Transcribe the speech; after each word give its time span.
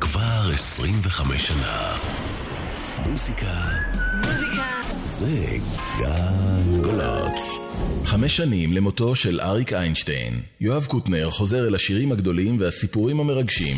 כבר 0.00 0.50
25 0.54 1.46
שנה. 1.46 1.96
מוזיקה. 3.06 3.52
זה 5.02 5.56
גלגלצ. 5.98 7.40
חמש 8.04 8.36
שנים 8.36 8.72
למותו 8.72 9.14
של 9.14 9.40
אריק 9.40 9.72
איינשטיין. 9.72 10.42
יואב 10.60 10.86
קוטנר 10.86 11.30
חוזר 11.30 11.66
אל 11.68 11.74
השירים 11.74 12.12
הגדולים 12.12 12.60
והסיפורים 12.60 13.20
המרגשים. 13.20 13.76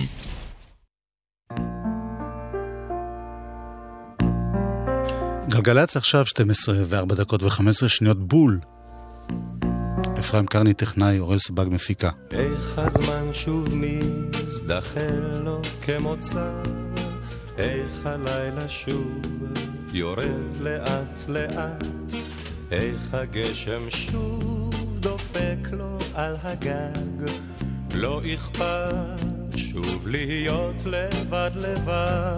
גלגלצ 5.48 5.96
עכשיו 5.96 6.27
12 6.27 6.75
ו-4 6.85 7.14
דקות 7.14 7.43
ו-15 7.43 7.89
שניות 7.89 8.29
בול. 8.29 8.59
אפרים 10.19 10.46
קרני 10.46 10.75
טכנאי, 10.75 11.19
אורל 11.19 11.39
סבג 11.39 11.66
מפיקה. 11.71 12.11
איך 12.30 12.79
הזמן 12.79 13.29
שוב 13.32 13.69
מזדחל 13.75 15.41
לו 15.45 15.61
כמוצא, 15.83 16.52
איך 17.59 17.92
הלילה 18.05 18.69
שוב 18.69 19.23
יורד 19.92 20.56
לאט 20.61 21.28
לאט, 21.28 21.84
איך 22.70 23.01
הגשם 23.12 23.91
שוב 23.91 24.70
דופק 25.01 25.69
לו 25.73 25.97
על 26.15 26.37
הגג, 26.42 27.33
לא 27.95 28.20
אכפת 28.34 29.56
שוב 29.56 30.09
להיות 30.09 30.77
לבד 30.87 31.50
לבד. 31.55 32.37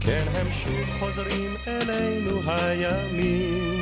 כן, 0.00 0.24
הם 0.34 0.46
שוב 0.52 1.00
חוזרים 1.00 1.54
אלינו 1.66 2.40
הימים, 2.46 3.77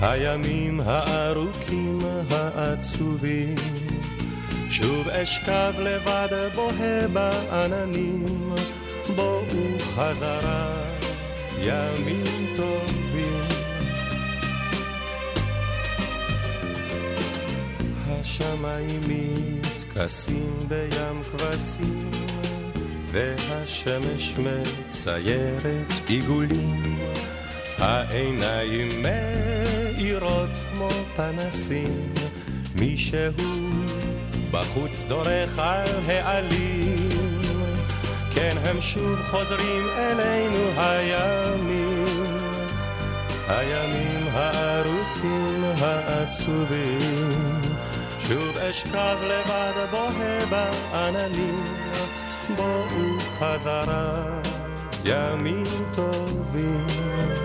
הימים 0.00 0.80
הארוכים 0.84 1.98
העצובים. 2.30 3.54
שוב 4.70 5.08
אשכב 5.08 5.72
לבד 5.78 6.28
בוהה 6.54 7.08
בעננים, 7.08 8.24
בואו 9.16 9.78
חזרה 9.78 10.72
ימים 11.62 12.54
טובים. 12.56 13.40
השמיים 18.08 19.00
מתכסים 19.08 20.58
בים 20.68 21.22
כבשים 21.22 22.10
והשמש 23.06 24.34
מציירת 24.38 25.92
עיגולים, 26.08 26.98
העיניים 27.78 29.02
מאירות 30.00 30.50
כמו 30.70 30.88
פנסים, 31.16 32.12
מישהו 32.74 33.32
בחוץ 34.50 35.04
דורך 35.08 35.58
על 35.58 35.88
העלים, 36.06 37.08
כן 38.34 38.56
הם 38.64 38.80
שוב 38.80 39.18
חוזרים 39.30 39.86
אלינו 39.98 40.80
הימים, 40.80 42.04
הימים 43.48 44.28
הארוכים 44.32 45.64
העצובים, 45.80 47.60
שוב 48.28 48.58
אשכב 48.58 49.18
לבד 49.22 49.86
בוהה 49.90 50.46
בעננים. 50.50 51.64
בואו 52.56 53.18
חזרה 53.38 54.24
ימים 55.04 55.64
טובים. 55.94 57.39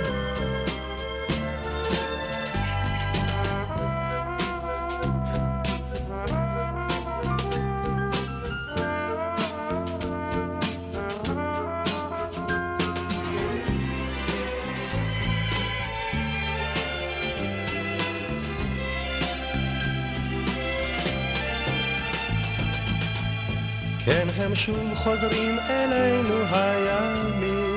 כן 24.06 24.28
הם 24.38 24.56
שוב 24.56 24.96
חוזרים 24.96 25.60
אלינו 25.70 26.36
הימים, 26.52 27.76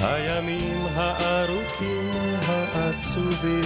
הימים 0.00 0.86
הארוכים 0.94 2.10
העצובים. 2.46 3.62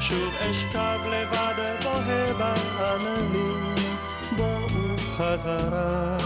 שוב 0.00 0.34
אשכב 0.40 0.98
לבד 1.06 1.54
בוהה 1.82 2.32
בעננים, 2.32 3.74
בואו 4.36 4.98
חזרה 4.98 6.16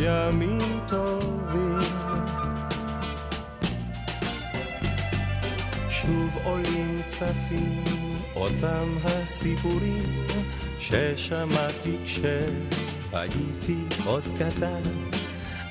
ימים 0.00 0.80
טובים. 0.88 1.78
שוב 5.90 6.38
עולים 6.44 7.02
צפים 7.06 7.84
אותם 8.36 8.96
הסיפורים 9.04 10.26
ששמעתי 10.78 11.96
כש... 12.04 12.18
הייתי 13.12 13.76
עוד 14.04 14.22
קטן, 14.38 14.82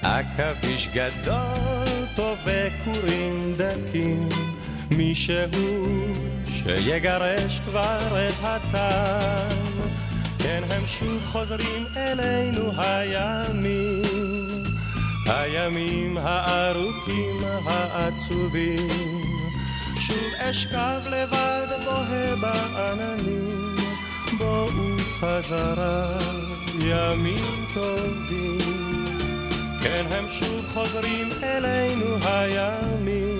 עכביש 0.01 0.89
גדול 0.93 2.05
טוב 2.15 2.37
וכורים 2.45 3.55
דקים, 3.57 4.29
מישהו 4.91 6.05
שיגרש 6.47 7.59
כבר 7.65 8.27
את 8.27 8.33
הטן. 8.43 9.55
כן, 10.39 10.63
הם 10.71 10.83
שוב 10.87 11.21
חוזרים 11.25 11.83
אלינו 11.97 12.71
הימים, 12.77 14.63
הימים 15.25 16.17
הארוכים 16.17 17.39
העצובים. 17.65 18.87
שוב 19.99 20.33
אשכב 20.37 21.01
לבד 21.11 21.67
בוהה 21.85 22.35
בעננים, 22.35 23.75
בואו 24.37 24.94
חזרה. 25.19 26.17
ימים 26.81 27.43
טובים. 27.73 28.57
כן, 29.83 30.05
הם 30.11 30.25
שוב 30.39 30.65
חוזרים 30.73 31.27
אלינו 31.43 32.05
הימים, 32.25 33.37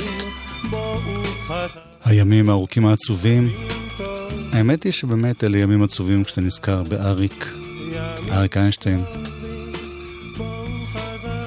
בואו 0.69 1.00
חזר. 1.47 1.80
הימים 2.06 2.50
הארוכים 2.50 2.85
העצובים. 2.85 3.50
האמת 4.53 4.84
היא 4.84 4.91
שבאמת 4.91 5.44
אלה 5.44 5.58
ימים 5.58 5.84
עצובים 5.84 6.24
כשאתה 6.24 6.41
נזכר 6.41 6.84
באריק, 6.84 7.53
אריק 8.31 8.58
איינשטיין. 8.58 9.03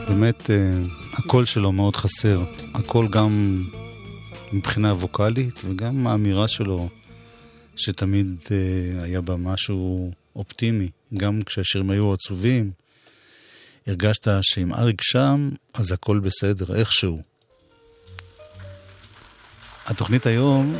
באמת, 0.09 0.50
הקול 1.12 1.44
שלו 1.44 1.72
מאוד 1.72 1.97
חסר. 1.97 2.41
הקול 2.75 3.09
גם 3.09 3.62
מבחינה 4.53 4.93
ווקאלית 4.93 5.61
וגם 5.65 6.06
האמירה 6.06 6.49
שלו, 6.49 6.88
שתמיד 7.78 8.37
היה 9.03 9.21
בה 9.21 9.37
משהו 9.37 10.11
אופטימי. 10.37 10.89
גם 11.16 11.43
כשהשירים 11.43 11.91
היו 11.91 12.12
עצובים, 12.12 12.71
הרגשת 13.87 14.28
שאם 14.43 14.75
אריק 14.75 15.03
שם, 15.03 15.50
אז 15.75 15.93
הכל 15.93 16.19
בסדר, 16.19 16.75
איכשהו. 16.75 17.22
התוכנית 19.87 20.27
היום, 20.27 20.78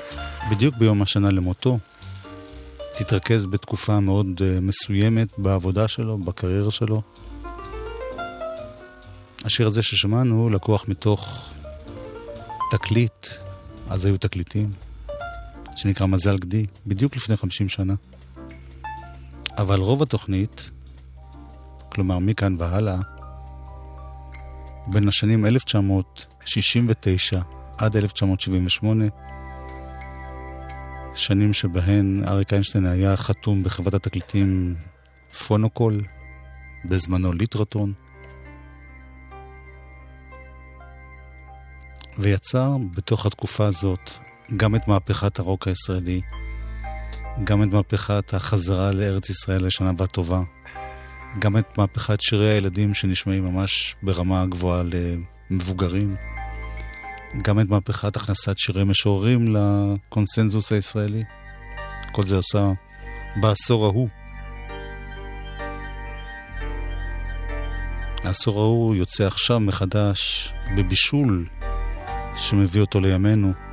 בדיוק 0.51 0.75
ביום 0.77 1.03
השנה 1.03 1.31
למותו, 1.31 1.79
תתרכז 2.99 3.47
בתקופה 3.47 4.01
מאוד 4.01 4.43
מסוימת 4.61 5.29
בעבודה 5.39 5.89
שלו, 5.89 6.19
בקריירה 6.19 6.71
שלו. 6.71 7.03
השיר 9.45 9.67
הזה 9.67 9.83
ששמענו 9.83 10.51
לקוח 10.51 10.89
מתוך 10.89 11.51
תקליט, 12.71 13.27
אז 13.91 14.05
היו 14.05 14.19
תקליטים, 14.19 14.73
שנקרא 15.79 16.07
מזל 16.07 16.39
גדי, 16.39 16.67
בדיוק 16.87 17.17
לפני 17.17 17.37
50 17.37 17.69
שנה. 17.69 17.95
אבל 19.59 19.81
רוב 19.81 20.03
התוכנית, 20.03 20.71
כלומר 21.93 22.19
מכאן 22.19 22.57
והלאה, 22.59 22.99
בין 24.87 25.09
השנים 25.09 25.47
1969 25.47 27.41
עד 27.79 27.97
1978, 27.97 29.05
שנים 31.15 31.53
שבהן 31.53 32.23
אריק 32.29 32.53
איינשטיין 32.53 32.87
היה 32.87 33.17
חתום 33.17 33.63
בחברת 33.63 33.95
התקליטים 33.95 34.75
פונוקול, 35.47 36.01
בזמנו 36.85 37.33
ליטרטון, 37.33 37.93
ויצר 42.19 42.77
בתוך 42.97 43.27
התקופה 43.27 43.67
הזאת 43.67 44.28
גם 44.57 44.75
את 44.75 44.89
מהפכת 44.89 45.39
הרוק 45.39 45.69
הישראלי, 45.69 46.21
גם 47.45 47.63
את 47.63 47.69
מהפכת 47.69 48.35
החזרה 48.35 48.93
לארץ 48.93 49.31
ישראל 49.31 49.67
לשנה 49.67 49.93
והטובה, 49.97 50.41
גם 51.39 51.57
את 51.57 51.79
מהפכת 51.79 52.21
שירי 52.21 52.49
הילדים 52.49 52.95
שנשמעים 52.95 53.45
ממש 53.45 53.95
ברמה 54.03 54.47
גבוהה 54.47 54.83
למבוגרים, 55.51 56.17
גם 57.43 57.61
את 57.61 57.69
מהפכת 57.69 58.17
הכנסת 58.17 58.59
שירי 58.59 58.85
משוררים 58.85 59.57
לקונסנזוס 59.57 60.73
הישראלי. 60.73 61.23
כל 62.13 62.27
זה 62.27 62.37
עושה 62.37 62.73
בעשור 63.41 63.85
ההוא. 63.85 64.09
העשור 68.25 68.61
ההוא 68.61 68.95
יוצא 68.95 69.27
עכשיו 69.27 69.61
מחדש 69.61 70.53
בבישול 70.77 71.47
שמביא 72.37 72.81
אותו 72.81 73.01
לימינו. 73.01 73.68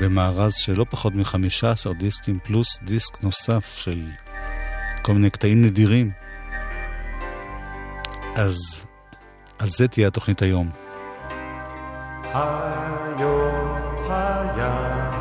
במארז 0.00 0.54
של 0.54 0.76
לא 0.76 0.86
פחות 0.90 1.14
מ-15 1.14 1.92
דיסקים 1.98 2.38
פלוס 2.42 2.78
דיסק 2.82 3.22
נוסף 3.22 3.76
של 3.78 4.06
כל 5.02 5.12
מיני 5.12 5.30
קטעים 5.30 5.62
נדירים. 5.62 6.10
אז 8.36 8.86
על 9.58 9.68
זה 9.68 9.88
תהיה 9.88 10.08
התוכנית 10.08 10.42
היום. 10.42 10.70
היו 12.24 13.60
היה 14.10 15.20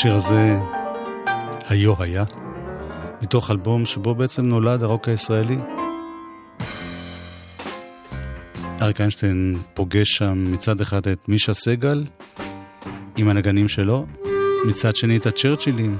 השיר 0.00 0.14
הזה, 0.14 0.56
היו 1.68 2.02
היה, 2.02 2.24
מתוך 3.22 3.50
אלבום 3.50 3.86
שבו 3.86 4.14
בעצם 4.14 4.46
נולד 4.46 4.82
הרוק 4.82 5.08
הישראלי. 5.08 5.58
אריק 8.82 9.00
איינשטיין 9.00 9.54
פוגש 9.74 10.08
שם 10.08 10.44
מצד 10.52 10.80
אחד 10.80 11.08
את 11.08 11.28
מישה 11.28 11.54
סגל 11.54 12.04
עם 13.16 13.28
הנגנים 13.28 13.68
שלו, 13.68 14.06
מצד 14.66 14.96
שני 14.96 15.16
את 15.16 15.26
הצ'רצ'ילים. 15.26 15.98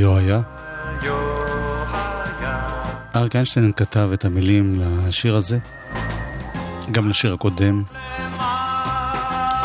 היו 0.00 0.16
היה. 0.16 0.40
אריק 3.16 3.36
איינשטיין 3.36 3.72
כתב 3.76 4.10
את 4.12 4.24
המילים 4.24 4.80
לשיר 4.80 5.36
הזה, 5.36 5.58
גם 6.90 7.08
לשיר 7.08 7.34
הקודם, 7.34 7.82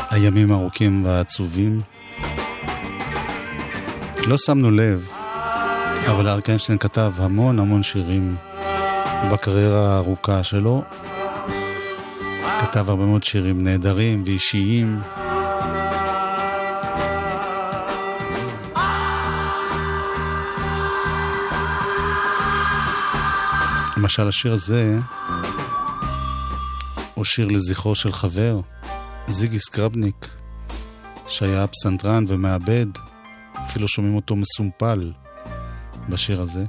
הימים 0.10 0.52
הארוכים 0.52 1.06
והעצובים. 1.06 1.82
לא 4.28 4.38
שמנו 4.38 4.72
לב, 4.72 5.10
אבל 6.10 6.28
אריק 6.30 6.50
איינשטיין 6.50 6.78
כתב 6.78 7.12
המון 7.18 7.60
המון 7.60 7.84
שירים 7.84 8.36
בקריירה 9.32 9.94
הארוכה 9.94 10.44
שלו. 10.44 10.84
כתב 12.62 12.90
הרבה 12.90 13.06
מאוד 13.06 13.24
שירים 13.24 13.64
נהדרים 13.64 14.24
ואישיים. 14.26 15.00
למשל 24.06 24.28
השיר 24.28 24.54
הזה 24.54 24.98
הוא 27.14 27.26
שיר 27.26 27.48
לזכרו 27.48 27.96
של 27.96 28.12
חבר, 28.12 28.60
זיגי 29.28 29.60
סקרבניק, 29.60 30.28
שהיה 31.28 31.68
פסנתרן 31.68 32.26
ומעבד, 32.28 32.86
אפילו 33.54 33.88
שומעים 33.88 34.16
אותו 34.16 34.36
מסומפל 34.36 35.12
בשיר 36.10 36.42
הזה. 36.42 36.66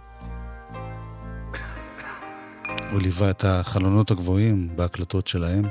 הוא 2.90 3.00
ליווה 3.00 3.30
את 3.30 3.44
החלונות 3.44 4.10
הגבוהים 4.10 4.68
בהקלטות 4.76 5.26
שלהם, 5.26 5.64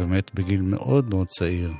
ומת 0.00 0.34
בגיל 0.34 0.62
מאוד 0.62 1.08
מאוד 1.08 1.26
צעיר. 1.26 1.72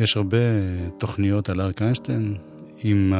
יש 0.00 0.16
הרבה 0.16 0.36
תוכניות 0.98 1.48
על 1.48 1.60
אריק 1.60 1.82
איינשטיין 1.82 2.36
עם 2.84 3.12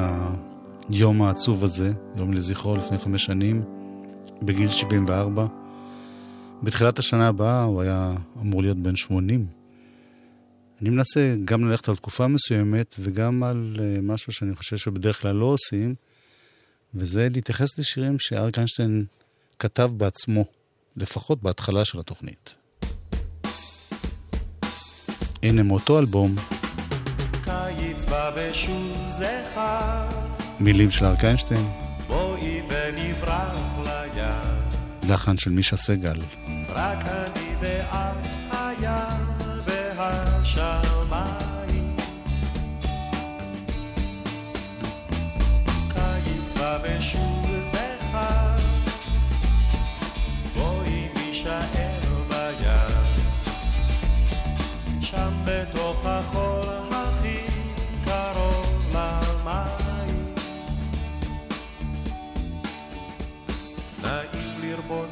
היום 0.88 1.22
העצוב 1.22 1.64
הזה, 1.64 1.92
יום 2.16 2.32
לזכרו 2.32 2.76
לפני 2.76 2.99
חמש 2.99 3.25
שנים, 3.25 3.62
בגיל 4.42 4.70
74. 4.70 5.46
בתחילת 6.62 6.99
השנה 6.99 7.28
הבאה 7.28 7.62
הוא 7.62 7.82
היה 7.82 8.14
אמור 8.40 8.62
להיות 8.62 8.76
בן 8.76 8.96
80. 8.96 9.46
אני 10.82 10.90
מנסה 10.90 11.34
גם 11.44 11.64
ללכת 11.64 11.88
על 11.88 11.96
תקופה 11.96 12.28
מסוימת 12.28 12.96
וגם 12.99 13.42
על 13.42 13.76
אה, 13.80 14.00
משהו 14.02 14.32
שאני 14.32 14.54
חושב 14.54 14.76
שבדרך 14.76 15.20
כלל 15.20 15.34
לא 15.34 15.46
עושים, 15.46 15.94
וזה 16.94 17.28
להתייחס 17.30 17.78
לשירים 17.78 18.18
שאריק 18.18 18.58
איינשטיין 18.58 19.04
כתב 19.58 19.90
בעצמו, 19.96 20.44
לפחות 20.96 21.42
בהתחלה 21.42 21.84
של 21.84 22.00
התוכנית. 22.00 22.54
הנה 25.42 25.62
מאותו 25.62 25.99
אלבום, 25.99 26.34
מילים 30.61 30.90
של 30.90 31.04
אריק 31.04 31.25
איינשטיין. 31.25 31.71
בואי 32.07 32.62
ונברח 32.69 33.78
לים. 33.78 34.61
לחן 35.09 35.37
של 35.37 35.50
מישה 35.50 35.76
סגל. 35.76 36.21
רק 36.69 37.04
אני 37.04 37.54
ואת 37.61 38.39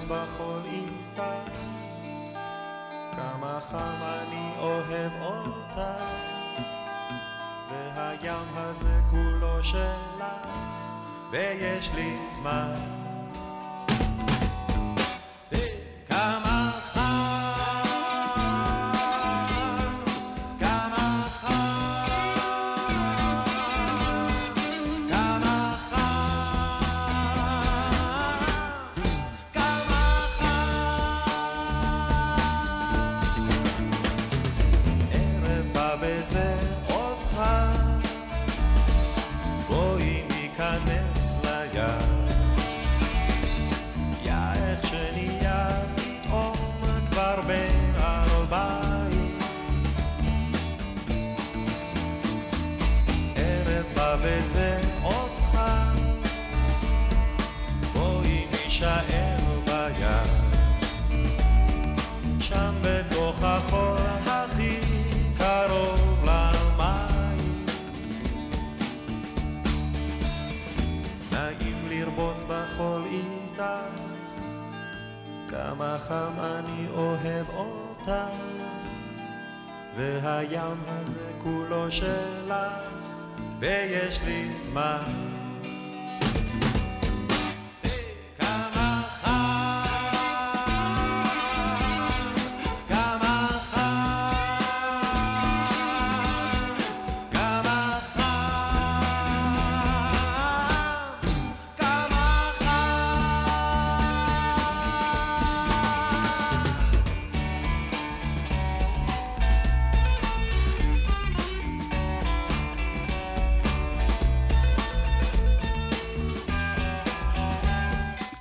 בחול 0.08 0.62
איתה, 0.64 1.34
כמה 3.16 3.60
חם 3.70 4.02
אני 4.02 4.52
אוהב 4.58 5.12
אותה, 5.22 5.96
והים 7.70 8.48
הזה 8.56 9.00
כולו 9.10 9.64
שלה, 9.64 10.38
ויש 11.30 11.90
לי 11.94 12.16
זמן. 12.30 13.07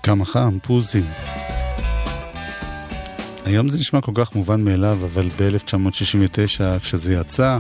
כמה 0.08 0.26
חם, 0.26 0.58
פוזי. 0.64 1.02
היום 3.46 3.70
זה 3.70 3.78
נשמע 3.78 4.02
כל 4.02 4.12
כך 4.16 4.36
מובן 4.36 4.62
מאליו, 4.62 5.00
אבל 5.04 5.30
ב-1969, 5.38 6.80
כשזה 6.80 7.14
יצא, 7.14 7.58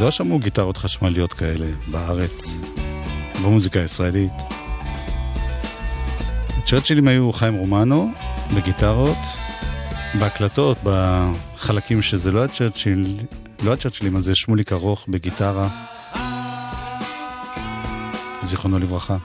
לא 0.00 0.10
שמעו 0.10 0.38
גיטרות 0.38 0.76
חשמליות 0.76 1.32
כאלה 1.32 1.66
בארץ, 1.86 2.58
במוזיקה 3.44 3.80
הישראלית. 3.80 4.32
הצ'רצ'ילים 6.58 7.08
היו 7.08 7.32
חיים 7.32 7.54
רומנו 7.54 8.12
בגיטרות, 8.56 9.18
בהקלטות, 10.18 10.78
בחלקים 10.82 12.02
שזה 12.02 12.32
לא 12.32 12.44
הצ'רצ'יל, 12.44 13.20
לא 13.62 13.72
הצ'רצ'ילים, 13.72 14.16
אז 14.16 14.24
זה 14.24 14.34
שמוליק 14.34 14.72
ארוך 14.72 15.06
בגיטרה, 15.08 15.68
זיכרונו 18.42 18.78
לברכה. 18.78 19.16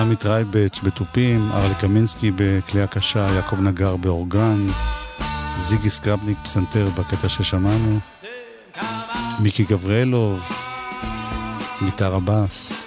עמית 0.00 0.26
רייבץ' 0.26 0.80
בתופים, 0.82 1.52
ארלי 1.52 1.74
קמינסקי 1.80 2.30
בכלי 2.36 2.82
הקשה, 2.82 3.28
יעקב 3.34 3.60
נגר 3.60 3.96
באורגן, 3.96 4.66
זיגי 5.60 5.90
סקרבניק 5.90 6.38
פסנתר 6.42 6.88
בקטע 6.98 7.28
ששמענו, 7.28 7.98
מיקי 9.40 9.64
גבריאלוב, 9.64 10.52
גיטר 11.84 12.14
הבאס, 12.14 12.84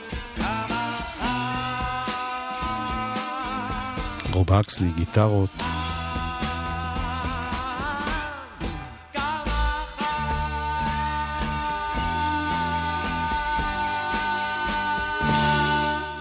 רוב 4.32 4.54
אקסלי, 4.54 4.88
גיטרות. 4.96 5.73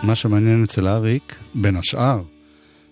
מה 0.03 0.15
שמעניין 0.15 0.63
אצל 0.63 0.89
אריק, 0.89 1.37
בין 1.55 1.77
השאר, 1.77 2.23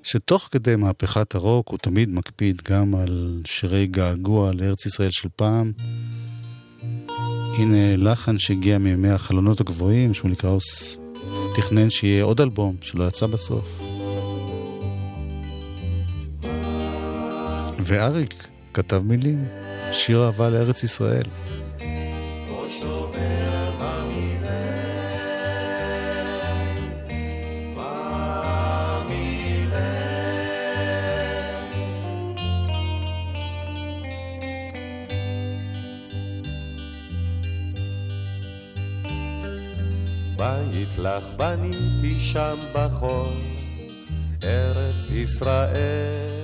שתוך 0.02 0.48
כדי 0.50 0.76
מהפכת 0.76 1.34
הרוק 1.34 1.68
הוא 1.68 1.78
תמיד 1.78 2.10
מקפיד 2.10 2.62
גם 2.70 2.94
על 2.94 3.42
שירי 3.44 3.86
געגוע 3.86 4.52
לארץ 4.52 4.86
ישראל 4.86 5.10
של 5.10 5.28
פעם. 5.36 5.72
הנה 7.58 7.96
לחן 7.96 8.38
שהגיע 8.38 8.78
מימי 8.78 9.10
החלונות 9.10 9.60
הגבוהים, 9.60 10.14
שמולי 10.14 10.36
קראוס 10.36 10.98
תכנן 11.56 11.90
שיהיה 11.90 12.24
עוד 12.24 12.40
אלבום 12.40 12.76
שלא 12.82 13.04
יצא 13.08 13.26
בסוף. 13.26 13.80
ואריק 17.78 18.48
כתב 18.74 19.02
מילים, 19.04 19.44
שיר 19.92 20.24
אהבה 20.24 20.50
לארץ 20.50 20.82
ישראל. 20.82 21.24
לך 41.02 41.24
בניתי 41.36 42.20
שם 42.20 42.56
בחול, 42.74 43.36
ארץ 44.44 45.10
ישראל. 45.10 46.40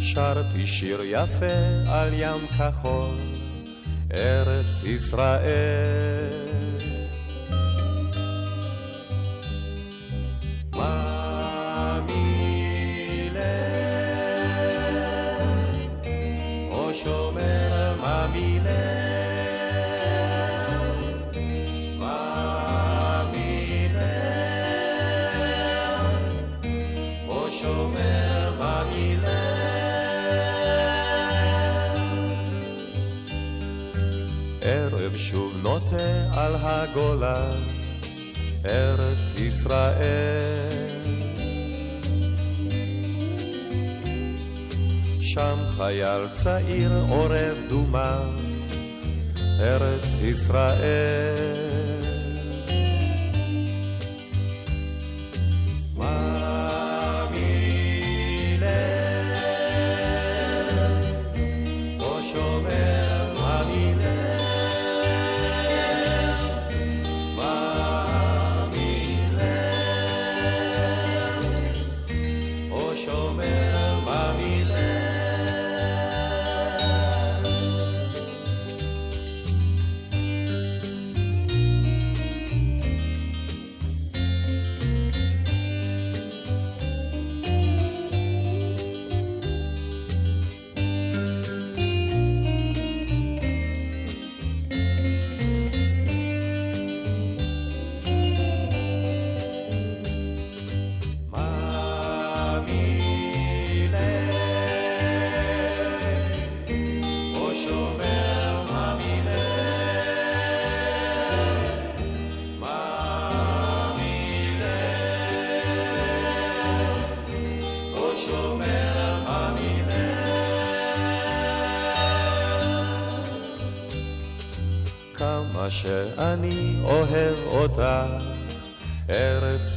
שרתי 0.00 0.66
שיר 0.66 1.00
יפה 1.04 1.86
על 1.88 2.12
ים 2.12 2.46
כחול, 2.58 3.16
ארץ 4.16 4.82
ישראל. 4.82 6.55
הגולה, 36.38 37.52
ארץ 38.64 39.34
ישראל. 39.36 40.86
שם 45.20 45.56
חייל 45.76 46.28
צעיר 46.32 46.90
עורב 47.08 47.56
דומה, 47.68 48.20
ארץ 49.60 50.20
ישראל. 50.20 51.65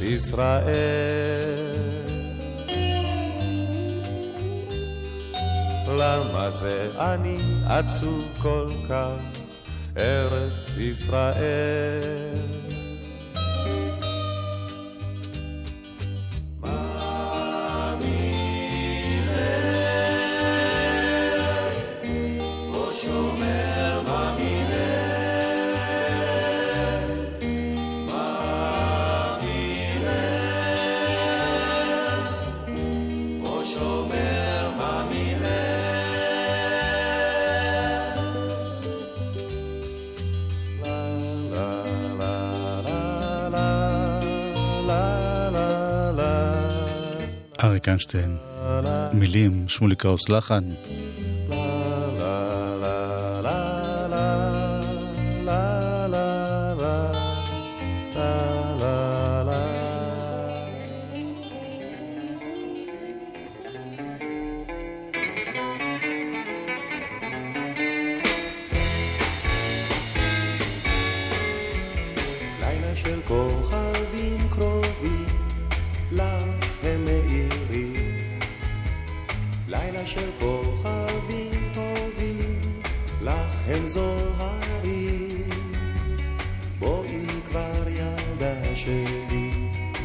ארץ 0.00 0.08
ישראל. 0.08 1.80
למה 5.88 6.50
זה 6.50 6.88
אני 6.98 7.38
עצוב 7.66 8.38
כל 8.42 8.66
כך, 8.88 9.22
ארץ 9.98 10.76
ישראל? 10.78 12.09
מילים, 49.34 49.68
שמולי 49.68 49.96
קראוס 49.96 50.28
לחן. 50.28 50.64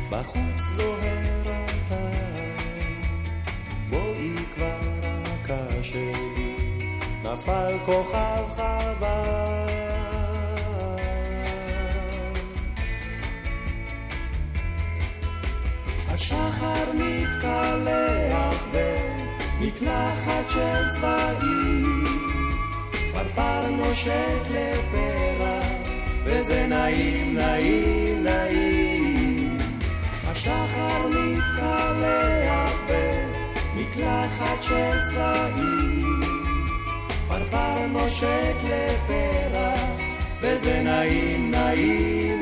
בחוץ 0.09 0.59
זוהר 0.59 1.41
אתה, 1.45 1.95
בואי 3.89 4.35
כבר 4.55 4.79
רכה 5.25 5.83
שלי, 5.83 6.55
נפל 7.23 7.77
כוכב 7.85 8.43
חבל. 8.55 9.65
השחר 16.09 16.91
מתקלח 16.93 18.65
במקלחת 18.71 20.49
של 20.49 20.89
צבעים, 20.89 22.05
פרפר 23.13 23.69
נושק 23.69 24.41
לפרח, 24.49 25.65
וזה 26.25 26.67
נעים, 26.67 27.33
נעים. 27.33 28.24
השחר 30.47 31.07
מתקלח 31.07 32.73
במקלחת 32.87 34.63
של 34.63 35.01
צבעים, 35.03 36.21
פרפר 37.27 37.87
נושק 37.91 38.55
לפרח, 38.63 40.01
וזה 40.41 40.81
נעים, 40.83 41.51
נעים, 41.51 42.34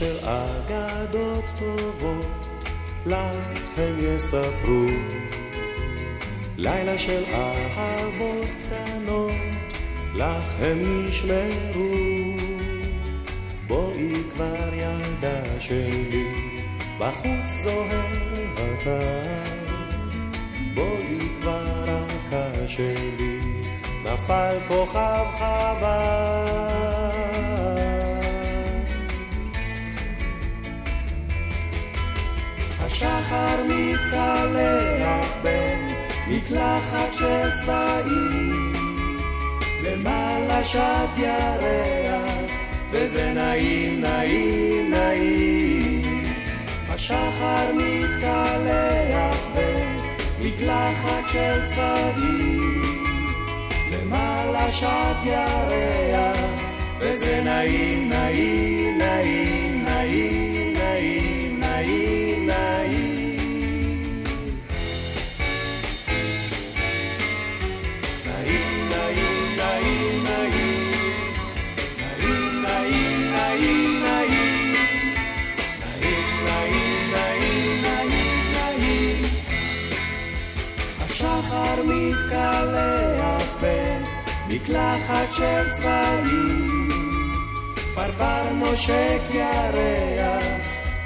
של 0.00 0.16
אגדות 0.24 1.44
טובות, 1.58 2.46
לך 3.06 3.58
הם 3.76 3.96
יספרו. 4.00 4.86
לילה 6.56 6.98
של 6.98 7.22
אהבות 7.34 8.46
קטנות, 8.62 9.32
לך 10.14 10.44
הם 10.60 11.06
ישמרו. 11.08 11.90
בואי 13.66 14.12
כבר 14.34 14.74
ילדה 14.74 15.60
שלי, 15.60 16.26
בחוץ 16.98 17.46
זוהר 17.46 18.34
אתה. 18.54 19.00
בואי 20.74 21.18
כבר 21.40 21.64
רכה 21.84 22.68
שלי, 22.68 23.40
נפל 24.04 24.56
כוכב 24.68 25.24
חבל. 25.38 26.69
השחר 33.02 33.62
מתקלח 33.68 35.28
בין 35.42 35.88
מקלחת 36.28 37.12
של 37.12 37.50
צבעים. 37.54 38.72
למעלה 39.82 40.64
שט 40.64 41.16
ירח 41.16 42.50
וזה 42.90 43.32
נעים 43.32 44.00
נעים 44.00 44.90
נעים. 44.90 46.24
השחר 46.88 47.72
מתקלח 47.74 49.38
בין 49.54 49.96
מקלחת 50.42 51.28
של 51.32 51.66
צבעים. 51.66 52.82
למעלה 53.92 54.70
שט 54.70 55.24
ירח 55.24 56.40
וזה 56.98 57.40
נעים 57.44 58.08
נעים 58.08 58.98
נעים 58.98 59.69
מתקלח 81.84 83.56
בין 83.60 84.02
מקלחת 84.48 85.32
של 85.32 85.70
צבעים 85.70 86.88
פרפר 87.94 88.52
נושק 88.52 89.20
ירח 89.30 90.44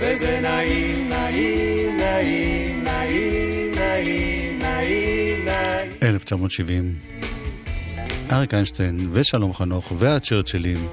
וזה 0.01 0.41
נעים 0.43 1.09
נעים 1.09 1.97
נעים 1.97 2.85
נעים 2.85 3.75
נעים 3.75 4.59
נעים 4.59 5.45
נעים 5.45 5.89
1970. 6.03 6.95
אריק 8.33 8.55
איינשטיין 8.55 9.09
ושלום 9.13 9.53
חנוך 9.53 9.93
והצ'רצ'ילים. 9.99 10.87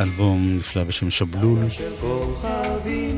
אלבום 0.00 0.56
נפלא 0.56 0.84
בשם 0.84 1.10
שבלול. 1.10 1.70
של 1.70 1.92
כוכבים 2.00 3.09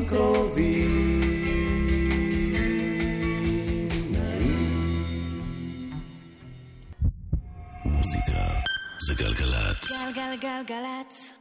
זה 9.15 9.23
גלגלצ. 9.23 9.91
גלגלגלגלצ. 10.15 11.33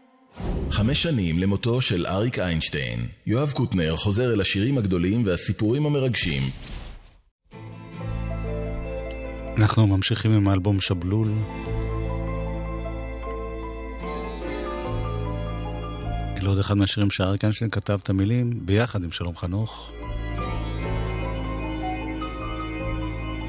חמש 0.70 1.02
שנים 1.02 1.38
למותו 1.38 1.80
של 1.80 2.06
אריק 2.06 2.38
איינשטיין. 2.38 3.08
יואב 3.26 3.52
קוטנר 3.52 3.96
חוזר 3.96 4.32
אל 4.32 4.40
השירים 4.40 4.78
הגדולים 4.78 5.26
והסיפורים 5.26 5.87
המרגשים. 5.87 6.42
אנחנו 9.58 9.87
ממשיכים 9.87 10.32
עם 10.32 10.48
האלבום 10.48 10.80
שבלול. 10.80 11.28
אלה 16.40 16.48
עוד 16.48 16.58
אחד 16.58 16.76
מהשירים 16.76 17.11
שאריק 17.11 17.44
איינשטיין 17.44 17.70
כתב 17.70 17.98
את 18.02 18.11
המילים 18.11 18.66
ביחד 18.66 19.04
עם 19.04 19.12
שלום 19.12 19.37
חנוך. 19.37 19.90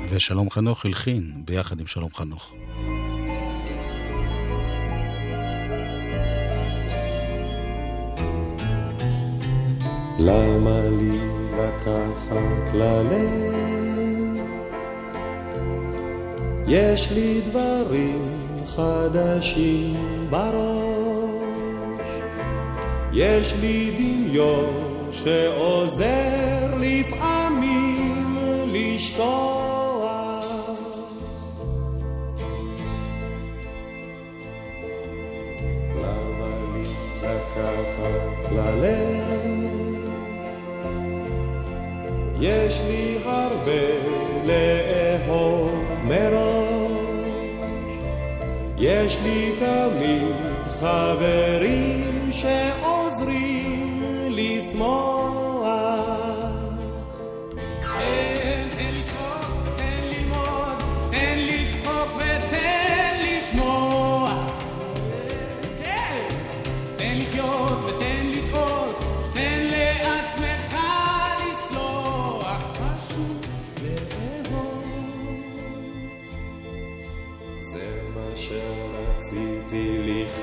ושלום 0.10 0.50
חנוך 0.50 0.86
הלחין 0.86 1.32
ביחד 1.46 1.80
עם 1.80 1.88
שלום 1.88 2.14
חנוך. 2.14 2.54
למה 10.20 10.82
לי 11.00 11.10
לקחת 11.60 12.74
ללב? 12.74 13.54
יש 16.68 17.12
לי 17.12 17.42
דברים 17.42 18.22
חדשים 18.68 20.28
בראש. 20.30 22.08
יש 23.14 23.54
לי 23.62 23.92
דמיון 23.98 24.74
שעוזר 25.12 26.76
לפעמים 26.80 28.38
לשכוח. 28.68 30.46
למה 35.96 36.48
לי 36.74 36.82
לקחת 37.24 38.52
ללב? 38.52 39.23
יש 42.44 42.82
לי 42.88 43.18
הרבה 43.26 43.82
לאהוב 44.46 45.72
מראש, 46.04 46.92
יש 48.78 49.20
לי 49.24 49.52
תמיד 49.60 50.34
חברים 50.80 52.30
שעוזרים 52.32 54.04
לשמוח. 54.30 55.23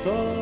estoy. 0.00 0.39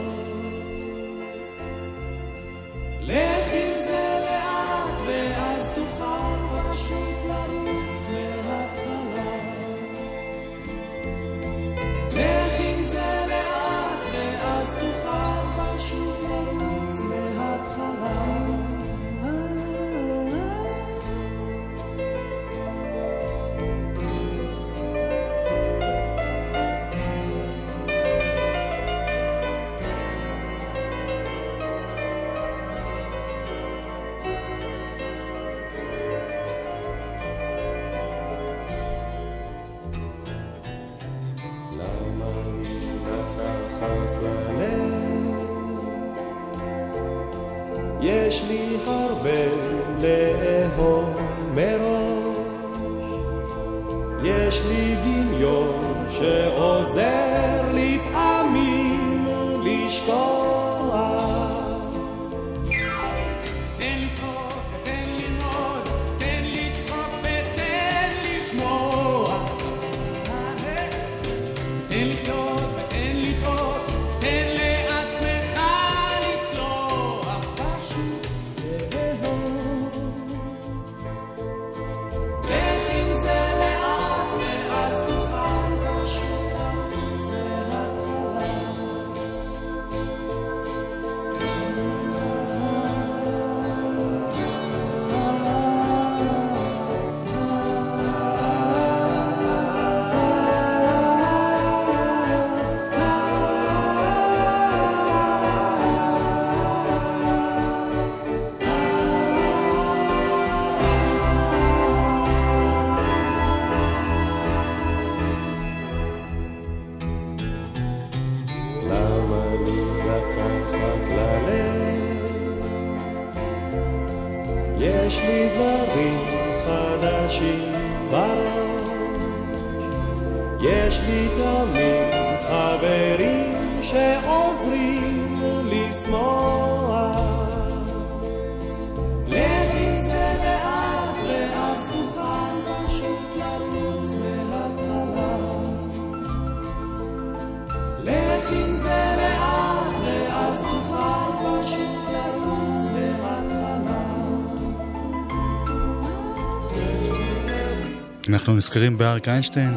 נזכרים 158.69 158.99
באריק 158.99 159.29
איינשטיין, 159.29 159.75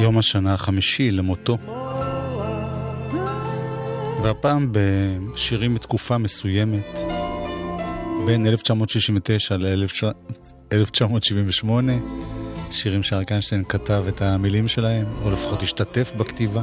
יום 0.00 0.18
השנה 0.18 0.54
החמישי 0.54 1.10
למותו. 1.10 1.56
והפעם 4.22 4.72
בשירים 4.72 5.74
מתקופה 5.74 6.18
מסוימת, 6.18 6.98
בין 8.26 8.46
1969 8.46 9.56
ל-1978, 9.56 11.68
שירים 12.70 13.02
שאריק 13.02 13.32
איינשטיין 13.32 13.64
כתב 13.68 14.04
את 14.08 14.22
המילים 14.22 14.68
שלהם, 14.68 15.06
או 15.24 15.30
לפחות 15.30 15.62
השתתף 15.62 16.12
בכתיבה. 16.16 16.62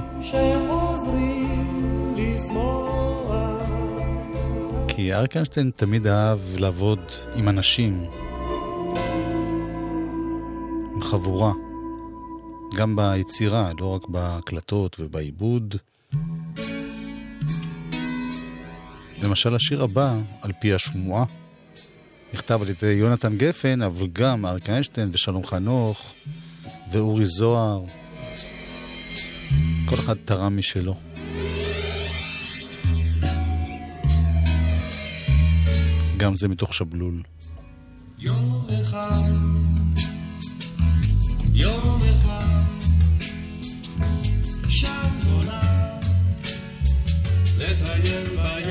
כי 4.87 5.13
אריק 5.13 5.35
איינשטיין 5.35 5.71
תמיד 5.75 6.07
אהב 6.07 6.39
לעבוד 6.57 6.99
עם 7.35 7.49
אנשים, 7.49 8.05
חבורה, 11.25 11.53
גם 12.75 12.95
ביצירה, 12.95 13.71
לא 13.79 13.85
רק 13.85 14.07
בהקלטות 14.07 14.97
ובעיבוד. 14.99 15.75
למשל 19.21 19.55
השיר 19.55 19.83
הבא, 19.83 20.15
על 20.41 20.51
פי 20.61 20.73
השמועה, 20.73 21.25
נכתב 22.33 22.59
על 22.61 22.69
ידי 22.69 22.93
יונתן 22.93 23.37
גפן, 23.37 23.81
אבל 23.81 24.07
גם 24.07 24.45
אריק 24.45 24.69
איינשטיין 24.69 25.09
ושלום 25.11 25.45
חנוך 25.45 26.13
ואורי 26.91 27.25
זוהר. 27.25 27.83
כל 29.85 29.95
אחד 29.95 30.15
תרם 30.25 30.57
משלו. 30.57 30.95
גם 36.17 36.35
זה 36.35 36.47
מתוך 36.47 36.73
שבלול. 36.73 37.21
יום 38.19 38.54
Goodbye. 48.05 48.64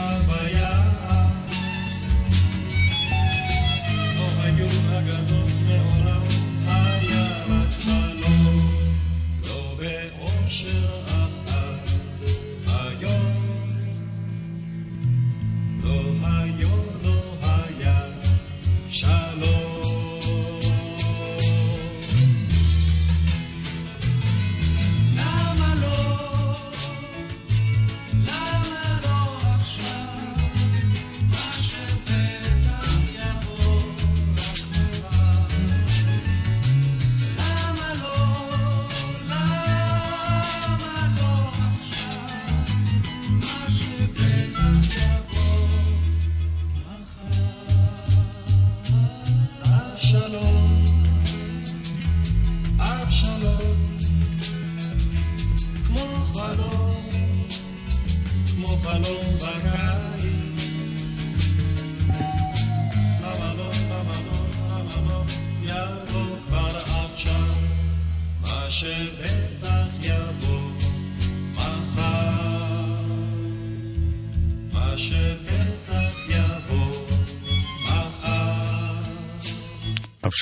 Bhavaya 0.00 0.59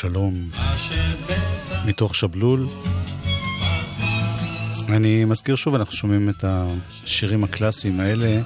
שלום, 0.01 0.49
מתוך 1.85 2.15
שבלול. 2.15 2.69
אני 4.89 5.25
מזכיר 5.25 5.57
שוב, 5.57 5.75
אנחנו 5.75 5.93
שומעים 5.93 6.29
את 6.29 6.45
השירים 6.45 7.45
הקלאסיים 7.45 8.01
האלה 8.01 8.41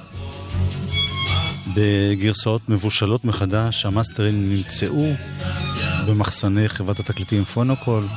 בגרסאות 1.75 2.69
מבושלות 2.69 3.25
מחדש. 3.25 3.85
המאסטרים 3.85 4.49
נמצאו 4.49 5.13
במחסני 6.07 6.69
חברת 6.69 6.99
התקליטים 6.99 7.43
פונוקול, 7.43 8.07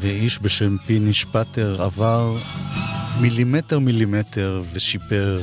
ואיש 0.00 0.38
בשם 0.42 0.76
פיני 0.86 1.12
שפטר 1.12 1.82
עבר 1.82 2.36
מילימטר 3.20 3.78
מילימטר 3.78 4.62
ושיפר 4.72 5.40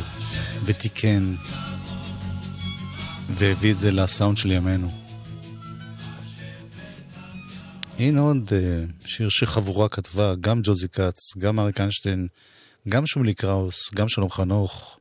ותיקן. 0.66 1.36
והביא 3.30 3.72
את 3.72 3.80
זה 3.80 3.92
לסאונד 3.92 4.38
של 4.38 4.52
ימינו. 4.52 5.03
הנה 8.04 8.22
עוד 8.22 8.50
אה, 8.52 8.84
שיר 9.06 9.30
שחבורה 9.30 9.90
כתבה, 9.90 10.34
גם 10.42 10.62
ג'וזי 10.64 10.88
כץ, 10.90 11.38
גם 11.38 11.60
אריק 11.60 11.80
איינשטיין, 11.80 12.28
גם 12.90 13.06
שומלי 13.06 13.34
קראוס, 13.34 13.94
גם 13.96 14.10
שלום 14.10 14.30
חנוך. 14.30 15.00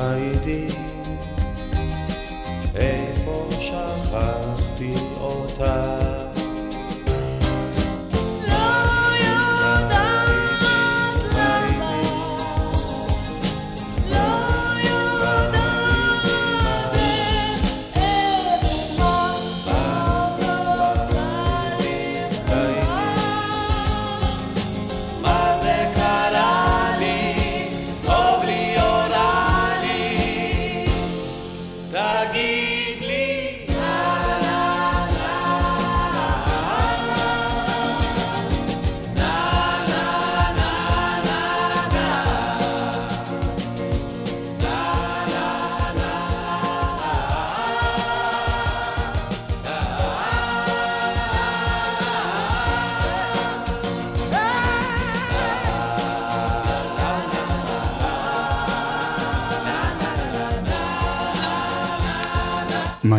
מה 0.00 0.14
איתי? 0.16 0.68
איפה 2.74 3.48
שכחתי 3.60 4.94
אותך? 5.20 6.19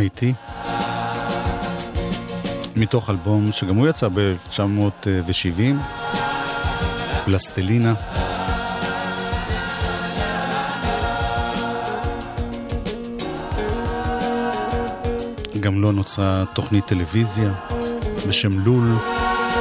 איתי. 0.02 0.34
מתוך 2.76 3.10
אלבום 3.10 3.52
שגם 3.52 3.76
הוא 3.76 3.88
יצא 3.88 4.08
ב-1970, 4.14 5.62
פלסטלינה. 7.26 7.93
גם 15.60 15.82
לא 15.82 15.93
נוצרה 15.93 16.43
תוכנית 16.54 16.86
טלוויזיה 16.86 17.52
בשם 18.28 18.60
לול, 18.66 18.95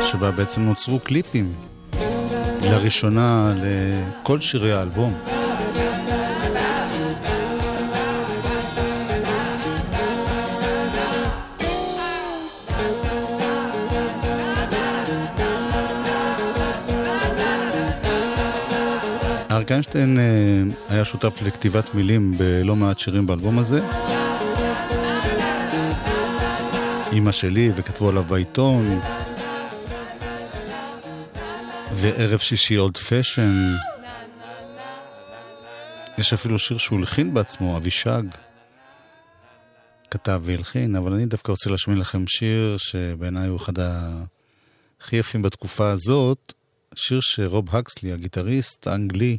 שבה 0.05 0.31
בעצם 0.31 0.61
נוצרו 0.61 1.01
קליפים 1.01 1.53
לראשונה 2.63 3.55
לכל 3.57 4.41
שירי 4.41 4.73
האלבום. 4.73 5.40
אריק 19.71 19.87
איינשטיין 19.87 20.19
אה, 20.19 20.95
היה 20.95 21.05
שותף 21.05 21.43
לכתיבת 21.43 21.95
מילים 21.95 22.33
בלא 22.39 22.77
מעט 22.77 22.99
שירים 22.99 23.27
באלבום 23.27 23.59
הזה. 23.59 23.81
אימא 27.13 27.33
שלי, 27.33 27.71
וכתבו 27.77 28.09
עליו 28.09 28.25
בעיתון. 28.25 29.01
וערב 31.93 32.39
שישי 32.39 32.79
אולד 32.79 32.97
פשן. 32.97 33.75
יש 36.19 36.33
אפילו 36.33 36.59
שיר 36.59 36.79
שהוא 36.79 36.99
הלחין 36.99 37.35
בעצמו, 37.35 37.77
אבישג. 37.77 38.23
כתב 40.11 40.43
והלחין, 40.45 40.97
אבל 40.97 41.13
אני 41.13 41.27
דווקא 41.27 41.51
רוצה 41.51 41.71
להשמיע 41.71 41.97
לכם 41.97 42.25
שיר 42.27 42.77
שבעיניי 42.79 43.49
הוא 43.49 43.57
אחד 43.57 43.73
הכי 45.01 45.17
יפים 45.17 45.43
בתקופה 45.43 45.91
הזאת. 45.91 46.53
שיר 46.95 47.21
שרוב 47.23 47.77
הקסלי, 47.77 48.13
הגיטריסט 48.13 48.87
האנגלי 48.87 49.39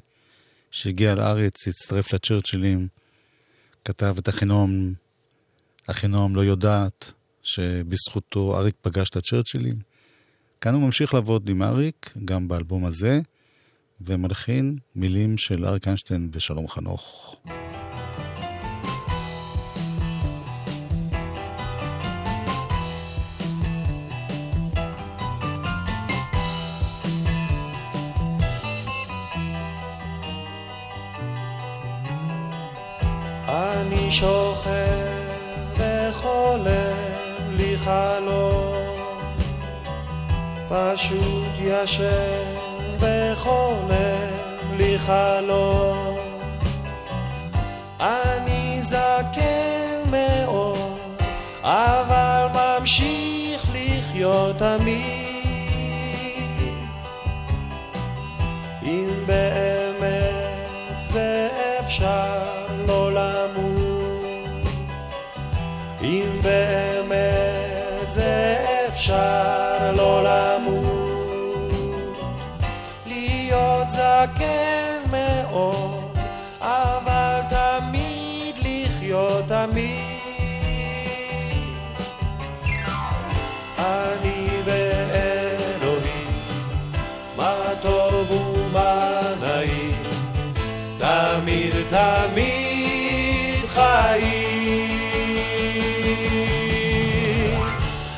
שהגיע 0.72 1.16
לארץ, 1.16 1.68
הצטרף 1.68 2.14
לצ'רצ'ילים, 2.14 2.88
כתב 3.86 4.16
את 4.20 4.28
החינום, 4.28 4.94
החינום 5.88 6.36
לא 6.36 6.42
יודעת, 6.42 7.14
שבזכותו 7.44 8.58
אריק 8.58 8.76
פגש 8.82 9.10
את 9.10 9.16
הצ'רצ'ילים. 9.16 9.76
כאן 10.62 10.74
הוא 10.74 10.82
ממשיך 10.82 11.14
לעבוד 11.14 11.50
עם 11.50 11.64
אריק, 11.64 12.14
גם 12.26 12.48
באלבום 12.48 12.86
הזה, 12.86 13.20
ומלחין 14.02 14.78
מילים 14.96 15.38
של 15.38 15.66
אריק 15.66 15.88
איינשטיין 15.88 16.30
ושלום 16.34 16.68
חנוך. 16.68 17.36
שוכב 34.12 34.72
וחולם 35.78 37.50
לי 37.50 37.78
חלום. 37.78 38.82
פשוט 40.70 41.54
ישן 41.60 42.56
וחולם 43.00 44.38
לי 44.78 45.00
חלום. 45.00 46.18
אני 48.00 48.82
זקן 48.82 50.10
מאוד 50.12 51.02
אבל 51.64 52.48
ממשיך 52.54 53.70
לחיות 53.74 54.58
תמיד 54.58 55.21
זקן 74.22 75.02
מאוד 75.12 76.18
אבל 76.62 77.40
תמיד 77.50 78.56
לחיות 78.58 79.48
תמיד 79.48 80.22
אני 83.78 84.48
ואלוהים 84.66 86.28
מה 87.36 87.56
טוב 87.82 88.32
ומה 88.32 89.20
נעים 89.42 90.04
תמיד 90.98 91.74
תמיד 91.88 93.66
חיים. 93.68 94.92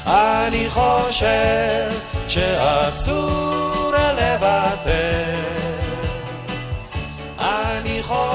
אני 0.05 0.69
חושב 0.69 1.91
שאסור 2.27 3.91
לוותר 3.91 5.52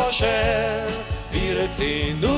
חושב 0.09 0.89
ברצינות 1.33 2.35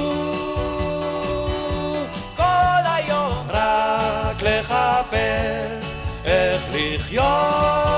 כל 2.37 2.83
היום 2.85 3.47
רק 3.49 4.43
לחפש 4.43 5.93
איך 6.25 6.63
לחיות 6.73 7.90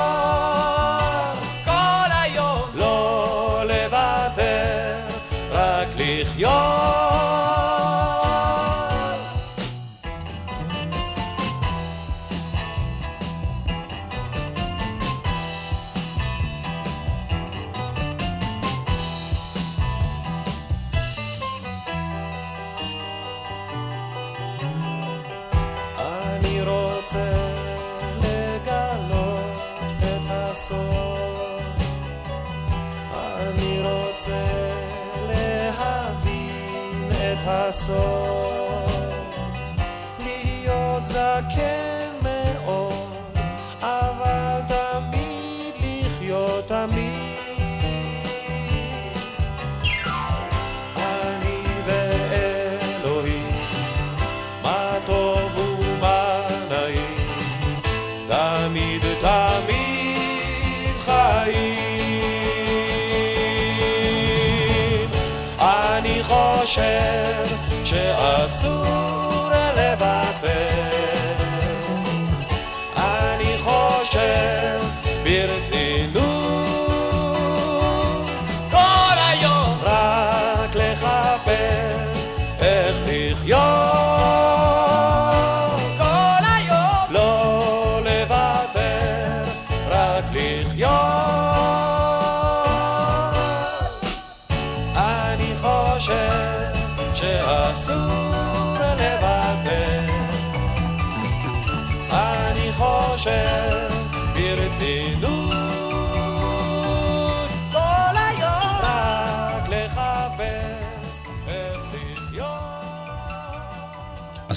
אני 66.79 67.85
חושב 67.85 68.92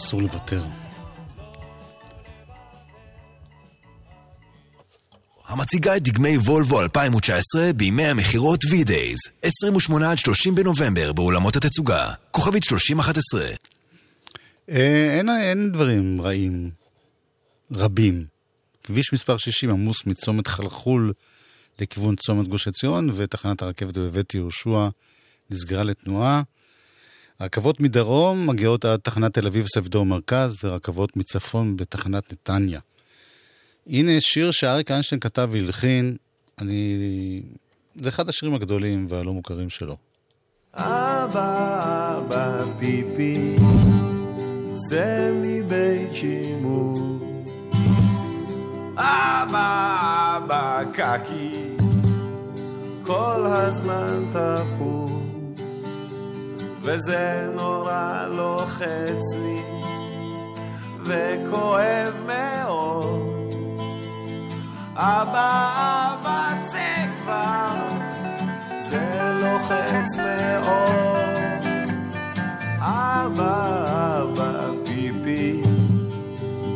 אסור 0.05 0.21
לוותר. 0.21 0.63
המציגה 5.47 5.95
את 5.95 6.01
דגמי 6.01 6.37
וולבו 6.37 6.81
2019 6.81 7.73
בימי 7.75 8.03
המכירות 8.03 8.63
V-Days, 8.63 9.31
28 9.43 10.11
עד 10.11 10.17
30 10.17 10.55
בנובמבר 10.55 11.13
באולמות 11.13 11.55
התצוגה, 11.55 12.13
כוכבית 12.31 12.63
3011. 12.63 13.41
אה, 14.69 15.17
אין, 15.17 15.29
אין 15.29 15.71
דברים 15.71 16.21
רעים, 16.21 16.71
רבים. 17.73 18.25
כביש 18.83 19.13
מספר 19.13 19.37
60 19.37 19.69
עמוס 19.69 20.05
מצומת 20.05 20.47
חלחול 20.47 21.13
לכיוון 21.79 22.15
צומת 22.15 22.47
גוש 22.47 22.67
עציון, 22.67 23.09
ותחנת 23.15 23.61
הרכבת 23.61 23.97
בבית 23.97 24.33
יהושע 24.33 24.87
נסגרה 25.49 25.83
לתנועה. 25.83 26.41
רכבות 27.41 27.79
מדרום 27.79 28.47
מגיעות 28.47 28.85
עד 28.85 28.99
תחנת 28.99 29.33
תל 29.33 29.47
אביב 29.47 29.65
ספדור 29.75 30.05
מרכז, 30.05 30.57
ורכבות 30.63 31.17
מצפון 31.17 31.77
בתחנת 31.77 32.33
נתניה. 32.33 32.79
הנה 33.87 34.11
שיר 34.19 34.51
שאריק 34.51 34.91
איינשטיין 34.91 35.19
כתב 35.21 35.49
והלחין, 35.51 36.15
אני... 36.61 37.41
זה 38.01 38.09
אחד 38.09 38.29
השירים 38.29 38.55
הגדולים 38.55 39.05
והלא 39.09 39.33
מוכרים 39.33 39.69
שלו. 39.69 39.95
אבא, 40.73 42.17
אבא, 42.17 42.65
פיפי, 42.79 43.55
צא 44.75 45.31
מבית 45.43 46.15
שימור. 46.15 46.93
אבא, 48.97 50.37
אבא, 50.37 50.83
קקי, 50.93 51.75
כל 53.03 53.45
הזמן 53.45 54.23
תפוס, 54.31 55.14
וזה 56.85 57.49
נורא 57.53 58.25
לוחץ 58.31 59.35
לי, 59.35 59.61
וכואב 61.01 62.13
מאוד. 62.25 63.53
אבא, 64.95 66.13
אבא, 66.13 66.53
צא 66.65 67.05
כבר, 67.21 67.75
זה 68.79 69.21
לוחץ 69.39 70.15
מאוד. 70.17 71.65
אבא, 72.79 73.85
אבא, 74.21 74.69
פיפי, 74.85 75.61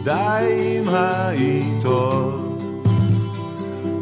די 0.03 0.77
עם 0.79 0.89
העיתון. 0.89 2.57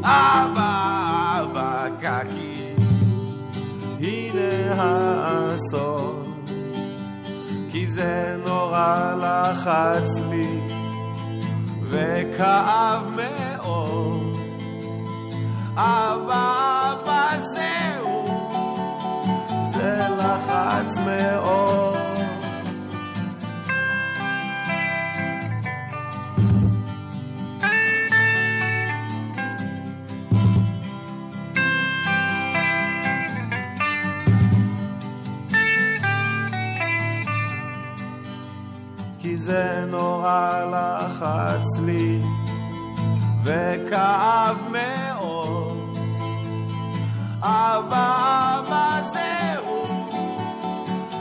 אבא, 0.03 1.41
אבא, 1.41 1.87
קקי, 2.01 2.46
הנה 4.01 4.73
האסון. 4.77 6.27
כי 7.71 7.87
זה 7.87 8.37
נורא 8.45 9.15
לחץ 9.17 10.21
לי, 10.29 10.59
וכאב 11.89 13.03
מאוד. 13.15 14.37
אבא, 15.75 17.37
זהו, 17.37 18.25
זה 19.73 19.99
לחץ 20.17 20.97
מאוד. 20.97 22.06
זה 39.47 39.85
נורא 39.87 40.51
לחץ 40.73 41.79
לי, 41.85 42.19
וכאב 43.43 44.57
מאוד. 44.71 45.97
אבא, 47.41 48.59
אבא, 48.59 49.01
זהו, 49.13 49.83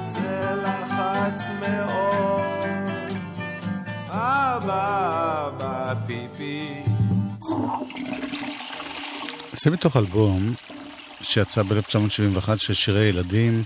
זה 0.07 0.55
לחץ 0.63 1.47
מאוד. 1.61 3.17
אבא, 4.09 5.49
אבא, 5.49 5.95
פיפי. 6.07 6.83
זה 9.53 9.71
מתוך 9.71 9.97
אלבום 9.97 10.55
שיצא 11.23 11.63
ב-1971 11.63 12.57
של 12.57 12.75
שירי 12.75 13.05
ילדים. 13.05 13.63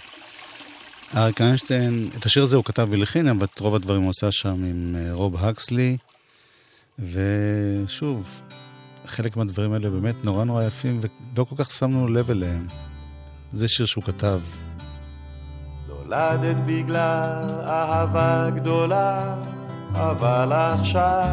אריק 1.17 1.41
איינשטיין, 1.41 2.09
את 2.19 2.27
השיר 2.27 2.43
הזה 2.43 2.57
הוא 2.57 2.65
כתב 2.65 2.89
והלחין, 2.91 3.29
אבל 3.29 3.45
את 3.45 3.59
רוב 3.59 3.75
הדברים 3.75 4.03
הוא 4.03 4.11
עשה 4.11 4.33
שם 4.33 4.65
עם 4.65 4.97
אה, 4.99 5.13
רוב 5.13 5.45
הקסלי. 5.45 5.97
ושוב, 6.99 8.41
חלק 9.07 9.37
מהדברים 9.37 9.73
האלה 9.73 9.91
באמת 9.91 10.15
נורא 10.25 10.45
נורא 10.45 10.65
יפים, 10.65 11.01
ולא 11.03 11.45
כל 11.45 11.55
כך 11.59 11.71
שמנו 11.71 12.09
לב 12.09 12.31
אליהם. 12.31 12.67
זה 13.53 13.69
שיר 13.69 13.87
שהוא 13.87 14.05
כתב. 14.05 14.41
נולדת 15.89 16.57
בגלל 16.67 17.45
אהבה 17.67 18.51
גדולה, 18.55 19.35
אבל 19.93 20.53
עכשיו 20.53 21.29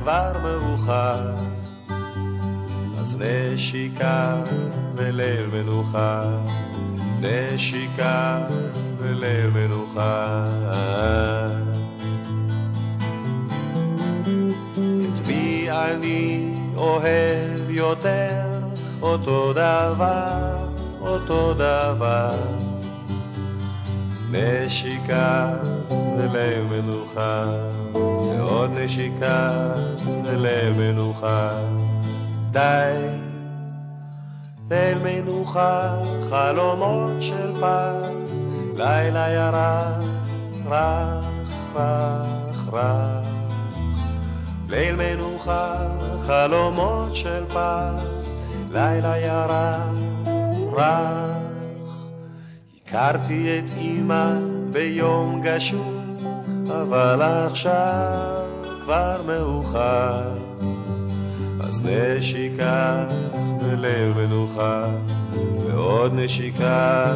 כבר 0.00 0.32
מאוחר. 0.42 1.34
אז 2.98 3.18
נשיקה 3.20 4.42
וליל 4.96 5.46
מנוחה, 5.46 6.40
נשיקה 7.20 8.38
וליל 8.98 9.50
מנוחה. 9.54 10.46
את 14.72 15.26
מי 15.26 15.68
אני 15.70 16.54
אוהב 16.76 17.70
יותר, 17.70 18.42
אותו 19.02 19.52
דבר, 19.52 20.56
אותו 21.00 21.54
דבר. 21.54 22.34
נשיקה 24.30 25.52
וליל 25.90 26.64
מנוחה, 26.70 27.44
ועוד 27.92 28.70
נשיקה 28.74 29.72
וליל 30.24 30.72
מנוחה. 30.72 31.50
די, 32.50 32.94
ליל 34.70 34.98
מנוחה, 35.04 35.94
חלומות 36.30 37.22
של 37.22 37.52
פז, 37.60 38.44
לילה 38.76 39.30
ירח, 39.30 40.04
רך, 40.66 41.24
רך, 41.74 42.68
רך. 42.72 43.26
ליל 44.68 44.96
מנוחה, 44.96 45.74
חלומות 46.20 47.14
של 47.14 47.44
פז, 47.48 48.34
לילה 48.72 49.18
ירח, 49.18 49.98
רך. 50.72 51.36
הכרתי 52.86 53.58
את 53.58 53.70
אמא 53.80 54.34
ביום 54.70 55.40
גשום, 55.44 56.16
אבל 56.70 57.22
עכשיו 57.22 58.46
כבר 58.84 59.22
מאוחר. 59.26 60.30
אז 61.60 61.82
נשיקה 61.84 63.06
ולב 63.70 64.18
מנוחה, 64.18 64.84
ועוד 65.66 66.12
נשיקה 66.14 67.06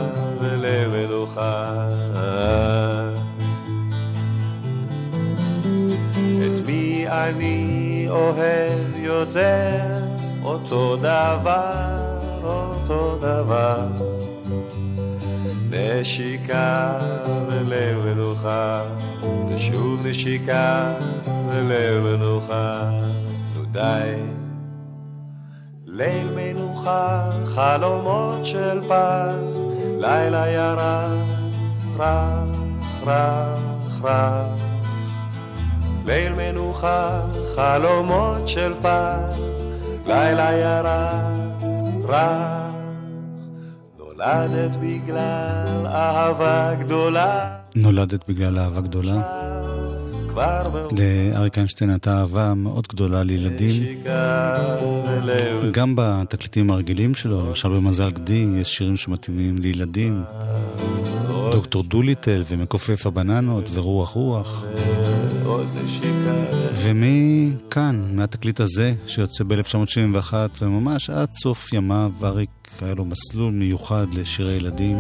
ולב 0.40 0.92
מנוחה. 0.96 1.88
את 6.46 6.66
מי 6.66 7.05
אני 7.09 8.07
אוהב 8.09 8.96
יותר, 8.96 9.80
אותו 10.42 10.96
דבר, 10.96 11.98
אותו 12.44 13.18
דבר. 13.20 13.86
נשיקה 15.70 16.98
ולב 17.48 18.05
מנוחה, 18.05 18.82
ושוב 19.48 20.07
נשיקה 20.07 20.94
ולב 21.26 22.05
מנוחה. 22.05 22.90
נו 23.57 23.64
די. 23.72 24.29
מנוחה, 26.80 27.30
חלומות 27.46 28.46
של 28.46 28.80
פז, 28.82 29.62
לילה 29.98 30.50
ירח, 30.50 31.12
רך, 31.96 33.06
רך, 33.06 34.02
רך. 34.02 34.60
ליל 36.06 36.32
מנוחה, 36.32 37.20
חלומות 37.54 38.48
של 38.48 38.74
פז, 38.82 39.66
לילה 40.06 40.52
ירח, 40.52 41.62
רך. 42.08 42.60
נולדת 43.98 44.76
בגלל 44.76 45.86
אהבה 45.86 46.74
גדולה. 46.74 47.56
נולדת 47.76 48.28
בגלל 48.28 48.58
אהבה 48.58 48.80
גדולה. 48.80 49.39
לאריק 50.36 51.56
איינשטיין 51.58 51.90
הייתה 51.90 52.18
אהבה 52.18 52.54
מאוד 52.54 52.86
גדולה 52.88 53.22
לילדים. 53.22 54.04
גם 55.72 55.94
בתקליטים 55.96 56.70
הרגילים 56.70 57.14
שלו, 57.14 57.46
למשל 57.48 57.68
במזל 57.68 58.10
גדי, 58.10 58.46
יש 58.56 58.76
שירים 58.76 58.96
שמתאימים 58.96 59.58
לילדים. 59.58 60.22
דוקטור 61.52 61.82
דוליטל 61.82 62.42
ומכופף 62.48 63.06
הבננות 63.06 63.70
ורוח 63.72 64.10
רוח. 64.10 64.64
ומכאן, 66.74 68.02
מהתקליט 68.12 68.60
הזה, 68.60 68.94
שיוצא 69.06 69.44
ב-1971, 69.44 70.34
וממש 70.62 71.10
עד 71.10 71.32
סוף 71.32 71.72
ימיו, 71.72 72.12
אריק 72.22 72.50
היה 72.80 72.94
לו 72.94 73.04
מסלול 73.04 73.52
מיוחד 73.52 74.06
לשירי 74.14 74.52
ילדים. 74.52 74.96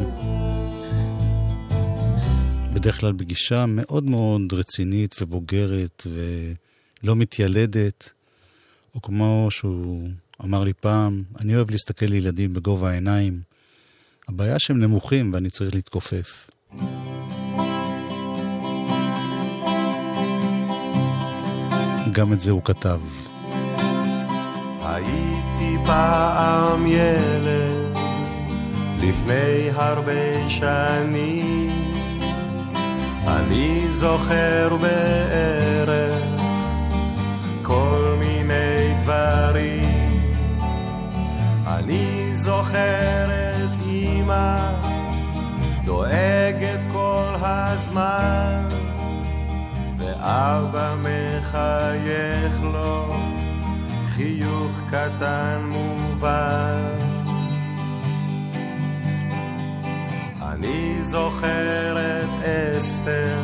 בדרך 2.72 3.00
כלל 3.00 3.12
בגישה 3.12 3.66
מאוד 3.66 4.04
מאוד 4.04 4.52
רצינית 4.52 5.16
ובוגרת 5.20 6.06
ולא 6.06 7.16
מתיילדת, 7.16 8.08
או 8.94 9.02
כמו 9.02 9.48
שהוא 9.50 10.08
אמר 10.44 10.64
לי 10.64 10.72
פעם, 10.72 11.22
אני 11.40 11.56
אוהב 11.56 11.70
להסתכל 11.70 12.06
לילדים 12.06 12.54
בגובה 12.54 12.90
העיניים. 12.90 13.40
הבעיה 14.28 14.58
שהם 14.58 14.80
נמוכים 14.80 15.32
ואני 15.32 15.50
צריך 15.50 15.74
להתכופף. 15.74 16.50
גם 22.12 22.32
את 22.32 22.40
זה 22.40 22.50
הוא 22.50 22.62
כתב. 22.64 23.00
הייתי 24.82 25.76
פעם 25.86 26.86
ילד 26.86 27.96
לפני 29.00 29.70
הרבה 29.70 30.50
שנים 30.50 31.79
אני 33.36 33.88
זוכר 33.88 34.76
בערך 34.80 36.22
כל 37.62 38.16
מיני 38.18 38.94
דברים 39.02 40.32
אני 41.66 42.30
זוכר 42.34 43.26
את 43.28 43.76
אמא 43.86 44.56
דואגת 45.84 46.84
כל 46.92 47.34
הזמן 47.42 48.68
ואבא 49.98 50.94
מחייך 50.98 52.62
לו 52.62 53.14
חיוך 54.08 54.80
קטן 54.90 55.60
מובן. 55.64 57.09
אני 60.60 61.02
זוכר 61.02 61.96
את 61.96 62.44
אסתר, 62.78 63.40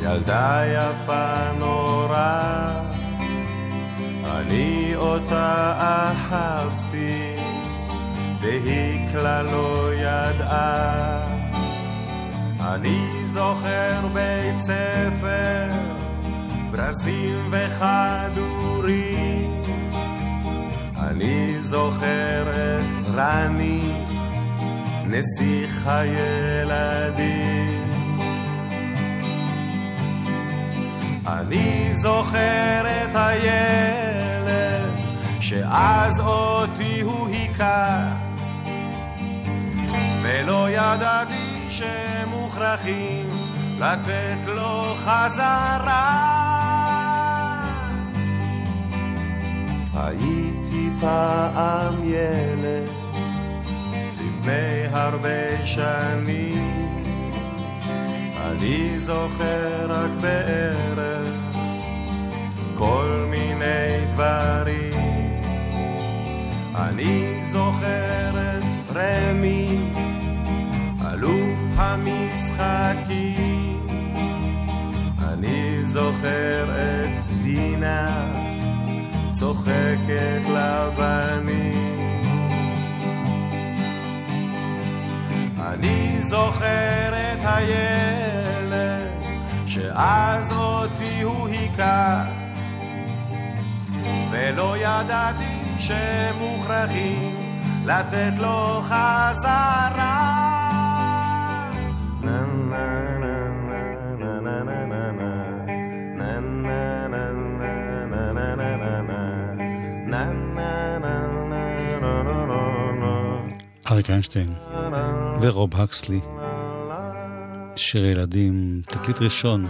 ילדה 0.00 0.62
יפה 0.66 1.52
נורא, 1.58 2.70
אני 4.24 4.92
אותה 4.96 5.74
אהבתי, 5.80 7.36
והיא 8.40 9.10
כלל 9.12 9.46
לא 9.46 9.90
ידעה. 9.94 11.24
אני 12.60 13.22
זוכר 13.24 14.08
בית 14.12 14.60
ספר, 14.60 15.68
ברזים 16.70 17.50
וכדורים. 17.50 19.12
אני 20.96 21.56
זוכר 21.60 22.42
את 22.50 23.14
רני, 23.14 24.01
נסיך 25.06 25.86
הילדים. 25.86 27.42
אני 31.26 31.88
זוכר 31.92 32.82
את 32.86 33.14
הילד, 33.14 34.90
שאז 35.40 36.20
אותי 36.20 37.00
הוא 37.00 37.28
היכה, 37.28 38.08
ולא 40.22 40.70
ידעתי 40.70 41.66
שמוכרחים 41.70 43.30
לתת 43.78 44.46
לו 44.46 44.94
חזרה. 44.96 46.32
הייתי 49.94 50.88
פעם 51.00 51.94
ילד 52.04 53.01
לפני 54.42 54.86
הרבה 54.92 55.66
שנים, 55.66 56.94
אני 58.36 58.98
זוכר 58.98 59.86
רק 59.88 60.10
בערך 60.20 61.28
כל 62.78 63.26
מיני 63.30 64.06
דברים. 64.12 65.38
אני 66.74 67.40
זוכר 67.42 68.30
את 68.58 68.64
רמי, 68.94 69.90
אלוף 71.12 71.58
המשחקים. 71.76 73.06
אני 75.18 75.84
זוכר 75.84 76.64
את 76.70 77.42
דינה, 77.42 78.26
צוחקת 79.32 80.42
לבנים. 80.46 81.81
אני 85.72 86.20
זוכר 86.20 87.12
את 87.12 87.38
הילד 87.44 89.08
שאז 89.66 90.52
אותי 90.52 91.22
הוא 91.22 91.48
היכה 91.48 92.24
ולא 94.30 94.76
ידעתי 94.78 95.62
שמוכרחים 95.78 97.36
לתת 97.84 98.32
לו 98.38 98.82
חזרה 98.82 100.42
אריק 113.92 114.10
איינשטיין 114.10 114.54
ורוב 115.42 115.70
הקסלי. 115.76 116.20
שיר 117.76 118.04
ילדים, 118.04 118.82
תקליט 118.86 119.20
ראשון 119.20 119.66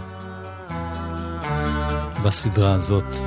בסדרה 2.25 2.73
הזאת. 2.73 3.17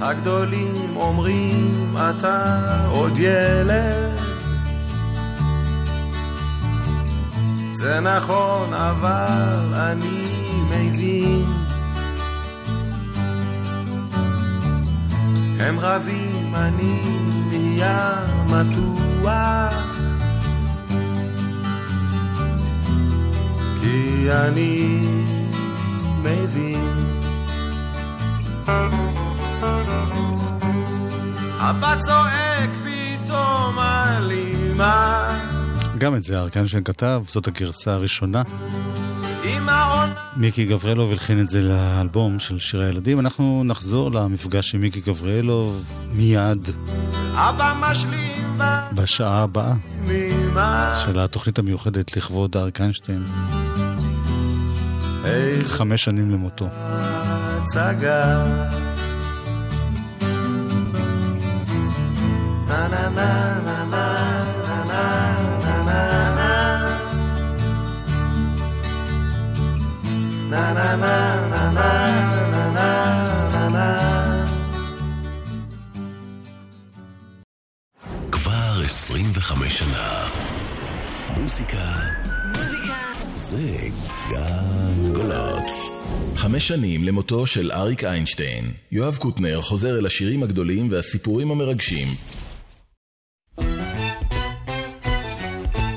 הגדולים 0.00 0.96
אומרים 0.96 1.94
אתה 1.96 2.44
עוד 2.90 3.18
ילד. 3.18 4.18
זה 7.72 8.00
נכון 8.00 8.74
אבל 8.74 9.74
אני 9.74 10.28
מבין. 10.70 11.44
הם 15.60 15.80
רבים 15.80 16.54
אני 16.54 17.00
נהיה 17.50 18.14
מתוח. 18.50 19.88
כי 23.80 24.28
אני 24.30 25.06
מבין 26.22 26.98
אבא 31.60 31.94
צועק 32.02 32.70
פתאום 32.84 33.78
על 33.78 34.32
אמא 34.32 35.34
גם 35.98 36.14
את 36.14 36.22
זה 36.22 36.38
אריק 36.38 36.56
איינשטיין 36.56 36.84
כתב, 36.84 37.22
זאת 37.28 37.46
הגרסה 37.46 37.92
הראשונה. 37.92 38.42
מיקי 40.36 40.66
גבריאלוב 40.66 41.10
הלחין 41.10 41.40
את 41.40 41.48
זה 41.48 41.60
לאלבום 41.62 42.38
של 42.38 42.58
שירי 42.58 42.86
הילדים. 42.86 43.20
אנחנו 43.20 43.62
נחזור 43.64 44.10
למפגש 44.10 44.74
עם 44.74 44.80
מיקי 44.80 45.00
גבריאלוב 45.00 45.84
מיד 46.12 46.68
בשעה 48.92 49.42
הבאה 49.42 49.72
של 51.04 51.18
התוכנית 51.18 51.58
המיוחדת 51.58 52.16
לכבוד 52.16 52.56
אריק 52.56 52.80
איינשטיין. 52.80 53.24
חמש 55.64 56.04
שנים 56.04 56.30
למותו. 56.30 56.68
הצגה. 56.72 58.44
כבר 78.32 78.80
25 78.84 79.78
שנה. 79.78 80.28
מוזיקה 81.36 81.94
זה 83.34 83.76
גלגלצ. 84.30 85.72
חמש 86.36 86.68
שנים 86.68 87.04
למותו 87.04 87.46
של 87.46 87.72
אריק 87.72 88.04
איינשטיין. 88.04 88.72
יואב 88.92 89.16
קוטנר 89.16 89.62
חוזר 89.62 89.98
אל 89.98 90.06
השירים 90.06 90.42
הגדולים 90.42 90.88
והסיפורים 90.90 91.50
המרגשים. 91.50 92.08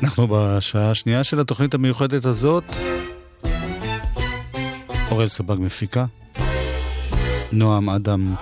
אנחנו 0.04 0.28
בשעה 0.28 0.92
השנייה 0.92 1.24
של 1.24 1.40
התוכנית 1.40 1.74
המיוחדת 1.74 2.26
הזאת. 2.26 2.64
אורל 5.12 5.28
סבג 5.28 5.56
מפיקה. 5.60 6.06
נועם 7.52 7.90
אדם 7.90 8.36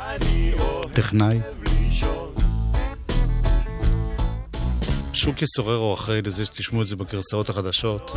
טכנאי. 0.94 1.40
שוקי 5.14 5.46
סוררו 5.56 5.94
אחראי 5.94 6.22
לזה 6.22 6.46
שתשמעו 6.46 6.82
את 6.82 6.88
זה 6.88 6.96
בגרסאות 6.96 7.50
החדשות. 7.50 8.12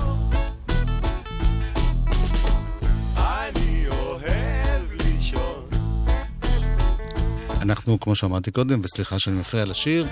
אנחנו, 7.62 8.00
כמו 8.00 8.14
שאמרתי 8.14 8.50
קודם, 8.50 8.80
וסליחה 8.82 9.18
שאני 9.18 9.36
מפריע 9.36 9.64
לשיר, 9.64 10.06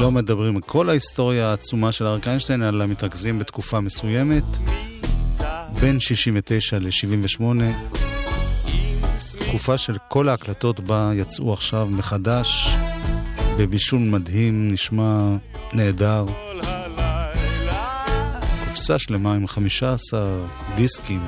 לא 0.00 0.10
מדברים 0.10 0.56
על 0.56 0.62
כל 0.62 0.88
ההיסטוריה 0.88 1.50
העצומה 1.50 1.92
של 1.92 2.06
אריק 2.06 2.28
איינשטיין, 2.28 2.62
אלא 2.62 2.86
מתרכזים 2.86 3.38
בתקופה 3.38 3.80
מסוימת, 3.80 4.44
בין 5.80 6.00
69 6.00 6.78
ל-78, 6.78 7.42
תקופה 9.40 9.78
של 9.78 9.96
כל 10.08 10.28
ההקלטות 10.28 10.80
בה 10.80 11.10
יצאו 11.14 11.52
עכשיו 11.52 11.88
מחדש, 11.90 12.76
בבישול 13.58 14.00
מדהים, 14.00 14.72
נשמע 14.72 15.28
נהדר. 15.72 16.26
קופסה 18.68 18.98
שלמה 18.98 19.34
עם 19.34 19.46
15 19.46 20.20
דיסקים, 20.76 21.20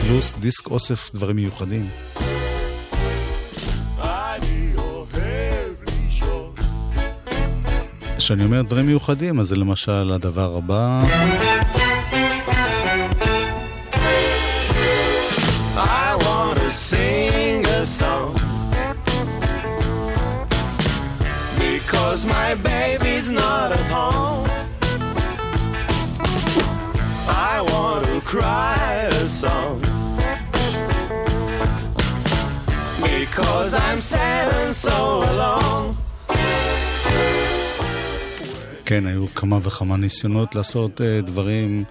פלוס 0.00 0.34
דיסק 0.40 0.66
אוסף 0.66 1.10
דברים 1.14 1.36
מיוחדים. 1.36 1.88
כשאני 8.20 8.44
אומר 8.44 8.62
דברים 8.62 8.86
מיוחדים, 8.86 9.40
אז 9.40 9.46
זה 9.48 9.56
למשל 9.56 10.12
הדבר 10.14 10.56
הבא. 10.56 11.02
I 15.76 16.16
want 16.24 16.58
to 16.58 16.70
sing 16.70 17.64
a 17.78 17.82
song 17.98 18.34
because 21.64 22.20
my 22.36 22.50
baby's 22.70 23.28
not 23.30 23.68
at 23.78 23.86
home. 23.96 24.46
I 27.52 27.54
want 27.72 28.02
to 28.12 28.18
cry 28.32 28.84
a 29.22 29.24
song 29.42 29.76
because 33.10 33.70
I'm 33.86 33.98
sad 34.12 34.48
and 34.62 34.74
so 34.84 34.98
alone. 35.32 36.09
כן, 38.90 39.06
היו 39.06 39.26
כמה 39.34 39.58
וכמה 39.62 39.96
ניסיונות 39.96 40.54
לעשות 40.54 41.00
uh, 41.00 41.26
דברים, 41.26 41.84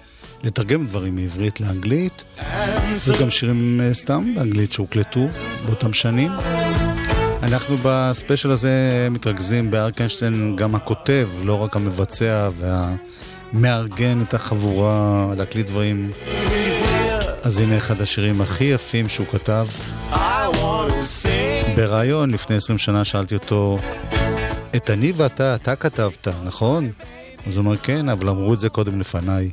לתרגם 0.44 0.86
דברים 0.86 1.16
מעברית 1.16 1.60
לאנגלית. 1.60 2.24
וגם 3.08 3.30
שירים 3.30 3.82
uh, 3.82 3.94
סתם 3.94 4.36
באנגלית 4.36 4.74
שהוקלטו 4.74 5.28
באותם 5.66 5.94
שנים. 5.94 6.32
אנחנו 7.44 7.78
בספיישל 7.84 8.52
הזה 8.52 9.08
מתרכזים 9.12 9.72
באריק 9.72 10.00
איינשטיין, 10.00 10.56
גם 10.56 10.76
הכותב, 10.76 11.30
לא 11.44 11.64
רק 11.64 11.76
המבצע 11.76 12.50
והמארגן 13.54 14.22
את 14.22 14.34
החבורה 14.34 15.28
להקליט 15.38 15.68
דברים. 15.68 16.12
אז 17.44 17.58
הנה 17.58 17.78
אחד 17.78 18.02
השירים 18.02 18.42
הכי 18.42 18.64
יפים 18.64 19.10
שהוא 19.10 19.28
כתב. 19.28 19.68
בריאיון 21.76 22.32
לפני 22.32 22.56
20 22.56 22.78
שנה 22.78 23.06
שאלתי 23.06 23.36
אותו, 23.36 23.80
את 24.76 24.90
אני 24.90 25.12
ואתה, 25.16 25.56
אתה 25.56 25.76
כתבת, 25.76 26.28
נכון? 26.44 26.92
אז 27.48 27.58
הוא 27.58 27.66
אומר, 27.66 27.78
כן, 27.78 28.10
אבל 28.10 28.30
אמרו 28.30 28.54
את 28.54 28.60
זה 28.60 28.70
קודם 28.70 29.00
לפניי. 29.00 29.52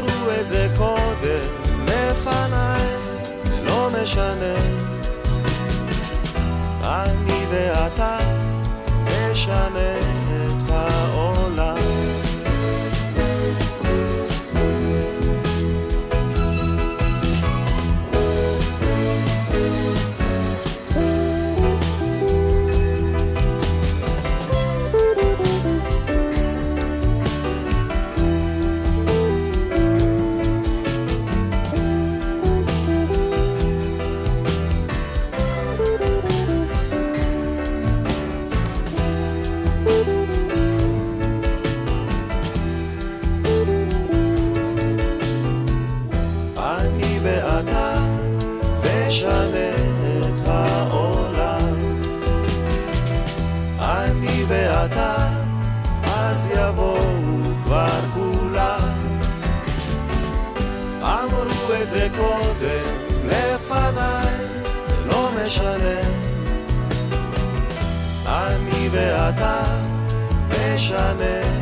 אמרו 0.00 0.30
את 0.40 0.48
זה 0.48 0.68
קודם 0.76 1.42
לפניי, 1.84 2.86
זה 3.38 3.62
לא 3.62 3.88
משנה. 4.02 4.54
אני 6.84 7.44
ואתה 7.50 8.18
נשנה 9.06 10.19
משנה. 65.50 66.00
אני 68.26 68.88
ואתה 68.92 69.62
נשנה 70.50 71.59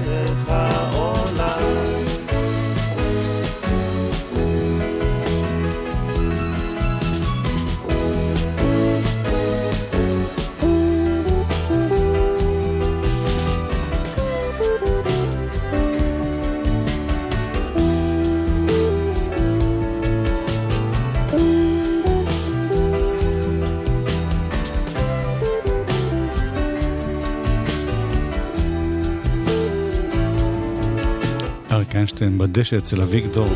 איינשטיין 32.09 32.39
בדשא 32.39 32.79
אצל 32.79 33.01
אביגדור. 33.03 33.49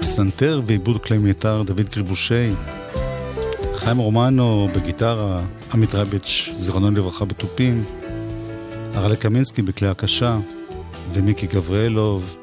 פסנתר 0.00 0.60
ועיבוד 0.66 1.04
כלי 1.04 1.18
מיתר 1.18 1.62
דוד 1.62 1.88
קריבושי. 1.88 2.50
חיים 3.74 3.98
רומנו 3.98 4.68
בגיטרה, 4.76 5.46
עמית 5.72 5.94
רביץ', 5.94 6.50
זיכרונו 6.56 6.90
לברכה 6.90 7.24
בתופים. 7.24 7.84
הרלה 8.94 9.16
קמינסקי 9.16 9.62
בכלי 9.62 9.88
הקשה, 9.88 10.38
ומיקי 11.12 11.46
גבריאלוב. 11.46 12.36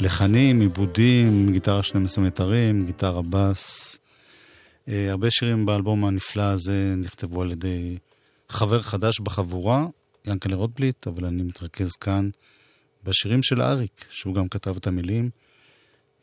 לחנים, 0.00 0.60
עיבודים, 0.60 1.52
גיטרה 1.52 1.82
12 1.82 2.24
מיתרים, 2.24 2.86
גיטרה 2.86 3.22
בס. 3.30 3.96
אה, 4.88 5.10
הרבה 5.10 5.30
שירים 5.30 5.66
באלבום 5.66 6.04
הנפלא 6.04 6.42
הזה 6.42 6.94
נכתבו 6.96 7.42
על 7.42 7.52
ידי 7.52 7.98
חבר 8.48 8.82
חדש 8.82 9.20
בחבורה, 9.20 9.86
ינקלה 10.26 10.56
רוטבליט, 10.56 11.06
אבל 11.06 11.24
אני 11.24 11.42
מתרכז 11.42 11.92
כאן 11.92 12.30
בשירים 13.04 13.42
של 13.42 13.62
אריק, 13.62 14.04
שהוא 14.10 14.34
גם 14.34 14.48
כתב 14.48 14.76
את 14.76 14.86
המילים. 14.86 15.30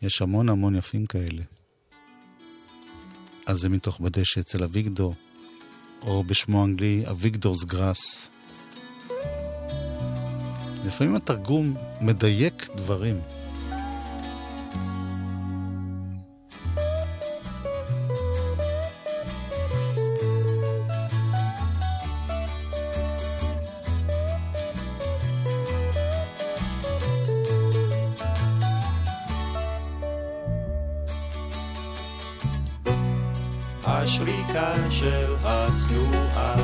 יש 0.02 0.22
המון 0.22 0.50
המון 0.50 0.76
יפים 0.76 1.06
כאלה. 1.06 1.44
אז 3.46 3.58
זה 3.60 3.70
מתוך 3.70 4.00
בדשא 4.00 4.40
אצל 4.40 4.64
אביגדור, 4.64 5.16
או 6.02 6.24
בשמו 6.24 6.62
האנגלי 6.62 7.04
אביגדורס 7.10 7.64
גראס. 7.64 8.30
לפעמים 10.86 11.16
התרגום 11.16 11.76
מדייק 12.02 12.68
דברים. 12.76 13.20
השריקה 34.64 34.90
של 34.90 35.36
התנועה. 35.44 36.56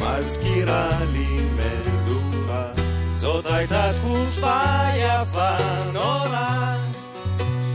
מזכירה 0.00 0.90
לי 1.12 1.40
מדורה 1.56 2.72
זאת 3.14 3.46
הייתה 3.46 3.90
תקופה 4.00 4.62
יפה 4.96 5.56
נורא 5.92 6.76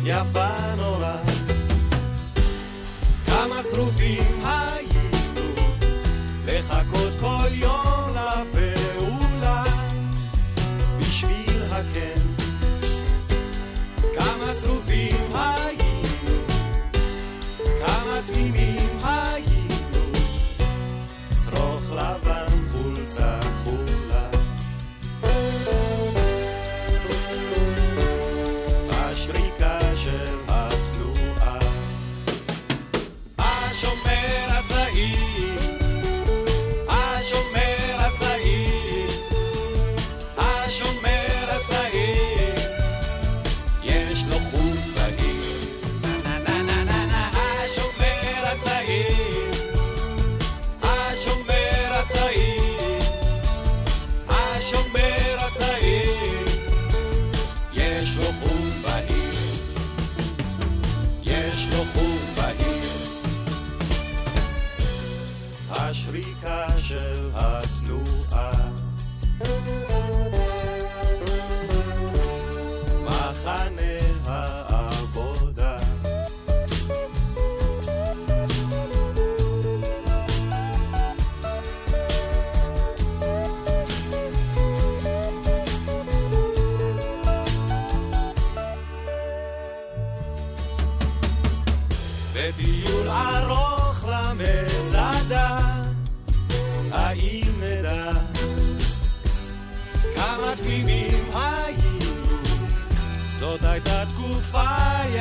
יפה 0.04 0.50
נורא. 0.78 1.16
כמה 3.26 3.64
שרופים 3.72 4.42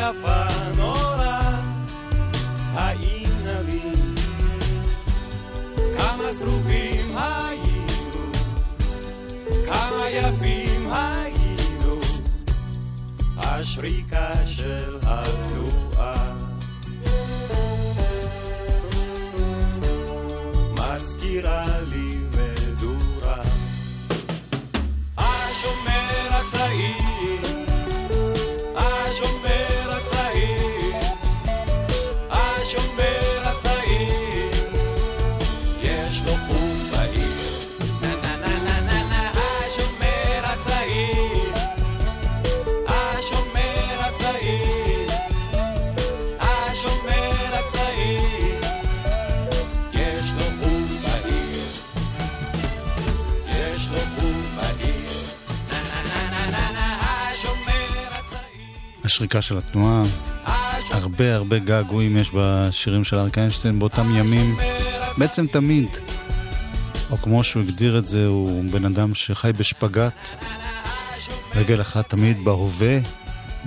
יפה 0.01 0.45
נורא, 0.77 1.41
האם 2.75 3.29
נבין 3.45 4.15
כמה 5.99 6.25
שרופים 6.39 7.17
היינו, 7.17 8.33
כמה 9.67 10.11
יפים 10.11 10.93
היינו, 10.93 12.01
השריקה 13.37 14.47
של 14.47 14.99
התנועה. 15.03 16.35
מזכירה 20.73 21.67
לי 21.93 22.17
מדורה, 22.37 23.43
השומר 25.17 26.29
הצעיר 26.31 27.10
השריקה 59.21 59.43
של 59.43 59.59
התנועה, 59.59 60.03
הרבה 60.91 61.35
הרבה 61.35 61.59
געגועים 61.59 62.17
יש 62.17 62.31
בשירים 62.35 63.05
של 63.05 63.19
אריק 63.19 63.39
איינשטיין 63.39 63.79
באותם 63.79 64.11
ימים. 64.15 64.57
בעצם 65.19 65.47
תמיד. 65.47 65.89
או 67.11 67.17
כמו 67.17 67.45
שהוא 67.45 67.63
הגדיר 67.63 67.99
את 67.99 68.05
זה, 68.05 68.27
הוא 68.27 68.65
בן 68.71 68.85
אדם 68.85 69.15
שחי 69.15 69.51
בשפגאט. 69.59 70.31
רגל 71.55 71.81
אחת 71.81 72.11
תמיד 72.11 72.45
בהווה, 72.45 72.99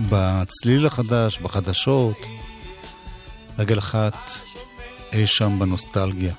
בצליל 0.09 0.85
החדש, 0.85 1.39
בחדשות. 1.39 2.17
רגל 3.59 3.79
אחת 3.79 4.17
אי 5.13 5.27
שם 5.27 5.59
בנוסטלגיה. 5.59 6.33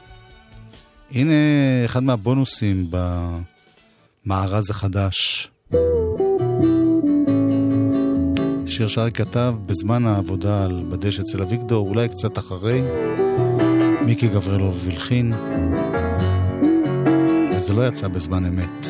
הנה 1.11 1.33
אחד 1.85 2.03
מהבונוסים 2.03 2.91
במארז 4.27 4.71
החדש. 4.71 5.49
שיר 8.75 8.87
שאריק 8.87 9.17
כתב 9.17 9.55
בזמן 9.67 10.07
העבודה 10.07 10.65
על 10.65 10.85
בדש 10.89 11.21
אצל 11.21 11.43
אביגדור, 11.43 11.89
אולי 11.89 12.09
קצת 12.09 12.39
אחרי. 12.39 12.83
מיקי 14.07 14.29
גברלוב 14.29 14.87
הלחין, 14.91 15.33
וזה 17.51 17.75
לא 17.75 17.87
יצא 17.87 18.09
בזמן 18.09 18.45
אמת. 18.47 18.87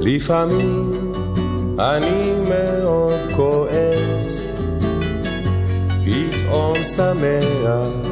לפעמים 0.00 0.90
אני 1.78 2.32
מאוד 2.48 3.20
כועס, 3.36 4.56
פתאום 6.04 6.82
שמח, 6.82 8.08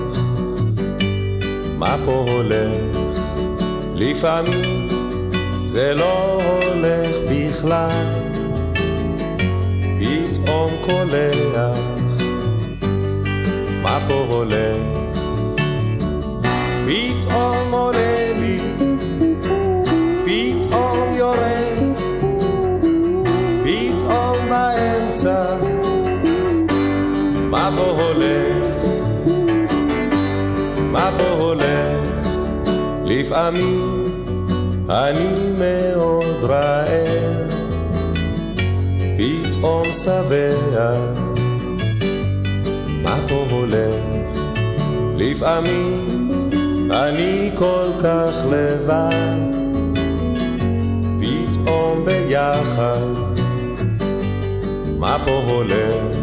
מה 1.78 1.96
פה 2.04 2.26
הולך? 2.28 2.98
לפעמים 3.94 4.79
זה 5.72 5.94
לא 5.94 6.42
הולך 6.42 7.16
בכלל, 7.30 8.06
פתאום 10.00 10.70
קולח, 10.80 11.78
מה 13.82 13.98
פה 14.08 14.26
הולך? 14.28 14.76
פתאום 16.86 17.72
עולה 17.72 18.32
לי, 18.40 18.58
פתאום 20.24 21.12
יורד, 21.14 21.98
פתאום 23.64 24.36
באמצע, 24.48 25.56
מה 27.50 27.70
פה 27.76 27.90
הולך? 28.02 28.86
מה 30.80 31.10
פה 31.18 31.28
הולך? 31.28 32.06
לפעמים 33.04 33.99
אני 34.90 35.50
מאוד 35.58 36.44
רעב, 36.44 37.50
פתאום 39.18 39.92
שבע, 39.92 40.92
מה 43.02 43.16
פה 43.28 43.44
הולך? 43.50 43.94
לפעמים 45.16 46.30
אני 46.90 47.50
כל 47.54 47.88
כך 48.02 48.32
לבד, 48.50 49.38
פתאום 51.20 52.04
ביחד, 52.04 53.12
מה 54.98 55.16
פה 55.24 55.42
הולך? 55.48 56.16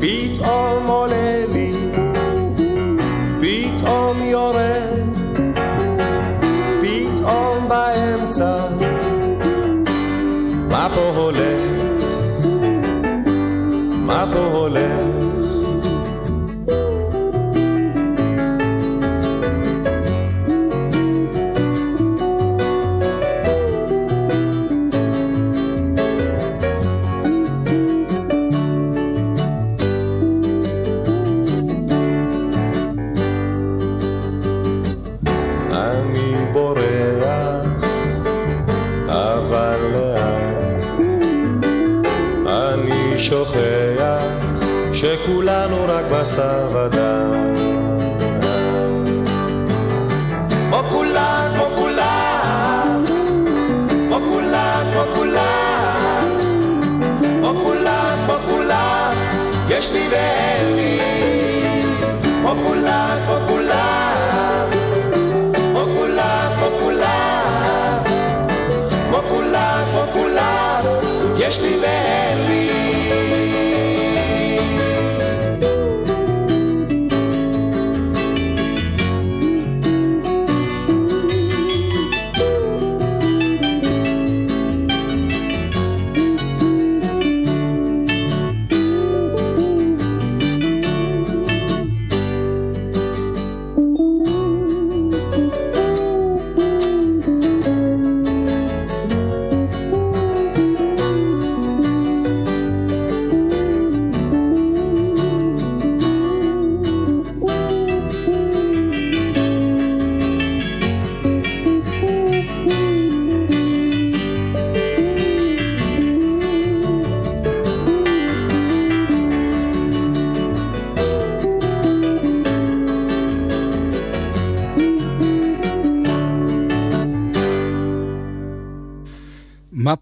פתאום 0.00 0.86
עולה 0.86 1.44
לי, 1.52 1.72
פתאום 3.40 4.22
יורד, 4.22 4.93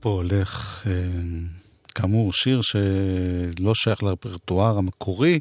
פה 0.02 0.08
הולך? 0.08 0.82
אה, 0.86 0.92
כאמור, 1.94 2.32
שיר 2.32 2.60
שלא 2.62 3.74
שייך 3.74 4.02
לרפרטואר 4.02 4.78
המקורי, 4.78 5.40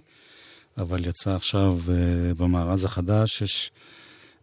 אבל 0.77 1.05
יצא 1.05 1.35
עכשיו 1.35 1.79
אה, 1.89 2.33
במארז 2.33 2.83
החדש. 2.83 3.41
יש, 3.41 3.71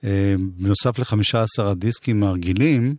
אה, 0.04 0.34
בנוסף 0.56 0.98
ל-15 0.98 1.62
הדיסקים 1.62 2.22
הרגילים, 2.22 2.96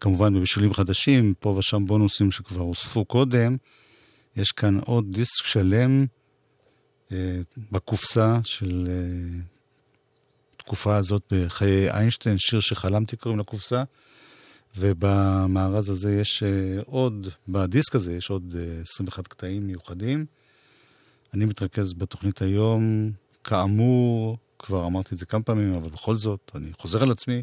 כמובן 0.00 0.34
בבישולים 0.34 0.74
חדשים, 0.74 1.34
פה 1.40 1.48
ושם 1.48 1.86
בונוסים 1.86 2.32
שכבר 2.32 2.60
הוספו 2.60 3.04
קודם, 3.04 3.56
יש 4.36 4.52
כאן 4.52 4.78
עוד 4.78 5.12
דיסק 5.12 5.46
שלם 5.46 6.06
בקופסה 7.72 8.38
של 8.44 8.88
אה, 8.90 9.40
תקופה 10.56 10.96
הזאת 10.96 11.22
בחיי 11.32 11.90
איינשטיין, 11.90 12.38
שיר 12.38 12.60
שחלמתי 12.60 13.16
קוראים 13.16 13.40
לקופסה. 13.40 13.82
ובמארז 14.76 15.90
הזה 15.90 16.14
יש 16.20 16.42
אה, 16.42 16.82
עוד, 16.86 17.28
בדיסק 17.48 17.94
הזה 17.94 18.12
יש 18.16 18.30
עוד 18.30 18.54
אה, 18.58 18.80
21 18.82 19.28
קטעים 19.28 19.66
מיוחדים. 19.66 20.26
אני 21.34 21.44
מתרכז 21.44 21.92
בתוכנית 21.92 22.42
היום, 22.42 23.10
כאמור, 23.44 24.38
כבר 24.58 24.86
אמרתי 24.86 25.14
את 25.14 25.18
זה 25.18 25.26
כמה 25.26 25.42
פעמים, 25.42 25.74
אבל 25.74 25.90
בכל 25.90 26.16
זאת, 26.16 26.50
אני 26.54 26.70
חוזר 26.78 27.02
על 27.02 27.10
עצמי, 27.10 27.42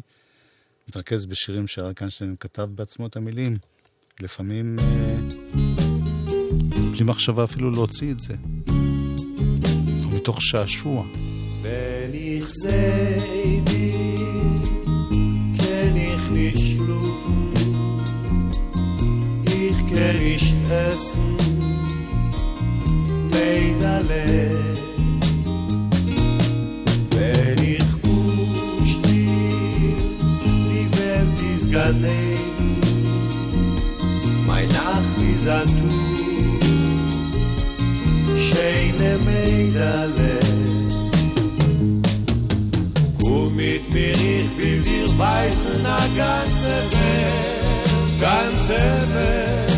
מתרכז 0.88 1.26
בשירים 1.26 1.66
שאריק 1.66 2.00
איינשטיין 2.00 2.36
כתב 2.40 2.68
בעצמו 2.74 3.06
את 3.06 3.16
המילים. 3.16 3.56
לפעמים 4.20 4.78
אה, 4.78 5.18
בלי 6.92 7.04
מחשבה 7.04 7.44
אפילו 7.44 7.70
להוציא 7.70 8.12
את 8.12 8.20
זה. 8.20 8.34
או 10.04 10.08
מתוך 10.08 10.42
שעשוע. 10.42 11.06
Wenn 11.62 12.14
ich 12.14 12.48
seh 12.62 13.20
gericht 19.94 20.58
essen. 20.90 21.36
Beidale 23.30 24.24
wer 27.10 27.58
ich 27.62 27.90
kusch 28.02 28.96
dir 29.02 29.96
die 30.70 30.88
welt 30.98 31.38
is 31.54 31.70
gane 31.70 32.22
mein 34.46 34.68
nacht 34.68 35.18
is 35.34 35.46
an 35.46 35.68
tu 35.78 35.94
scheine 38.46 39.12
meidale 39.26 40.34
komm 43.20 43.56
mit 43.56 43.84
mir 43.94 44.12
ich 44.12 44.50
will 44.58 44.82
dir 44.82 45.08
weisen 45.18 45.84
a 45.86 46.00
ganze 46.16 46.74
welt. 46.92 48.20
Ganze 48.20 48.78
welt. 49.14 49.69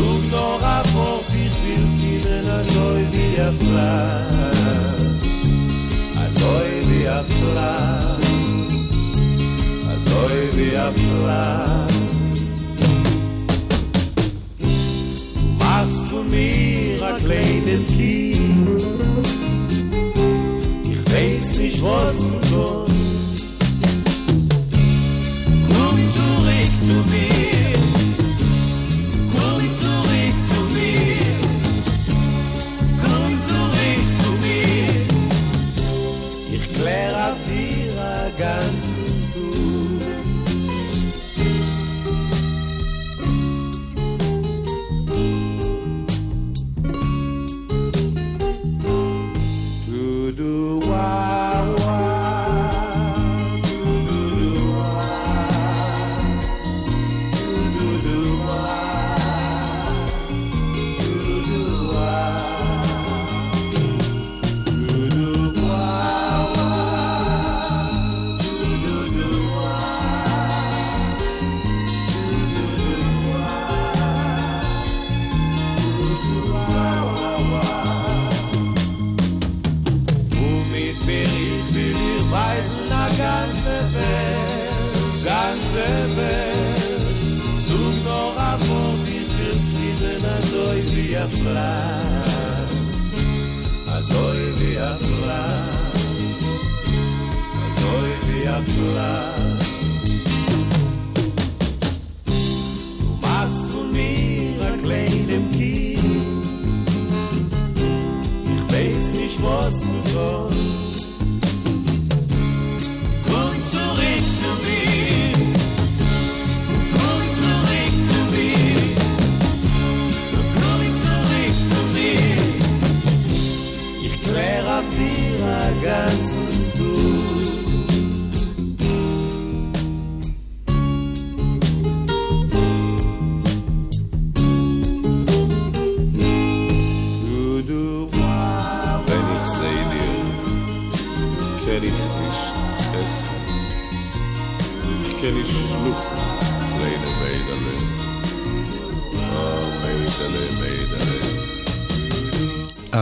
Sug 0.00 0.30
noch 0.30 0.62
a 0.62 0.82
Wort, 0.94 1.26
ich 1.28 1.56
will 1.62 1.86
kinnen 2.00 2.48
a 2.48 2.64
soi 2.64 3.04
wie 3.12 3.38
a 3.38 3.52
Flash 3.60 5.24
A 6.16 6.26
soi 6.38 6.70
wie 6.88 7.06
a 7.06 7.22
Flash 7.32 8.30
A 9.92 9.96
soi 10.08 10.38
wie 10.56 10.74
a 10.74 10.90
Flash 11.00 11.96
machst 15.58 16.10
du 16.10 16.24
mir 16.32 17.02
a 17.02 17.12
kleinen 17.18 17.86
Kind. 17.86 18.82
Ich 20.92 21.00
weiß 21.12 21.58
nicht, 21.58 21.82
was 21.82 22.18
du 22.20 22.36
tust. 22.48 23.44
Komm 25.68 25.98
zurück 26.16 26.74
zu 26.86 26.96
mir. 27.12 27.59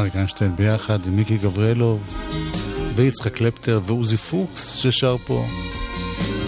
אריק 0.08 0.16
איינשטיין 0.16 0.56
ביחד 0.56 1.00
עם 1.08 1.16
מיקי 1.16 1.38
גבריאלוב 1.38 2.18
ויצחק 2.96 3.34
קלפטר 3.34 3.80
ועוזי 3.86 4.18
פוקס 4.18 4.74
ששר 4.76 5.16
פה 5.26 5.46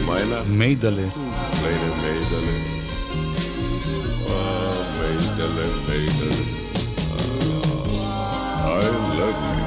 Meine 0.08 0.50
מיידלה. 0.50 1.08
kleine 1.52 1.90
Mädele. 2.04 2.56
Ah, 4.28 4.78
Mädele, 5.00 5.66
Mädele. 5.88 6.42
Ah, 7.98 8.80
I 8.82 8.88
love 9.20 9.40
you. 9.50 9.64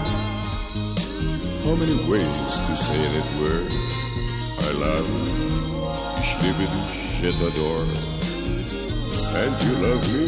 How 1.64 1.74
many 1.82 1.96
ways 2.10 2.52
to 2.66 2.72
say 2.86 3.00
that 3.14 3.28
word? 3.40 3.72
I 4.68 4.70
love 4.84 5.08
you. 5.16 5.26
Ich 6.22 6.30
liebe 6.42 6.64
dich, 6.74 6.96
je 7.20 7.30
t'adore. 7.38 7.86
And 9.42 9.54
you 9.64 9.74
love 9.86 10.04
me. 10.14 10.24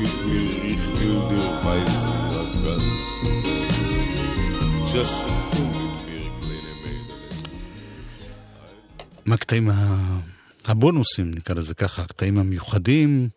Mit 0.00 0.14
mir, 0.26 0.50
ich 0.72 0.84
will 0.98 1.20
dir 1.30 1.50
weisen, 1.64 2.12
a 2.40 2.44
ganze 2.64 3.26
Welt. 3.44 3.72
Just 4.94 5.24
komm 5.52 5.70
mit 5.80 5.98
mir, 6.06 6.26
kleine 6.40 6.72
Mädele. 6.82 7.12
מהקטעים 9.24 9.70
ה... 9.70 9.96
הבונוסים, 10.64 11.30
נקרא 11.34 11.54
לזה 11.54 11.74
ככה, 11.74 12.02
הקטעים 12.02 12.38
המיוחדים, 12.38 13.28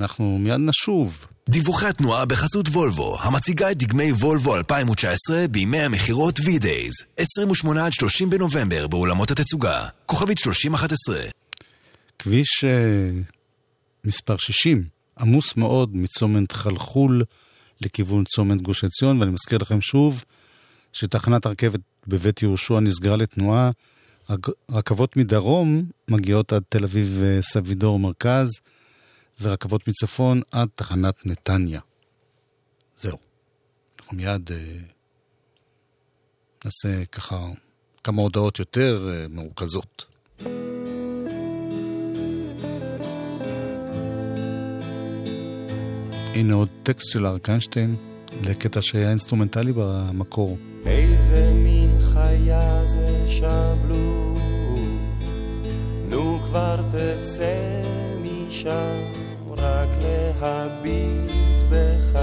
אנחנו 0.00 0.38
מיד 0.38 0.60
נשוב. 0.60 1.26
דיווחי 1.48 1.86
התנועה 1.86 2.24
בחסות 2.24 2.68
וולבו, 2.68 3.18
המציגה 3.20 3.70
את 3.70 3.76
דגמי 3.76 4.12
וולבו 4.12 4.56
2019 4.56 5.48
בימי 5.50 5.80
המכירות 5.80 6.38
V-Days, 6.38 7.04
28 7.16 7.86
עד 7.86 7.92
30 7.92 8.30
בנובמבר 8.30 8.86
באולמות 8.86 9.30
התצוגה. 9.30 9.86
כוכבית 10.06 10.38
3011 10.38 11.20
כביש 12.18 12.64
אה, 12.64 13.10
מספר 14.04 14.36
60, 14.36 14.84
עמוס 15.18 15.56
מאוד 15.56 15.96
מצומת 15.96 16.52
חלחול 16.52 17.22
לכיוון 17.80 18.24
צומת 18.24 18.62
גוש 18.62 18.84
עציון, 18.84 19.20
ואני 19.20 19.30
מזכיר 19.30 19.58
לכם 19.58 19.80
שוב 19.80 20.24
שתחנת 20.92 21.46
הרכבת 21.46 21.80
בבית 22.06 22.42
יהושע 22.42 22.80
נסגרה 22.80 23.16
לתנועה. 23.16 23.70
רכבות 24.70 25.16
מדרום 25.16 25.90
מגיעות 26.08 26.52
עד 26.52 26.62
תל 26.68 26.84
אביב 26.84 27.20
אה, 27.22 27.42
סבידור 27.42 27.98
מרכז, 27.98 28.48
ורכבות 29.40 29.88
מצפון 29.88 30.42
עד 30.52 30.68
תחנת 30.74 31.26
נתניה. 31.26 31.80
זהו. 32.96 33.18
אנחנו 34.00 34.16
מיד 34.16 34.50
אה, 34.52 34.76
נעשה 36.64 37.04
ככה 37.04 37.46
כמה 38.04 38.22
הודעות 38.22 38.58
יותר 38.58 39.08
אה, 39.12 39.28
מרוכזות. 39.28 40.11
הנה 46.34 46.54
עוד 46.54 46.68
טקסט 46.82 47.10
של 47.10 47.26
אריק 47.26 47.48
איינשטיין 47.48 47.96
לקטע 48.42 48.82
שהיה 48.82 49.10
אינסטרומנטלי 49.10 49.72
במקור. 49.76 50.58
איזה 50.86 51.52
מין 51.54 51.98
חיה 52.00 52.86
זה 52.86 53.24
שבלול, 53.28 54.34
נו 56.08 56.38
כבר 56.44 56.82
תצא 56.90 57.82
משם, 58.22 58.98
רק 59.50 59.88
להביט 60.02 61.62
בך, 61.70 62.18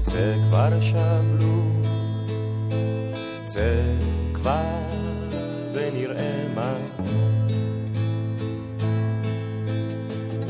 צא 0.00 0.34
כבר 0.48 0.80
שבלול, 0.80 1.62
צא 3.44 3.82
כבר 4.34 4.82
ונראה 5.72 6.46
מה. 6.54 6.76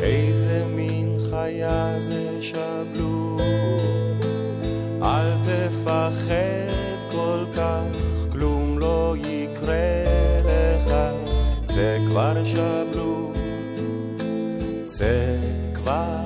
איזה 0.02 0.66
מין 0.76 1.07
חיה 1.44 2.00
זה 2.00 2.42
שבלו, 2.42 3.38
אל 5.02 5.30
תפחד 5.42 7.12
כל 7.12 7.44
כך, 7.54 8.32
כלום 8.32 8.78
לא 8.78 9.14
יקרה 9.18 10.04
לך, 10.44 10.94
צא 11.64 11.98
כבר 12.06 12.44
שבלו, 12.44 13.32
צא 14.86 15.36
כבר 15.74 16.17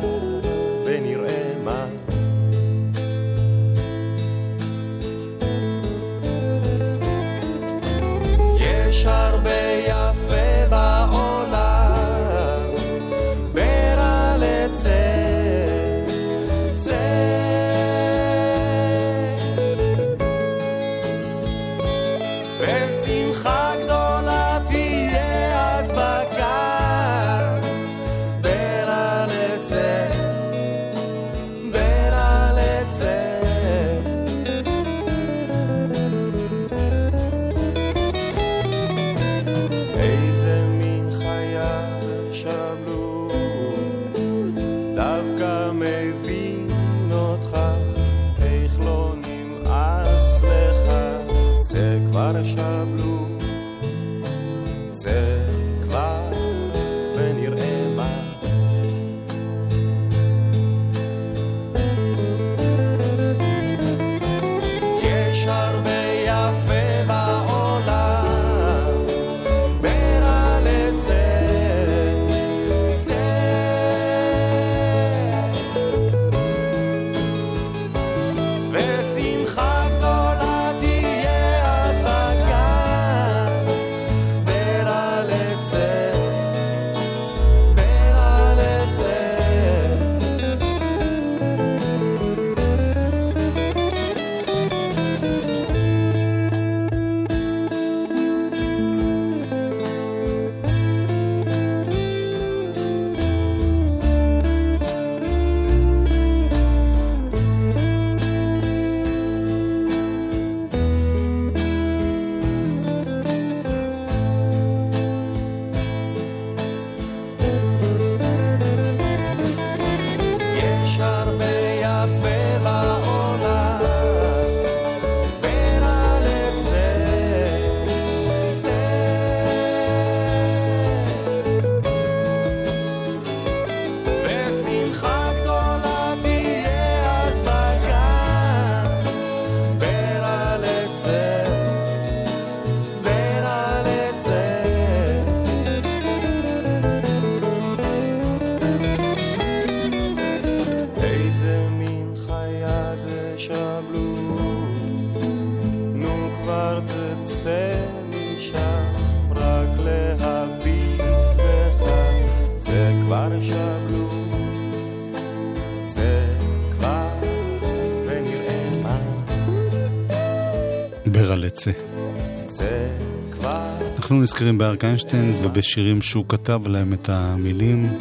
אנחנו 174.12 174.22
נזכרים 174.22 174.58
באריק 174.58 174.84
איינשטיין 174.84 175.34
ובשירים 175.42 176.02
שהוא 176.02 176.24
כתב 176.28 176.62
להם 176.66 176.92
את 176.92 177.08
המילים. 177.08 177.98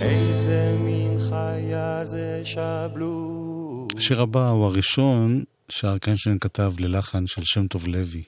איזה 0.00 0.76
מין 0.84 1.18
חיה 1.28 2.04
זה 2.04 2.40
שבלו. 2.44 3.88
השיר 3.96 4.20
הבא 4.20 4.48
הוא 4.48 4.64
הראשון 4.64 5.44
שאריק 5.68 6.08
איינשטיין 6.08 6.38
כתב 6.38 6.72
ללחן 6.78 7.26
של 7.26 7.42
שם 7.44 7.66
טוב 7.66 7.88
לוי. 7.88 8.22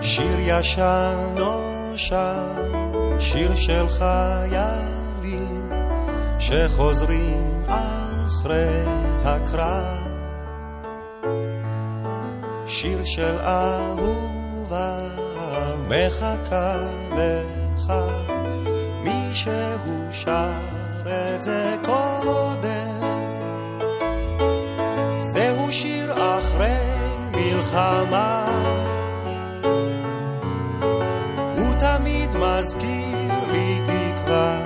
שיר 0.00 0.38
ישן 0.38 1.34
נושן, 1.36 2.63
שיר 3.24 3.54
של 3.54 3.88
חיילים 3.88 5.70
שחוזרים 6.38 7.62
אחרי 7.68 8.82
הקרב. 9.24 10.08
שיר 12.66 13.04
של 13.04 13.36
אהובה 13.40 14.98
מחכה 15.88 16.76
לך, 17.12 17.92
מישהו 19.02 20.02
שר 20.10 20.50
את 21.06 21.42
זה 21.42 21.76
קודם. 21.84 23.00
זהו 25.20 25.72
שיר 25.72 26.12
אחרי 26.12 26.76
מלחמה. 27.32 28.43
מזכיר 32.58 33.32
לי 33.52 33.80
תקווה. 33.84 34.58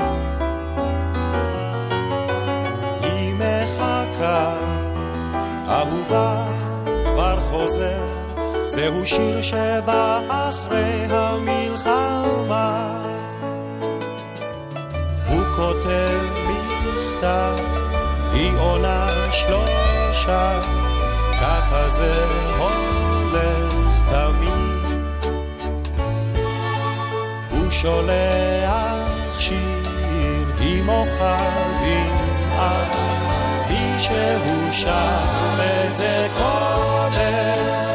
היא 3.02 3.34
מחכה, 3.34 4.56
אהובה 5.68 6.46
כבר 7.04 7.40
חוזר, 7.40 8.04
זהו 8.66 9.06
שיר 9.06 9.42
שבא 9.42 10.20
אחרי 10.28 11.06
המלחמה. 11.10 12.98
הוא 15.28 15.44
כותב 15.56 16.18
מכתב, 16.48 17.56
היא 18.32 18.52
עונה 18.58 19.08
שלושה, 19.32 20.60
ככה 21.40 21.88
זה 21.88 22.24
הולך 22.58 23.67
שולח 27.80 29.38
שיר, 29.38 30.48
היא 30.58 30.82
מוחה 30.82 31.38
דמעה, 31.80 32.84
מישהו 33.68 34.72
שר 34.72 35.18
את 35.58 35.96
זה 35.96 36.28
קודם. 36.36 37.87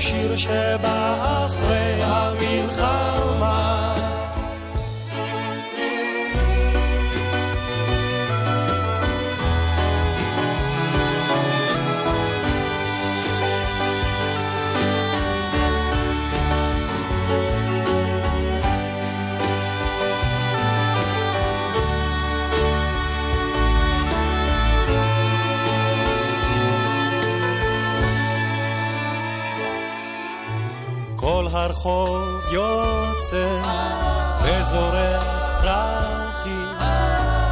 זהו 0.00 0.08
שיר 0.08 0.36
שבא 0.36 1.44
אחרי 1.46 2.02
המלחמה. 2.02 3.09
הרחוב 31.80 32.52
יוצא 32.52 33.60
וזורק 34.42 35.22
פרחים, 35.62 36.78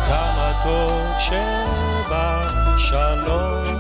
כמה 0.09 0.53
טוב 0.65 1.03
שבשלום. 2.79 3.79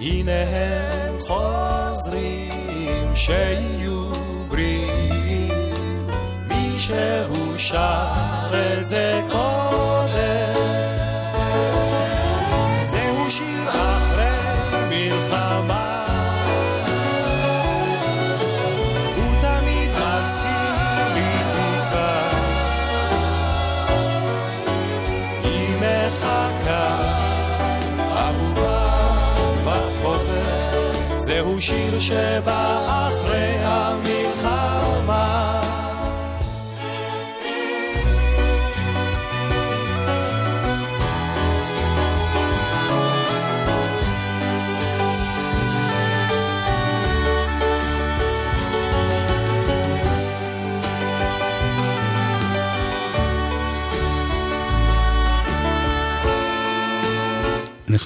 הנה 0.00 0.32
הם 0.32 1.16
חוזרים, 1.20 3.16
שיהיו 3.16 4.12
בריאים, 4.48 5.70
מישהו 6.48 7.58
שר 7.58 8.06
את 8.52 8.88
זה 8.88 9.20
קודם. 9.30 9.63
זהו 31.44 31.60
שיר 31.60 31.98
שבא 31.98 32.86
אחרי 33.08 33.56
המלחמה. 33.62 34.03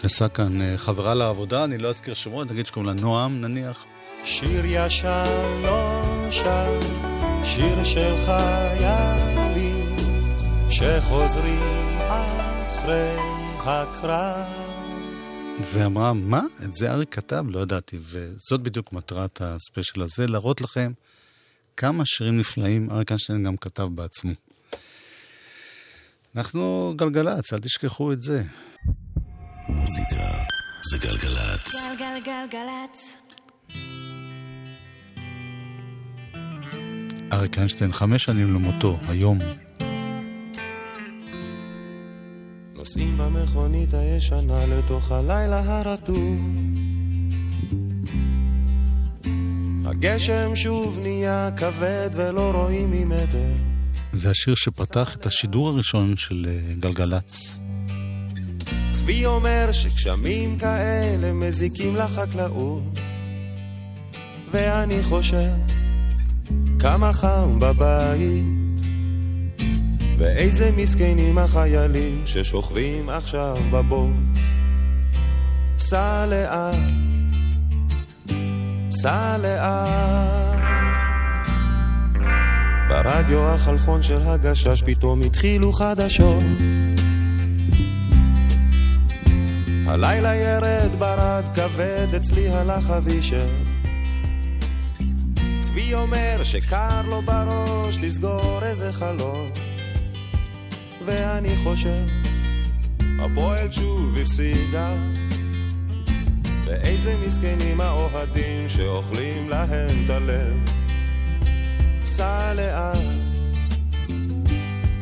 נכנסה 0.08 0.28
כאן 0.28 0.60
אה, 0.60 0.78
חברה 0.78 1.14
לעבודה, 1.14 1.64
אני 1.64 1.78
לא 1.78 1.88
אזכיר 1.88 2.14
שמות, 2.14 2.50
נגיד 2.50 2.66
שקוראים 2.66 2.96
לה 2.96 3.02
נועם 3.02 3.40
נניח. 3.40 3.84
שיר 4.24 4.64
ישן 4.64 5.62
נושן, 5.62 6.80
שיר 7.44 7.84
של 7.84 8.14
חיילים 8.24 9.96
שחוזרים 10.70 11.98
אחרי 12.08 13.16
הקרב. 13.58 14.46
ואמרה, 15.72 16.12
מה? 16.12 16.42
את 16.64 16.74
זה 16.74 16.92
אריק 16.92 17.14
כתב? 17.14 17.44
לא 17.48 17.60
ידעתי. 17.60 17.98
וזאת 18.02 18.60
בדיוק 18.62 18.92
מטרת 18.92 19.42
הספיישל 19.42 20.02
הזה, 20.02 20.26
להראות 20.26 20.60
לכם 20.60 20.92
כמה 21.76 22.06
שירים 22.06 22.38
נפלאים 22.38 22.90
אריק 22.90 23.10
איינשטיין 23.10 23.44
גם 23.44 23.56
כתב 23.56 23.88
בעצמו. 23.94 24.32
אנחנו 26.36 26.92
גלגלצ, 26.96 27.52
אל 27.52 27.58
תשכחו 27.58 28.12
את 28.12 28.20
זה. 28.20 28.42
מוזיקה 29.68 30.28
זה 30.90 30.98
גלגלצ. 30.98 31.74
גלגלגלגלצ. 31.98 33.16
אריק 37.32 37.58
איינשטיין, 37.58 37.92
חמש 37.92 38.24
שנים 38.24 38.54
למותו, 38.54 38.98
היום. 39.08 39.38
נוסעים 42.74 43.18
במכונית 43.18 43.94
הישנה 43.94 44.66
לתוך 44.66 45.12
הלילה 45.12 45.62
הרטוב. 45.66 46.40
הגשם 49.84 50.56
שוב 50.56 50.98
נהיה 51.02 51.50
כבד 51.56 52.10
ולא 52.12 52.50
רואים 52.54 52.90
ממטר. 52.90 53.52
זה 54.12 54.30
השיר 54.30 54.54
שפתח 54.54 55.16
את 55.16 55.26
השידור 55.26 55.68
הראשון 55.68 56.16
של 56.16 56.46
אה, 56.48 56.74
גלגלצ. 56.74 57.58
צבי 58.92 59.26
אומר 59.26 59.68
שגשמים 59.72 60.58
כאלה 60.58 61.32
מזיקים 61.32 61.96
לחקלאות. 61.96 62.98
ואני 64.50 65.02
חושב 65.02 65.50
כמה 66.78 67.12
חם 67.12 67.58
בבית. 67.58 68.44
ואיזה 70.18 70.70
מסכנים 70.76 71.38
החיילים 71.38 72.22
ששוכבים 72.26 73.08
עכשיו 73.08 73.56
בבוץ. 73.70 74.40
סע 75.78 76.26
לאט, 76.26 76.74
סע 78.90 79.36
לאט. 79.38 80.58
ברדיו 82.88 83.48
החלפון 83.48 84.02
של 84.02 84.20
הגשש 84.20 84.82
פתאום 84.86 85.20
התחילו 85.22 85.72
חדשות. 85.72 86.42
הלילה 89.88 90.34
ירד 90.34 90.90
ברד 90.98 91.44
כבד, 91.54 92.14
אצלי 92.16 92.48
הלך 92.48 92.90
אבישר. 92.90 93.46
צבי 95.62 95.94
אומר 95.94 96.44
שקר 96.44 97.02
לו 97.08 97.22
בראש, 97.22 97.96
תסגור 97.96 98.60
איזה 98.62 98.92
חלון. 98.92 99.50
ואני 101.04 101.56
חושב, 101.64 102.04
הפועל 103.20 103.70
שוב 103.70 104.18
הפסידה. 104.22 104.96
ואיזה 106.64 107.14
מסכנים 107.26 107.80
האוהדים 107.80 108.68
שאוכלים 108.68 109.48
להם 109.48 110.04
את 110.04 110.10
הלב. 110.10 110.54
סע 112.04 112.54
לאט, 112.54 112.98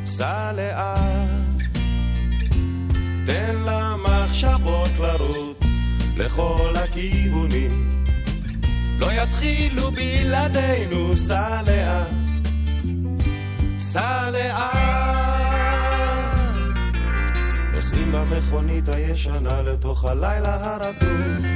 סע 0.06 0.52
לאט, 0.52 1.62
תן 3.26 3.56
למחשבות 4.26 4.90
לרוץ 4.98 5.66
לכל 6.16 6.72
הכיוונים. 6.84 7.88
לא 8.98 9.06
יתחילו 9.12 9.90
בלעדינו, 9.90 11.16
סע 11.16 11.62
לאט, 11.66 12.08
סע 13.78 14.30
לאט. 14.30 14.76
נוסעים 17.74 18.12
במכונית 18.12 18.88
הישנה 18.88 19.62
לתוך 19.62 20.04
הלילה 20.04 20.58
הרטוב. 20.64 21.46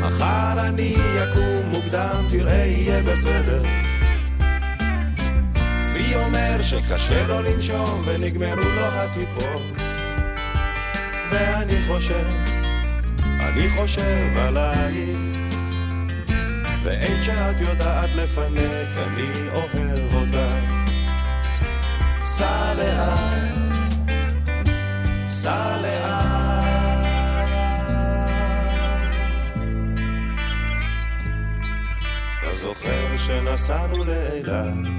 מחר 0.00 0.68
אני 0.68 0.94
יקום 1.16 1.70
מוקדם, 1.70 2.14
תראה 2.30 2.66
יהיה 2.66 3.02
בסדר. 3.02 3.62
אומר 6.16 6.62
שקשה 6.62 7.26
לו 7.26 7.42
לנשום 7.42 8.02
ונגמרו 8.04 8.64
לו 8.76 8.84
הטיפות. 8.84 9.62
ואני 11.30 11.76
חושב, 11.86 12.26
אני 13.40 13.70
חושב 13.76 14.36
עלייך. 14.36 15.18
ואין 16.82 17.22
שאת 17.22 17.60
יודעת 17.60 18.10
לפנק, 18.16 18.88
אני 18.96 19.48
אוהב 19.52 20.14
אותך. 20.14 20.78
סע 22.24 22.74
לאט, 22.74 24.18
סע 25.30 25.76
לאט. 25.82 26.38
זוכר 32.52 33.16
שנסענו 33.16 34.04
לאילת? 34.04 34.97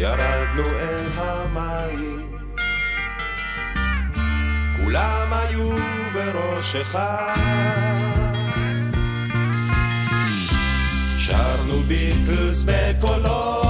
ירדנו 0.00 0.62
אל 0.78 1.06
המים, 1.16 2.30
כולם 4.76 5.32
היו 5.32 5.70
בראש 6.12 6.76
אחד. 6.76 7.34
שרנו 11.18 11.82
ביטלס 11.88 12.64
בקולות 12.64 13.69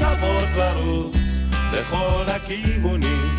למחשבות 0.00 0.48
לרוץ 0.56 1.38
לכל 1.72 2.24
הכיוונים. 2.26 3.38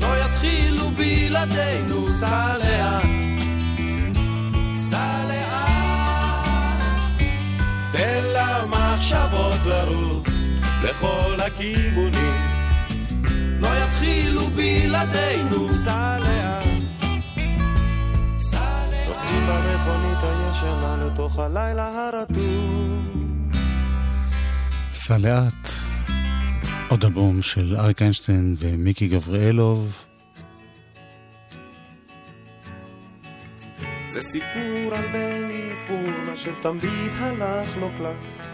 לא 0.00 0.06
יתחילו 0.24 0.90
בלעדינו 0.90 2.10
סע 2.10 2.56
לאט, 2.58 3.04
סע 4.74 5.24
לאט 5.28 6.82
תן 7.92 8.22
למחשבות 8.34 9.66
לרוץ 9.66 10.48
לכל 10.82 11.36
הכיוונים. 11.46 12.34
לא 13.60 13.68
יתחילו 13.68 14.42
בלעדינו 14.46 15.74
סע 15.74 16.18
לאט 16.18 16.66
נוסעים 19.08 19.46
במכונית 19.46 20.18
הישנה 20.22 20.96
לתוך 21.06 21.38
הלילה 21.38 22.08
הרטוב 22.08 22.69
סע 24.92 25.18
לאט. 25.18 25.68
עוד 26.88 27.04
אלבום 27.04 27.42
של 27.42 27.76
אריק 27.78 28.02
איינשטיין 28.02 28.54
ומיקי 28.58 29.08
גבריאלוב. 29.08 30.04
זה 34.08 34.20
סיפור 34.20 34.94
על 34.94 35.06
בני 35.12 35.70
פורנה 35.88 36.36
שתמיד 36.36 37.12
הלך 37.18 37.76
לו 37.80 37.90
קלף 37.98 38.48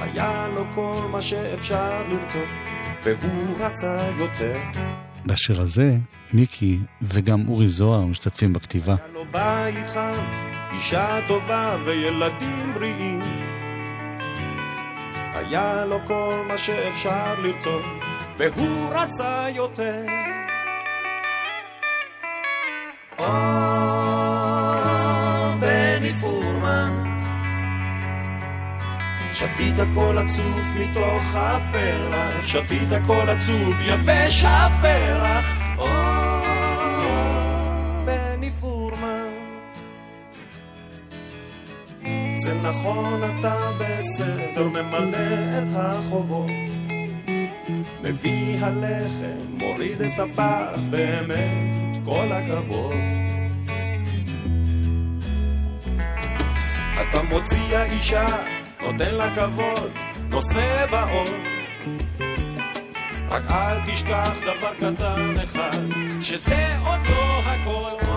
היה 0.00 0.48
לו 0.54 0.64
כל 0.74 1.02
מה 1.10 1.22
שאפשר 1.22 2.02
לרצות 2.08 2.48
והוא 3.04 3.56
רצה 3.58 4.10
יותר 4.18 4.58
בשיר 5.26 5.60
הזה, 5.60 5.96
מיקי 6.32 6.78
וגם 7.02 7.48
אורי 7.48 7.68
זוהר 7.68 8.06
משתתפים 8.06 8.52
בכתיבה. 8.52 8.94
היה 8.94 9.12
לו 9.12 9.24
בית 9.30 9.90
חם, 9.94 10.22
אישה 10.72 11.18
טובה 11.28 11.76
וילדים 11.84 12.72
בריאים 12.74 13.20
היה 15.34 15.84
לו 15.84 15.98
כל 16.06 16.34
מה 16.48 16.58
שאפשר 16.58 17.34
לרצות 17.42 17.82
והוא 18.36 18.90
רצה 18.94 19.46
יותר. 19.54 20.06
או, 23.18 23.24
בני 25.60 26.12
פורמן 26.20 27.16
שתית 29.32 29.74
הכל 29.78 30.18
עצוב 30.18 30.60
מתוך 30.76 31.22
הפרח 31.34 32.46
שתית 32.46 32.92
הכל 32.92 33.28
עצוב 33.28 33.80
יבש 33.84 34.44
הפרח. 34.44 35.46
או, 35.78 35.86
זה 42.34 42.54
נכון 42.54 43.20
אתה 43.24 43.70
בסדר 43.78 44.68
ממלא 44.68 45.18
את 45.58 45.68
החובות. 45.74 46.50
מביא 48.02 48.58
הלחם 48.60 49.56
מוריד 49.58 50.00
את 50.02 50.18
הפח 50.18 50.80
באמת 50.90 51.96
כל 52.04 52.32
הכבוד. 52.32 52.94
אתה 56.94 57.22
מוציא 57.22 57.76
האישה 57.76 58.26
נותן 58.82 59.14
לה 59.14 59.34
כבוד 59.36 59.90
נושא 60.28 60.86
באור 60.90 61.24
רק 63.30 63.42
אל 63.50 63.80
תשכח 63.86 64.32
דבר 64.42 64.74
קטן 64.76 65.34
אחד 65.44 65.78
שזה 66.20 66.76
לא 66.84 67.40
הכל 67.40 68.13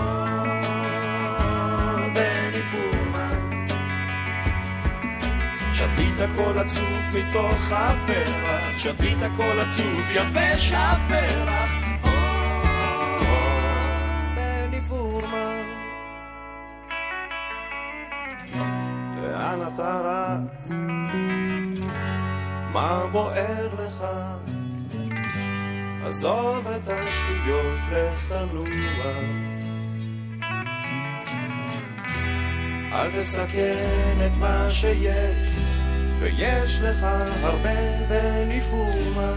שתית 6.18 6.30
הכל 6.30 6.58
עצוב 6.58 7.00
מתוך 7.14 7.72
הפרח 7.72 8.78
שתית 8.78 9.22
הכל 9.22 9.58
עצוב 9.58 10.02
יבש 10.10 10.72
הפרח 10.72 11.70
לאן 19.22 19.60
אתה 19.74 20.00
רץ? 20.04 20.70
מה 22.72 23.06
בוער 23.12 23.68
לך? 23.74 24.04
עזוב 26.06 26.68
את 26.68 26.88
השטויות, 26.88 27.78
לך 27.92 28.28
תנוע. 28.28 29.12
אל 32.92 33.20
תסכן 33.20 34.26
את 34.26 34.38
מה 34.38 34.66
שיש, 34.70 35.77
ויש 36.20 36.80
לך 36.80 37.06
הרבה 37.42 37.74
בניפומה. 38.08 39.32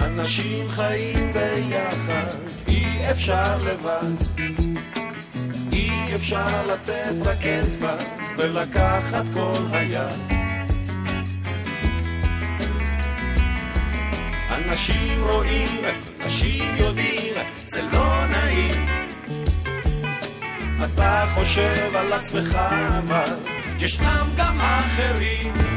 אנשים 0.00 0.70
חיים 0.70 1.32
ביחד, 1.32 2.38
אי 2.68 3.10
אפשר 3.10 3.58
לבד. 3.64 4.36
אי 5.72 6.14
אפשר 6.14 6.66
לתת 6.66 7.26
רק 7.26 7.46
אצבע 7.46 7.96
ולקחת 8.38 9.24
כל 9.34 9.62
היד. 9.72 10.36
אנשים 14.50 15.22
רואים, 15.22 15.68
אנשים 16.26 16.76
יודעים, 16.76 17.34
זה 17.66 17.82
לא 17.92 18.26
נעים. 18.26 18.86
אתה 20.84 21.24
חושב 21.34 21.96
על 21.96 22.12
עצמך, 22.12 22.58
אבל 22.98 23.34
ישנם 23.80 24.26
גם 24.36 24.56
אחרים. 24.60 25.75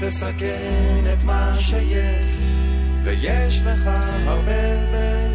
תסכן 0.00 1.04
את 1.12 1.24
מה 1.24 1.52
שיש, 1.54 2.26
ויש 3.04 3.62
לך 3.62 3.90
הרבה 4.26 4.76
בניפומה. 4.92 5.29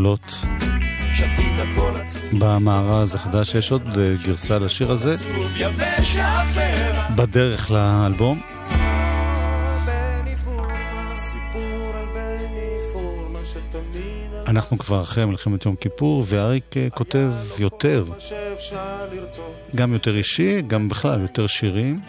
גדולות. 0.00 0.40
במארז 2.38 3.14
החדש 3.14 3.54
יש 3.54 3.72
עוד 3.72 3.82
אה, 3.98 4.14
גרסה 4.26 4.58
לשיר 4.58 4.90
הזה. 4.90 5.16
בדרך 7.16 7.70
לאלבום. 7.70 8.40
אנחנו 14.46 14.78
כבר 14.78 15.02
אחרי 15.02 15.24
מלחמת 15.24 15.66
יום 15.66 15.76
כיפור, 15.76 16.24
ואריק 16.26 16.76
אה, 16.76 16.90
כותב 16.90 17.30
יותר. 17.58 18.04
גם 19.76 19.92
יותר 19.92 20.16
אישי, 20.16 20.62
גם 20.62 20.88
בכלל 20.88 21.20
יותר 21.20 21.46
שירים, 21.46 22.00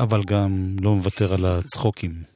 אבל 0.00 0.22
גם 0.24 0.76
לא 0.80 0.94
מוותר 0.94 1.34
על 1.34 1.44
הצחוקים. 1.44 2.33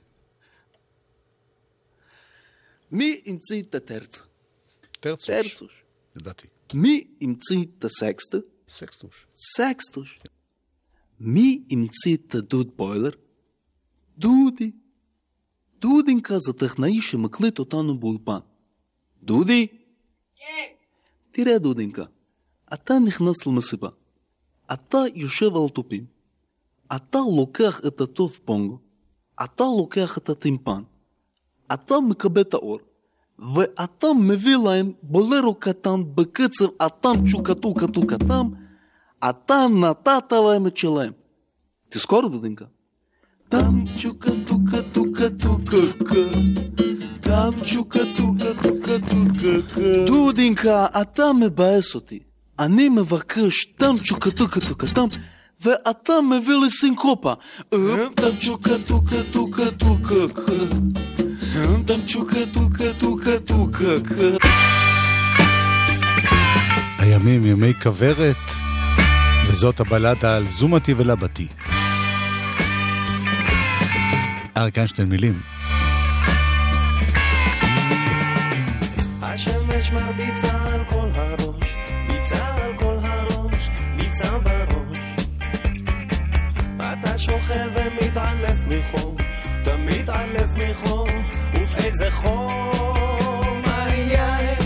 מי 2.91 3.21
המציא 3.27 3.63
את 3.63 3.75
הטרצה? 3.75 4.21
טרצוש, 5.01 5.27
טרצוש. 5.27 5.85
לדעתי. 6.17 6.47
מי 6.75 7.07
המציא 7.21 7.65
את 7.79 7.85
הסקסטה? 7.85 8.39
סקסטוש. 8.69 9.27
סקסטוש. 9.35 10.21
מי 11.21 11.63
המציא 11.71 12.17
את 12.17 12.35
הדוד 12.35 12.71
בוילר? 12.77 13.11
דודי. 14.19 14.71
דודינקה 15.79 16.39
זה 16.39 16.53
טכנאי 16.53 17.03
שמקליט 17.03 17.59
אותנו 17.59 17.99
באולפן. 17.99 18.39
דודי? 19.23 19.67
כן. 20.37 20.67
תראה 21.33 21.59
דודינקה, 21.59 22.05
אתה 22.75 22.95
נכנס 22.99 23.47
למסיבה. 23.47 23.89
אתה 24.73 24.99
יושב 25.15 25.47
על 25.47 25.69
תופים. 25.75 26.07
אתה 26.97 27.19
לוקח 27.37 27.81
את 27.87 28.01
הטוב 28.01 28.39
פונגו. 28.45 28.79
אתה 29.45 29.65
לוקח 29.79 30.19
את 30.19 30.29
הטימפן. 30.29 30.83
אתה 31.74 32.00
מקבל 32.00 32.42
את 32.42 32.54
האור. 32.54 32.80
ואתה 33.56 34.08
מביא 34.20 34.58
להם 34.66 34.92
בולרו 35.04 35.56
קטן 35.56 36.02
בקצב 36.16 36.66
אטם 36.86 37.14
צ'וקטו 37.32 37.74
קטו 37.74 38.08
קטם, 38.08 38.50
אתה 39.30 39.68
נתת 39.82 40.32
להם 40.32 40.68
את 40.68 40.78
שלהם. 40.78 41.12
תזכור 41.90 42.28
דודינקה. 42.28 42.66
טם 43.50 43.84
צ'וקטו 43.98 44.56
קטו 44.72 45.04
קטו 45.14 45.58
קקה 45.66 46.16
טם 47.22 47.52
צ'וקטו 47.74 48.34
קטו 48.40 48.74
קטו 48.84 49.18
קקה 49.34 50.06
דודינקה, 50.08 50.86
אתה 51.02 51.34
מבאס 51.34 51.96
אותי. 51.96 52.20
אני 52.60 52.90
מבקש 52.90 53.66
טם 53.66 53.96
צ'וקטו 54.08 54.48
קטו 54.48 54.76
קטם 54.76 55.08
ואתה 55.62 56.14
מביא 56.22 56.56
לי 56.56 56.70
סינקופה. 56.70 57.34
טם 57.70 58.32
צ'וקטו 58.46 59.02
קטו 59.02 59.52
קטו 59.52 59.98
קקה 60.04 60.28
טם 60.38 60.97
צ'וקטו 62.07 62.71
קטו 62.71 63.17
קטו 63.17 63.69
קקה 63.73 64.47
הימים 66.99 67.47
ימי 67.47 67.75
כוורת, 67.83 68.37
וזאת 69.47 69.81
הבלדה 69.81 70.37
על 70.37 70.49
זומתי 70.49 70.95
ולבתי. 70.97 71.47
אריק 74.57 74.79
איינשטיין 74.79 75.09
מילים. 75.09 75.41
השמש 79.23 79.93
מרביצה 79.93 80.53
על 80.73 80.85
כל 80.91 81.09
הראש, 81.15 81.77
ביצה 82.09 82.55
על 82.55 82.73
כל 82.77 82.97
הראש, 83.03 83.69
ביצה 83.97 84.39
בראש. 84.39 84.99
אתה 86.77 87.19
שוכב 87.19 87.69
ומתעלף 87.75 88.59
מחום, 88.67 89.17
אתה 89.63 89.77
מתעלף 89.77 90.51
מחום, 90.57 91.09
ובאיזה 91.79 92.11
חום, 92.11 93.63
איי 93.67 94.17
איי, 94.17 94.57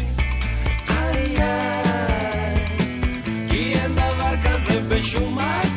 איי 0.91 1.43
איי, 1.43 2.67
כי 3.51 3.73
אין 3.75 3.93
דבר 3.93 4.35
כזה 4.45 4.81
בשום 4.89 5.39
מקום, 5.39 5.72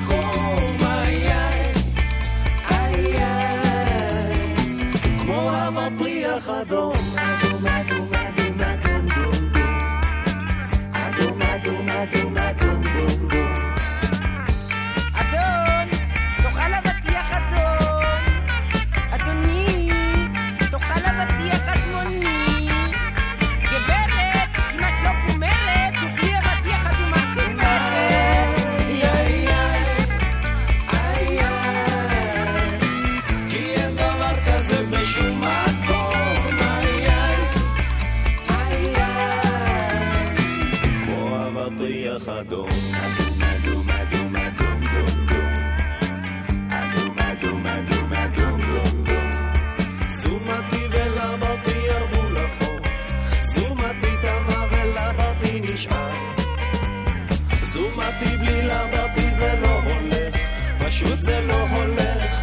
פשוט 60.96 61.22
זה 61.22 61.42
לא 61.42 61.62
הולך, 61.76 62.35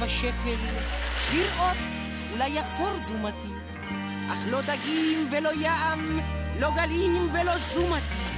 בשפל, 0.00 0.56
לראות 1.32 1.76
אולי 2.32 2.48
יחזור 2.48 2.98
זומתי. 2.98 3.54
אך 4.28 4.38
לא 4.50 4.60
דגים 4.60 5.28
ולא 5.32 5.50
ים, 5.60 6.20
לא 6.60 6.70
גלים 6.76 7.28
ולא 7.32 7.58
זומתי. 7.58 8.30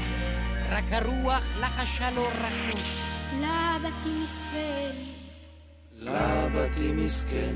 רק 0.71 0.85
הרוח 0.93 1.43
לחשה 1.61 2.11
לו 2.11 2.27
רכות. 2.27 2.81
לבתי 3.41 4.09
מסכן, 4.23 4.93
לבתי 5.93 6.93
מסכן, 6.93 7.55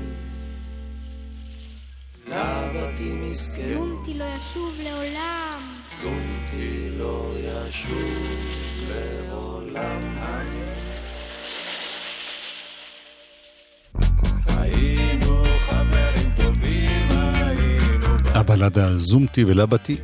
לבתי 2.27 3.11
מסכן, 3.11 3.73
זומתי 3.73 4.13
לא 4.13 4.25
ישוב 4.37 4.75
לעולם. 4.79 5.75
זומתי 6.01 6.89
לא 6.97 7.33
ישוב 7.37 8.17
לעולם. 8.89 10.66
הבלדה 18.57 18.97
זומתי 18.97 19.43
ולבתי. 19.43 19.95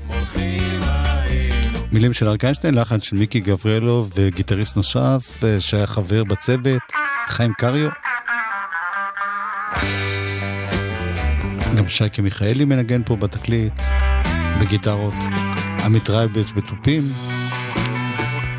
מילים 1.92 2.14
של 2.14 2.28
אריק 2.28 2.44
איינשטיין, 2.44 2.74
לחן 2.74 3.02
של 3.02 3.16
מיקי 3.16 3.40
גבריאלוב 3.40 4.12
וגיטריסט 4.16 4.78
נוסף 4.78 5.44
אה, 5.44 5.62
שהיה 5.62 5.88
חבר 5.88 6.24
בצוות, 6.24 6.82
חיים 7.28 7.54
קריו. 7.58 7.90
גם 11.78 11.90
שייקה 11.90 12.22
מיכאלי 12.22 12.66
מנגן 12.66 13.02
פה 13.06 13.16
בתקליט, 13.16 13.74
בגיטרות. 14.62 15.16
עמית 15.86 16.10
רייבץ' 16.10 16.52
בתופים. 16.56 17.04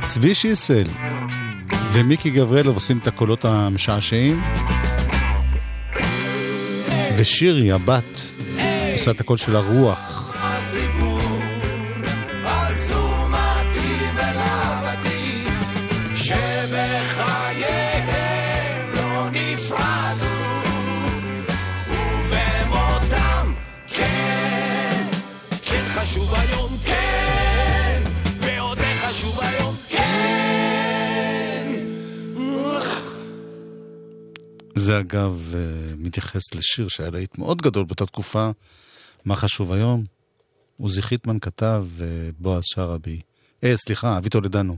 צבי 0.03 0.35
שיסל 0.35 0.87
ומיקי 1.93 2.31
גבריאלוב 2.31 2.75
עושים 2.75 2.99
את 2.99 3.07
הקולות 3.07 3.45
המשעשעים. 3.45 4.43
ושירי, 7.17 7.73
הבת, 7.73 8.34
עושה 8.95 9.11
את 9.11 9.21
הקול 9.21 9.37
של 9.37 9.57
הרוח. 9.57 10.25
זה 34.85 34.99
אגב 34.99 35.55
אה, 35.55 35.61
מתייחס 35.99 36.55
לשיר 36.55 36.89
שהיה 36.89 37.11
להיט 37.11 37.39
מאוד 37.39 37.63
גדול 37.63 37.85
באותה 37.85 38.07
תקופה, 38.07 38.51
מה 39.25 39.37
חשוב 39.37 39.73
היום? 39.73 40.05
עוזי 40.79 41.03
חיטמן 41.03 41.39
כתב 41.39 41.87
ובועז 41.89 42.63
שרעבי, 42.67 43.21
אה, 43.65 43.77
סליחה, 43.77 44.19
אבי 44.19 44.29
טולדנו, 44.29 44.77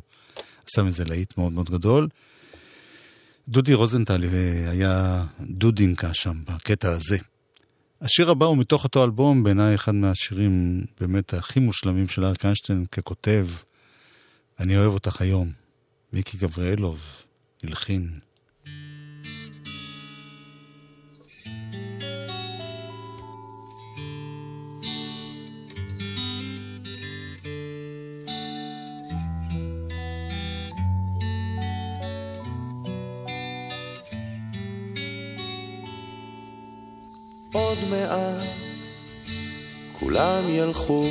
עשה 0.67 0.83
מזה 0.83 1.05
להיט 1.05 1.39
מאוד 1.39 1.53
מאוד 1.53 1.71
גדול. 1.71 2.09
דודי 3.49 3.75
רוזנטל 3.75 4.25
אה, 4.25 4.71
היה 4.71 5.25
דודינקה 5.41 6.15
שם 6.15 6.43
בקטע 6.45 6.91
הזה. 6.91 7.19
השיר 8.01 8.31
הבא 8.31 8.47
הוא 8.47 8.57
מתוך 8.57 8.85
אותו 8.85 9.05
אלבום, 9.05 9.43
בעיניי 9.43 9.75
אחד 9.75 9.95
מהשירים 9.95 10.85
באמת 11.01 11.35
הכי 11.35 11.61
מושלמים 11.61 12.09
של 12.09 12.25
אריק 12.25 12.45
איינשטיין 12.45 12.87
ככותב. 12.93 13.47
אני 14.61 14.77
אוהב 14.77 14.93
אותך 14.93 15.21
היום. 15.21 15.51
מיקי 16.13 16.39
גבריאלוב, 16.39 17.01
הלחין. 17.63 18.26
עוד 37.57 37.79
מעט 37.91 38.43
כולם 39.93 40.45
ילכו. 40.49 41.09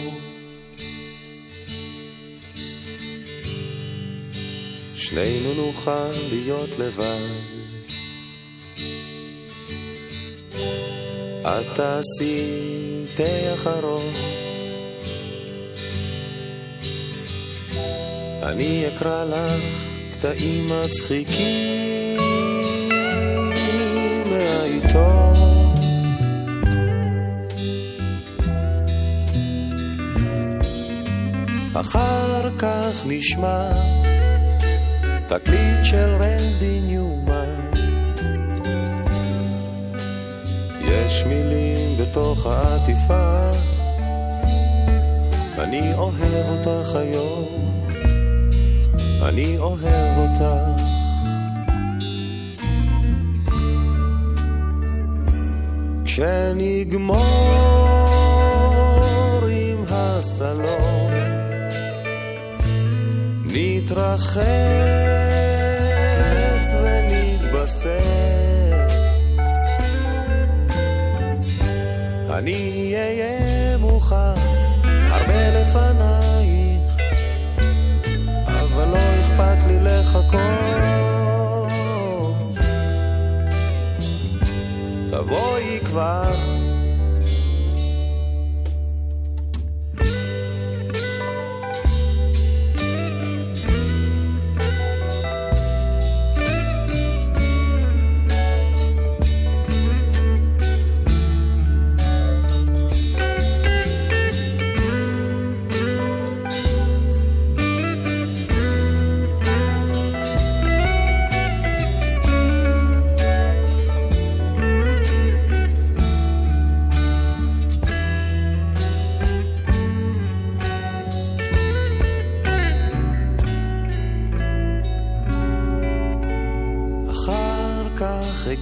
שנינו 4.95 5.53
נוכל 5.53 6.11
להיות 6.31 6.69
לבד. 6.80 7.30
את 11.41 11.65
תעשי 11.76 12.41
תה 13.15 13.53
אחרון. 13.53 14.13
אני 18.43 18.84
אקרא 18.88 19.26
לך 19.26 19.63
קטעים 20.13 20.69
מצחיקים 20.69 22.19
מהעיתון 24.30 25.34
אחר 31.76 32.49
כך 32.57 33.06
נשמע 33.06 33.72
תקליט 35.27 35.84
של 35.84 36.15
רנדי 36.19 36.81
ניומן. 36.85 37.72
יש 40.81 41.26
מילים 41.26 41.97
בתוך 42.02 42.45
העטיפה 42.45 43.52
אני 45.57 45.93
אוהב 45.93 46.45
אותך 46.49 46.95
היום 46.95 47.45
אני 49.22 49.57
אוהב 49.57 50.18
אותך. 50.18 50.81
כשנגמור 56.06 57.15
עם 59.52 59.84
הסלון 59.89 61.44
נתרחץ 63.56 64.45
ונתבשר 66.84 67.99
אני 72.30 72.94
אהיה 72.95 73.77
מוכן 73.77 74.15
הרבה 75.10 75.61
לפנייך 75.61 76.82
אבל 78.48 78.88
לא 78.88 78.98
אכפת 78.98 79.68
לי 79.68 79.80
לחכות. 79.80 80.40
תבואי 85.11 85.80
כבר 85.86 86.55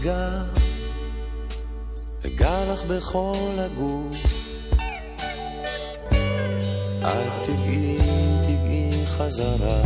אגע, 0.03 0.43
אגע 2.25 2.73
לך 2.73 2.83
בכל 2.83 3.57
הגוף. 3.57 4.17
את 7.01 7.43
תגעי, 7.43 7.97
תגעי 8.43 9.05
חזרה. 9.05 9.81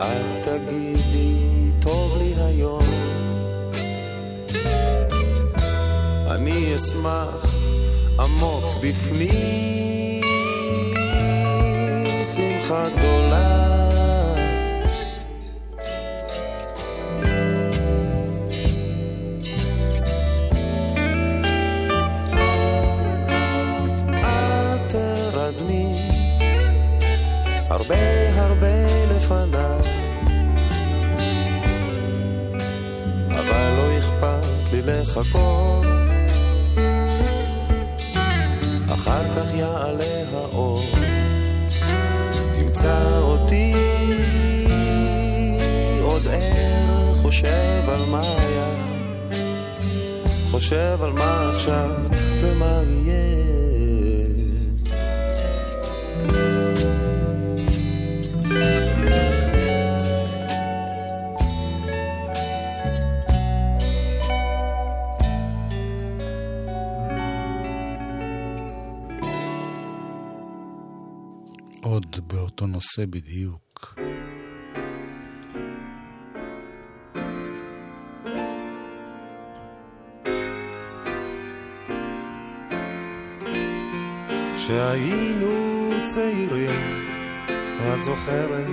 אל 0.00 0.22
תגידי, 0.44 1.70
טוב 1.80 2.18
לי 2.18 2.34
היום. 2.36 2.84
אני 6.30 6.74
אשמח 6.74 7.54
עמוק 8.18 8.64
בפנים, 8.82 10.22
שמחה 12.24 12.88
גדולה. 12.96 13.33
לחכות. 35.16 35.86
אחר 38.94 39.24
כך 39.36 39.54
יעלה 39.54 40.22
האור 40.32 40.82
ימצא 42.58 43.18
אותי. 43.20 43.74
עוד 46.02 46.22
ער 46.26 47.14
חושב 47.22 47.82
על 47.88 48.10
מה 48.10 48.20
היה 48.20 48.94
חושב 50.50 50.98
על 51.02 51.12
מה 51.12 51.50
עכשיו 51.54 51.90
ומה 52.40 52.80
יהיה 52.88 53.43
עושה 72.94 73.06
בדיוק. 73.06 73.94
כשהיינו 84.54 85.90
צעירים, 86.04 87.06
את 87.94 88.02
זוכרת, 88.02 88.66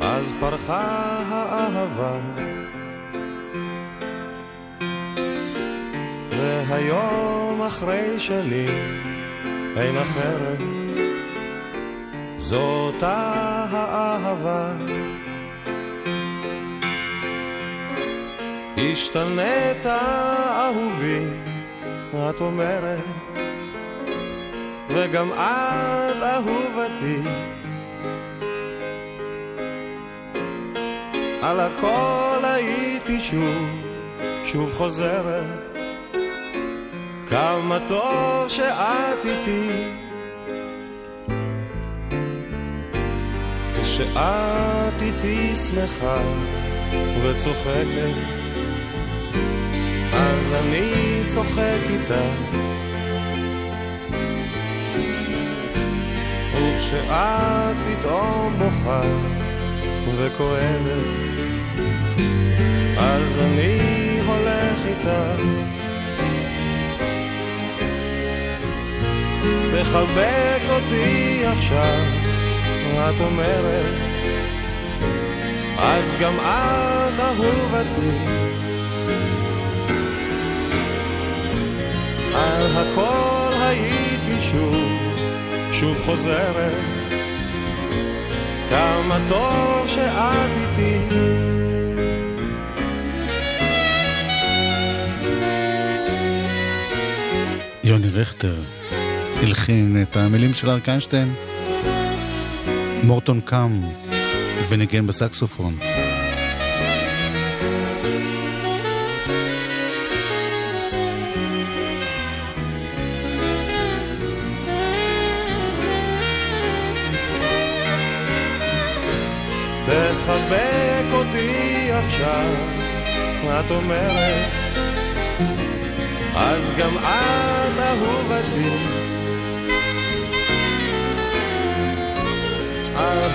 אז 0.00 0.32
פרחה 0.40 0.80
האהבה. 1.28 2.20
והיום 6.30 7.62
אחרי 7.62 8.20
שנים 8.20 9.02
אין 9.76 9.96
אחרת. 9.96 10.71
זאת 12.52 13.02
האהבה. 13.02 14.72
השתנית 18.76 19.86
אהובי, 19.86 21.24
את 22.10 22.40
אומרת, 22.40 23.04
וגם 24.88 25.28
את 25.32 26.22
אהובתי. 26.22 27.20
על 31.42 31.60
הכל 31.60 32.38
הייתי 32.42 33.20
שוב, 33.20 33.68
שוב 34.44 34.72
חוזרת, 34.72 35.76
כמה 37.28 37.78
טוב 37.88 38.48
שאת 38.48 39.24
איתי. 39.24 40.11
כשאת 43.92 45.02
איתי 45.02 45.56
שמחה 45.56 46.18
וצוחקת, 47.22 48.14
אז 50.12 50.54
אני 50.54 51.22
צוחק 51.26 51.80
איתה. 51.90 52.24
וכשאת 56.52 57.76
פתאום 57.88 58.54
בוכה 58.58 59.02
וכואבת, 60.16 61.06
אז 62.98 63.38
אני 63.38 63.78
הולך 64.26 64.86
איתה. 64.86 65.34
תחבק 69.72 70.62
אותי 70.70 71.42
עכשיו, 71.46 72.21
את 72.98 73.20
אומרת, 73.20 73.94
אז 75.78 76.14
גם 76.20 76.34
את 76.34 77.20
אהובתי. 77.20 78.10
על 82.34 82.62
הכל 82.76 83.52
הייתי 83.60 84.40
שוב, 84.40 84.76
שוב 85.72 85.98
חוזרת, 86.04 86.72
כמה 88.70 89.18
טוב 89.28 89.86
שאת 89.86 90.50
איתי. 90.56 91.16
יוני 97.84 98.08
רכטר 98.08 98.54
הלחין 99.42 100.02
את 100.02 100.16
המילים 100.16 100.54
של 100.54 100.70
אריק 100.70 100.88
איינשטיין. 100.88 101.34
מורטון 103.02 103.40
קאם 103.40 103.80
וניגן 104.68 105.06
בסקסופון. 105.06 105.78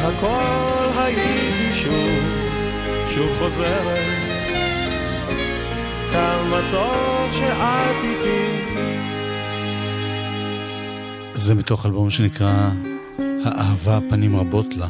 הכל 0.07 0.99
הייתי 0.99 1.73
שוב, 1.73 2.19
שוב 3.07 3.29
חוזרת, 3.39 3.99
כמה 6.11 6.59
טוב 6.71 7.31
שאת 7.31 8.03
איתי. 8.03 8.73
זה 11.33 11.55
מתוך 11.55 11.85
אלבום 11.85 12.09
שנקרא 12.09 12.69
האהבה 13.45 13.99
פנים 14.09 14.35
רבות 14.35 14.73
לה. 14.75 14.87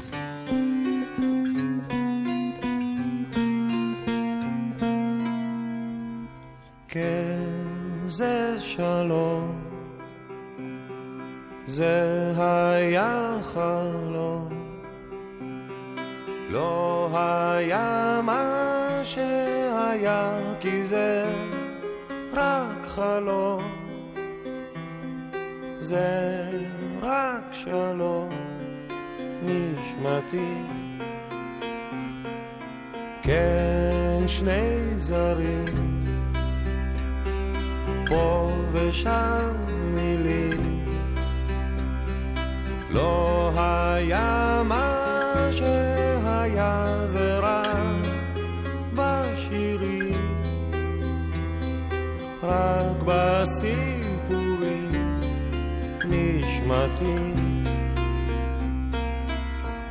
נשמתי. 56.58 57.34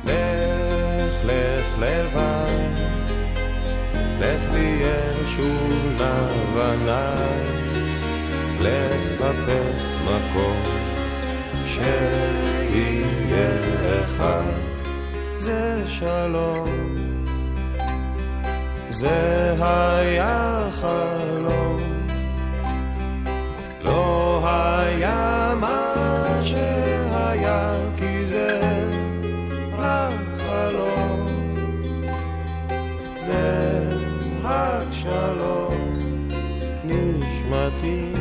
לך, 0.03 1.25
לך 1.25 1.79
לבד, 1.79 2.77
לך 4.19 4.49
תהיה 4.51 5.25
שוב 5.25 5.71
נבניים. 5.95 7.57
לחפש 8.59 9.97
מקום 9.97 10.63
שיהיה 11.65 11.89
אחד 14.01 14.51
זה 15.37 15.83
שלום 15.87 16.95
זה 18.89 19.53
היה 19.59 20.67
חלום 20.71 21.77
לא 23.81 24.41
היה 24.45 25.53
מה 25.59 25.96
שהיה 26.47 27.73
כי 27.97 28.23
זה 28.23 28.59
רק 29.77 30.13
חלום. 30.37 31.27
זה 33.15 33.89
רק 34.43 34.87
שלום. 34.91 35.93
נשמתי. 36.83 38.13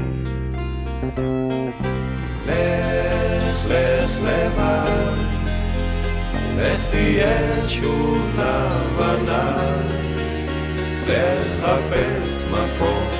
לך, 2.46 3.66
לך 3.66 4.10
לבד, 4.22 5.16
לך 6.56 6.86
תהיה 6.90 7.68
שוב 7.68 8.30
לבנה, 8.38 9.56
לחפש 11.06 12.44
מקום 12.44 13.10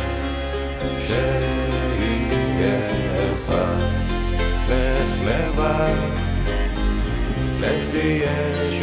שיהיה 0.99 2.96
לבד, 5.77 6.17
לך 7.61 7.91
תהיה 7.91 8.76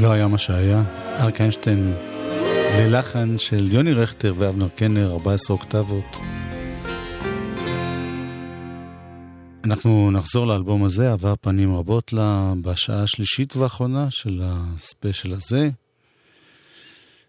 לא 0.00 0.12
היה 0.12 0.28
מה 0.28 0.38
שהיה. 0.38 0.82
אריק 1.18 1.40
איינשטיין 1.40 1.94
ללחן 2.78 3.38
של 3.38 3.72
יוני 3.72 3.92
רכטר 3.92 4.34
ואבנר 4.36 4.68
קנר, 4.68 5.10
14 5.12 5.56
אוקטבות. 5.56 6.16
אנחנו 9.64 10.10
נחזור 10.10 10.46
לאלבום 10.46 10.84
הזה, 10.84 11.12
עבר 11.12 11.34
פנים 11.40 11.76
רבות 11.76 12.12
לה 12.12 12.52
בשעה 12.62 13.02
השלישית 13.02 13.56
והאחרונה 13.56 14.10
של 14.10 14.40
הספיישל 14.44 15.32
הזה. 15.32 15.68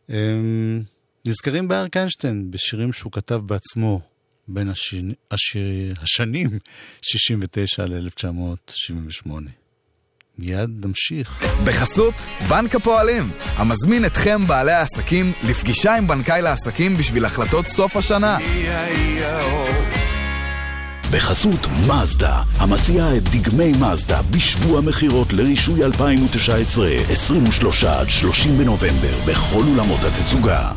אמ, 0.09 0.81
נזכרים 1.25 1.67
באריק 1.67 1.97
איינשטיין 1.97 2.51
בשירים 2.51 2.93
שהוא 2.93 3.11
כתב 3.11 3.41
בעצמו 3.45 4.01
בין 4.53 4.69
השין, 4.69 5.13
השיר, 5.31 5.95
השנים 6.01 6.59
69 7.01 7.85
ל-1978. 7.85 9.31
מיד 10.37 10.85
נמשיך. 10.85 11.43
בחסות 11.65 12.13
בנק 12.49 12.75
הפועלים, 12.75 13.31
המזמין 13.55 14.05
אתכם 14.05 14.47
בעלי 14.47 14.71
העסקים 14.71 15.33
לפגישה 15.43 15.95
עם 15.95 16.07
בנקאי 16.07 16.41
לעסקים 16.41 16.97
בשביל 16.97 17.25
החלטות 17.25 17.67
סוף 17.67 17.97
השנה. 17.97 18.37
בחסות 21.11 21.67
מזדה, 21.87 22.43
המציעה 22.57 23.17
את 23.17 23.23
דגמי 23.23 23.71
מזדה 23.71 24.21
בשבוע 24.21 24.81
מכירות 24.81 25.33
לרישוי 25.33 25.83
2019, 25.83 26.89
23 27.09 27.83
עד 27.83 28.09
30 28.09 28.57
בנובמבר, 28.57 29.17
בכל 29.27 29.61
אולמות 29.67 29.99
התצוגה. 30.03 30.71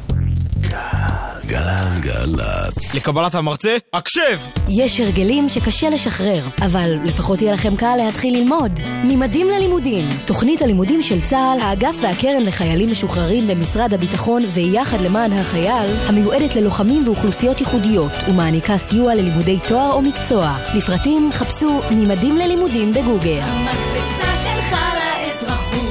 גלגלצ. 1.47 2.95
לקבלת 2.95 3.35
המרצה, 3.35 3.77
הקשב! 3.93 4.39
יש 4.69 5.01
הרגלים 5.01 5.49
שקשה 5.49 5.91
לשחרר, 5.91 6.47
אבל 6.63 6.99
לפחות 7.05 7.43
יהיה 7.43 7.53
לכם 7.53 7.77
קל 7.77 7.97
להתחיל 7.97 8.37
ללמוד. 8.39 8.81
ממדים 9.05 9.47
ללימודים, 9.51 10.09
תוכנית 10.27 10.63
הלימודים 10.63 11.03
של 11.03 11.21
צה"ל, 11.21 11.61
האגף 11.61 11.97
והקרן 12.03 12.43
לחיילים 12.43 12.91
משוחררים 12.91 13.47
במשרד 13.47 13.93
הביטחון 13.95 14.43
ויחד 14.55 15.01
למען 15.01 15.33
החייל, 15.33 15.91
המיועדת 16.07 16.57
ללוחמים 16.57 17.03
ואוכלוסיות 17.07 17.61
ייחודיות, 17.61 18.13
ומעניקה 18.29 18.79
סיוע 18.79 19.15
ללימודי 19.15 19.59
תואר 19.67 19.93
או 19.93 20.03
מקצוע. 20.03 20.57
לפרטים 20.75 21.31
חפשו 21.33 21.81
ממדים 21.91 22.37
ללימודים 22.37 22.93
בגוגל. 22.93 23.41
המקפצה 23.41 24.37
שלך 24.37 24.73
לאזרחות 24.73 25.84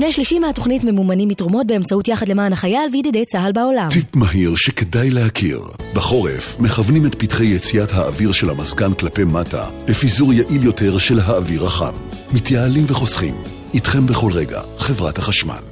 שני 0.00 0.12
שלישים 0.12 0.42
מהתוכנית 0.42 0.84
ממומנים 0.84 1.28
מתרומות 1.28 1.66
באמצעות 1.66 2.08
יחד 2.08 2.28
למען 2.28 2.52
החייל 2.52 2.88
וידידי 2.92 3.24
צה"ל 3.24 3.52
בעולם. 3.52 3.88
טיפ 3.90 4.16
מהיר 4.16 4.56
שכדאי 4.56 5.10
להכיר. 5.10 5.62
בחורף 5.94 6.60
מכוונים 6.60 7.06
את 7.06 7.14
פתחי 7.14 7.44
יציאת 7.44 7.92
האוויר 7.92 8.32
של 8.32 8.50
המזגן 8.50 8.94
כלפי 8.94 9.24
מטה 9.24 9.70
לפיזור 9.88 10.32
יעיל 10.32 10.64
יותר 10.64 10.98
של 10.98 11.20
האוויר 11.20 11.66
החם. 11.66 11.94
מתייעלים 12.32 12.84
וחוסכים. 12.88 13.34
איתכם 13.74 14.06
בכל 14.06 14.32
רגע, 14.32 14.60
חברת 14.78 15.18
החשמל. 15.18 15.62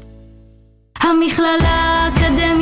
המכללה 1.00 1.68
האקדמית 1.68 2.57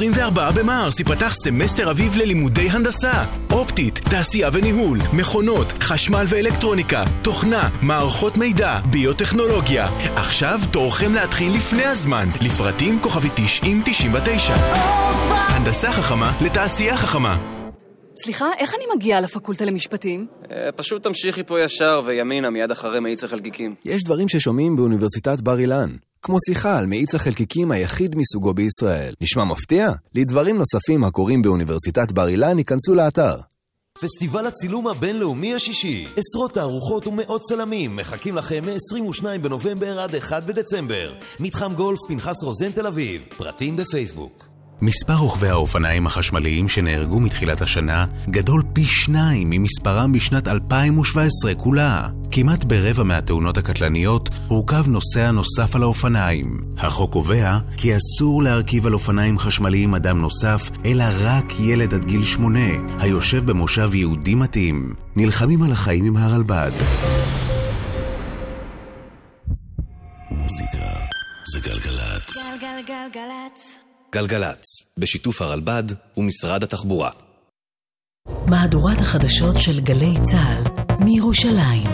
ב-24 0.00 0.52
במרס 0.54 0.98
ייפתח 0.98 1.34
סמסטר 1.34 1.90
אביב 1.90 2.16
ללימודי 2.16 2.70
הנדסה, 2.70 3.24
אופטית, 3.52 3.94
תעשייה 3.98 4.48
וניהול, 4.52 4.98
מכונות, 5.12 5.72
חשמל 5.80 6.24
ואלקטרוניקה, 6.28 7.04
תוכנה, 7.22 7.68
מערכות 7.82 8.38
מידע, 8.38 8.78
ביוטכנולוגיה. 8.90 9.88
עכשיו 10.16 10.60
תורכם 10.70 11.14
להתחיל 11.14 11.52
לפני 11.56 11.84
הזמן, 11.84 12.28
לפרטים 12.40 12.98
כוכבי 13.02 13.28
9099. 13.34 14.54
הנדסה 15.48 15.92
חכמה 15.92 16.32
לתעשייה 16.40 16.96
חכמה. 16.96 17.57
סליחה, 18.24 18.50
איך 18.58 18.74
אני 18.74 18.84
מגיעה 18.96 19.20
לפקולטה 19.20 19.64
למשפטים? 19.64 20.26
אה, 20.50 20.72
פשוט 20.72 21.02
תמשיכי 21.02 21.42
פה 21.44 21.60
ישר 21.60 22.02
וימינה 22.04 22.50
מיד 22.50 22.70
אחרי 22.70 23.00
מאיץ 23.00 23.24
החלקיקים. 23.24 23.74
יש 23.84 24.04
דברים 24.04 24.28
ששומעים 24.28 24.76
באוניברסיטת 24.76 25.40
בר 25.40 25.58
אילן. 25.58 25.90
כמו 26.22 26.36
שיחה 26.48 26.78
על 26.78 26.86
מאיץ 26.86 27.14
החלקיקים 27.14 27.70
היחיד 27.70 28.16
מסוגו 28.16 28.54
בישראל. 28.54 29.14
נשמע 29.20 29.44
מפתיע? 29.44 29.90
לדברים 30.14 30.56
נוספים 30.58 31.04
הקורים 31.04 31.42
באוניברסיטת 31.42 32.12
בר 32.12 32.28
אילן, 32.28 32.58
ייכנסו 32.58 32.94
לאתר. 32.94 33.34
פסטיבל 34.00 34.46
הצילום 34.46 34.86
הבינלאומי 34.86 35.54
השישי. 35.54 36.06
עשרות 36.16 36.54
תערוכות 36.54 37.06
ומאות 37.06 37.40
צלמים 37.40 37.96
מחכים 37.96 38.36
לכם 38.36 38.64
מ-22 38.64 39.24
בנובמבר 39.42 40.00
עד 40.00 40.14
1 40.14 40.44
בדצמבר. 40.44 41.14
מתחם 41.40 41.74
גולף 41.74 41.98
פנחס 42.08 42.42
רוזן 42.42 42.70
תל 42.72 42.86
אביב. 42.86 43.26
פרטים 43.36 43.76
בפייסבוק. 43.76 44.47
מספר 44.82 45.14
רוכבי 45.14 45.48
האופניים 45.48 46.06
החשמליים 46.06 46.68
שנהרגו 46.68 47.20
מתחילת 47.20 47.62
השנה 47.62 48.06
גדול 48.30 48.62
פי 48.72 48.84
שניים 48.84 49.50
ממספרם 49.50 50.12
בשנת 50.12 50.48
2017 50.48 51.54
כולה. 51.54 52.08
כמעט 52.30 52.64
ברבע 52.64 53.02
מהתאונות 53.02 53.58
הקטלניות 53.58 54.28
הורכב 54.48 54.88
נוסע 54.88 55.30
נוסף 55.30 55.76
על 55.76 55.82
האופניים. 55.82 56.64
החוק 56.76 57.12
קובע 57.12 57.58
כי 57.76 57.96
אסור 57.96 58.42
להרכיב 58.42 58.86
על 58.86 58.94
אופניים 58.94 59.38
חשמליים 59.38 59.94
אדם 59.94 60.20
נוסף, 60.20 60.70
אלא 60.86 61.04
רק 61.24 61.60
ילד 61.60 61.94
עד 61.94 62.04
גיל 62.04 62.22
שמונה, 62.22 62.68
היושב 62.98 63.46
במושב 63.46 63.94
יהודי 63.94 64.34
מתאים. 64.34 64.94
נלחמים 65.16 65.62
על 65.62 65.72
החיים 65.72 66.04
עם 66.04 66.16
הרלב"ד. 66.16 66.72
מוזיקה 70.30 70.88
זה 71.52 71.60
גלגלצ. 71.60 72.34
גלגלגלגלצ 72.60 73.87
גלגלצ, 74.12 74.64
בשיתוף 74.98 75.42
הרלב"ד 75.42 75.82
ומשרד 76.16 76.62
התחבורה. 76.62 77.10
מהדורת 78.46 79.00
החדשות 79.00 79.60
של 79.60 79.80
גלי 79.80 80.14
צה"ל 80.22 80.62
מירושלים. 81.04 81.88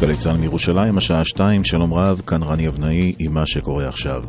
גלי 0.00 0.16
צה"ל 0.16 0.36
מירושלים, 0.36 0.98
השעה 0.98 1.24
שתיים, 1.24 1.64
שלום 1.64 1.94
רב, 1.94 2.22
כאן 2.26 2.42
רני 2.42 2.68
אבנאי 2.68 3.12
עם 3.18 3.34
מה 3.34 3.46
שקורה 3.46 3.88
עכשיו. 3.88 4.22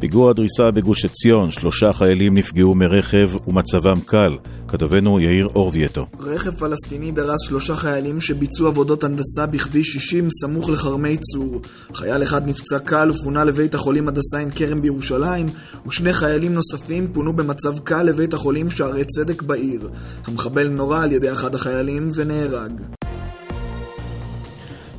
פיגוע 0.00 0.32
דריסה 0.32 0.70
בגוש 0.70 1.04
עציון, 1.04 1.50
שלושה 1.50 1.92
חיילים 1.92 2.34
נפגעו 2.34 2.74
מרכב 2.74 3.30
ומצבם 3.46 4.00
קל. 4.06 4.36
כתבנו 4.68 5.20
יאיר 5.20 5.46
אורבייטו. 5.54 6.06
רכב 6.20 6.50
פלסטיני 6.50 7.12
דרס 7.12 7.40
שלושה 7.48 7.76
חיילים 7.76 8.20
שביצעו 8.20 8.66
עבודות 8.66 9.04
הנדסה 9.04 9.46
בכביש 9.46 9.86
60 9.86 10.28
סמוך 10.30 10.70
לכרמי 10.70 11.16
צור. 11.16 11.60
חייל 11.94 12.22
אחד 12.22 12.48
נפצע 12.48 12.78
קל 12.78 13.10
ופונה 13.10 13.44
לבית 13.44 13.74
החולים 13.74 14.08
הדסה 14.08 14.38
עין 14.38 14.50
כרם 14.50 14.82
בירושלים, 14.82 15.46
ושני 15.86 16.12
חיילים 16.12 16.54
נוספים 16.54 17.08
פונו 17.12 17.32
במצב 17.32 17.78
קל 17.78 18.02
לבית 18.02 18.34
החולים 18.34 18.70
שערי 18.70 19.04
צדק 19.04 19.42
בעיר. 19.42 19.90
המחבל 20.26 20.68
נורה 20.68 21.02
על 21.02 21.12
ידי 21.12 21.32
אחד 21.32 21.54
החיילים 21.54 22.12
ונהרג. 22.14 22.99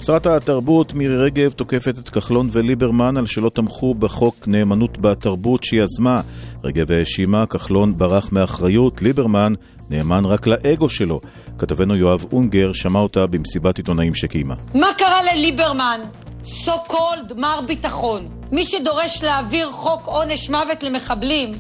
שרת 0.06 0.28
התרבות 0.28 0.94
מירי 0.94 1.18
רגב 1.18 1.52
תוקפת 1.52 2.00
את 2.00 2.10
כחלון 2.10 2.50
וליברמן 2.52 3.18
על 3.18 3.26
שלא 3.26 3.50
תמכו 3.50 3.94
בחוק 3.94 4.48
נאמנות 4.48 5.02
בתרבות 5.02 5.64
שיזמה. 5.64 6.22
רגב 6.64 6.92
האשימה, 6.92 7.46
כחלון 7.46 7.98
ברח 7.98 8.32
מאחריות, 8.32 9.02
ליברמן 9.02 9.54
נאמן 9.90 10.26
רק 10.26 10.48
לאגו 10.48 10.90
שלו. 10.90 11.22
כתבנו 11.58 11.96
יואב 11.96 12.26
אונגר 12.34 12.74
שמע 12.74 13.00
אותה 13.00 13.28
במסיבת 13.28 13.78
עיתונאים 13.78 14.16
שקיימה. 14.16 14.56
מה 14.74 14.88
קרה 14.98 15.20
לליברמן? 15.34 16.00
סו 16.44 16.72
קולד 16.88 17.34
מר 17.38 17.60
ביטחון. 17.68 18.28
מי 18.52 18.66
שדורש 18.66 19.24
להעביר 19.24 19.72
חוק 19.72 20.06
עונש 20.06 20.50
מוות 20.50 20.84
למחבלים 20.84 21.52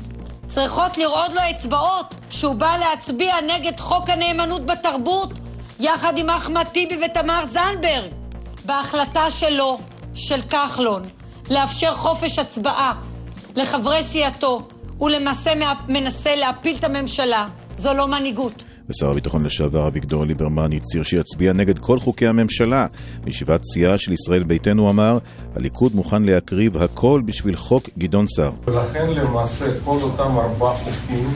צריכות 0.48 0.98
לרעוד 0.98 1.32
לו 1.34 1.42
אצבעות 1.52 2.16
כשהוא 2.30 2.56
בא 2.56 2.78
להצביע 2.80 3.34
נגד 3.42 3.80
חוק 3.80 4.10
הנאמנות 4.10 4.66
בתרבות 4.66 5.32
יחד 5.80 6.18
עם 6.18 6.30
אחמד 6.30 6.66
טיבי 6.74 7.00
ותמר 7.06 7.46
זנדברג. 7.46 8.21
בהחלטה 8.66 9.32
שלו, 9.32 9.80
של 10.14 10.42
כחלון, 10.42 11.02
לאפשר 11.50 11.94
חופש 11.94 12.40
הצבעה 12.40 12.94
לחברי 13.56 14.04
סיעתו, 14.04 14.68
הוא 14.98 15.10
למעשה 15.10 15.52
מנסה 15.88 16.36
להפיל 16.36 16.76
את 16.80 16.84
הממשלה. 16.84 17.48
זו 17.78 17.94
לא 17.94 18.08
מנהיגות. 18.08 18.64
ושר 18.90 19.12
הביטחון 19.12 19.44
לשעבר 19.44 19.88
אביגדור 19.88 20.26
ליברמן 20.26 20.74
הצהיר 20.74 21.04
שיצביע 21.04 21.54
נגד 21.54 21.80
כל 21.80 22.00
חוקי 22.00 22.28
הממשלה. 22.28 22.88
בישיבת 23.24 23.62
סיעה 23.74 23.98
של 23.98 24.14
ישראל 24.14 24.44
ביתנו 24.44 24.90
אמר, 24.90 25.18
הליכוד 25.56 25.96
מוכן 25.96 26.24
להקריב 26.24 26.78
הכל 26.78 27.22
בשביל 27.26 27.56
חוק 27.56 27.90
גדעון 27.98 28.28
סער. 28.28 28.52
ולכן 28.66 29.08
למעשה 29.10 29.66
כל 29.86 29.98
אותם 30.02 30.38
ארבעה 30.38 30.74
חוקים 30.74 31.30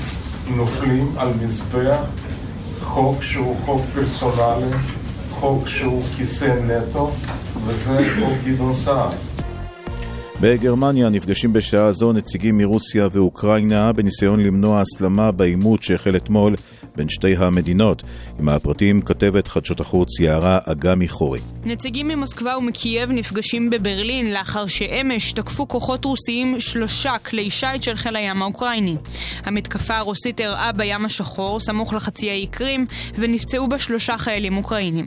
נופלים 0.47 1.17
על 1.17 1.29
מזבח 1.41 1.97
חוק 2.81 3.23
שהוא 3.23 3.55
חוק 3.65 3.81
פרסונלי, 3.93 4.75
חוק 5.45 5.67
שהוא 5.67 6.03
כיסא 6.17 6.59
נטו, 6.67 7.11
וזה 7.65 7.97
חוק 8.19 8.37
גדעון 8.45 8.73
סער. 8.73 9.09
בגרמניה 10.41 11.09
נפגשים 11.09 11.53
בשעה 11.53 11.91
זו 11.91 12.13
נציגים 12.13 12.57
מרוסיה 12.57 13.07
ואוקראינה 13.11 13.93
בניסיון 13.93 14.39
למנוע 14.39 14.81
הסלמה 14.81 15.31
בעימות 15.31 15.83
שהחל 15.83 16.15
אתמול 16.15 16.55
בין 16.95 17.09
שתי 17.09 17.35
המדינות. 17.37 18.03
עם 18.39 18.49
הפרטים 18.49 19.01
כתבת 19.01 19.47
חדשות 19.47 19.79
החוץ 19.79 20.19
יערה 20.19 20.59
אגמי 20.65 21.07
חורי. 21.07 21.39
נציגים 21.65 22.07
ממוסקבה 22.07 22.57
ומקייב 22.57 23.11
נפגשים 23.11 23.69
בברלין 23.69 24.33
לאחר 24.33 24.67
שאמש 24.67 25.31
תקפו 25.31 25.67
כוחות 25.67 26.05
רוסיים 26.05 26.59
שלושה 26.59 27.17
כלי 27.17 27.49
שיט 27.49 27.83
של 27.83 27.95
חיל 27.95 28.15
הים 28.15 28.41
האוקראיני. 28.41 28.95
המתקפה 29.43 29.97
הרוסית 29.97 30.41
אירעה 30.41 30.71
בים 30.71 31.05
השחור, 31.05 31.59
סמוך 31.59 31.93
לחצי 31.93 32.29
האי 32.29 32.47
קרים, 32.47 32.85
ונפצעו 33.15 33.67
בה 33.67 33.79
שלושה 33.79 34.17
חיילים 34.17 34.57
אוקראינים. 34.57 35.05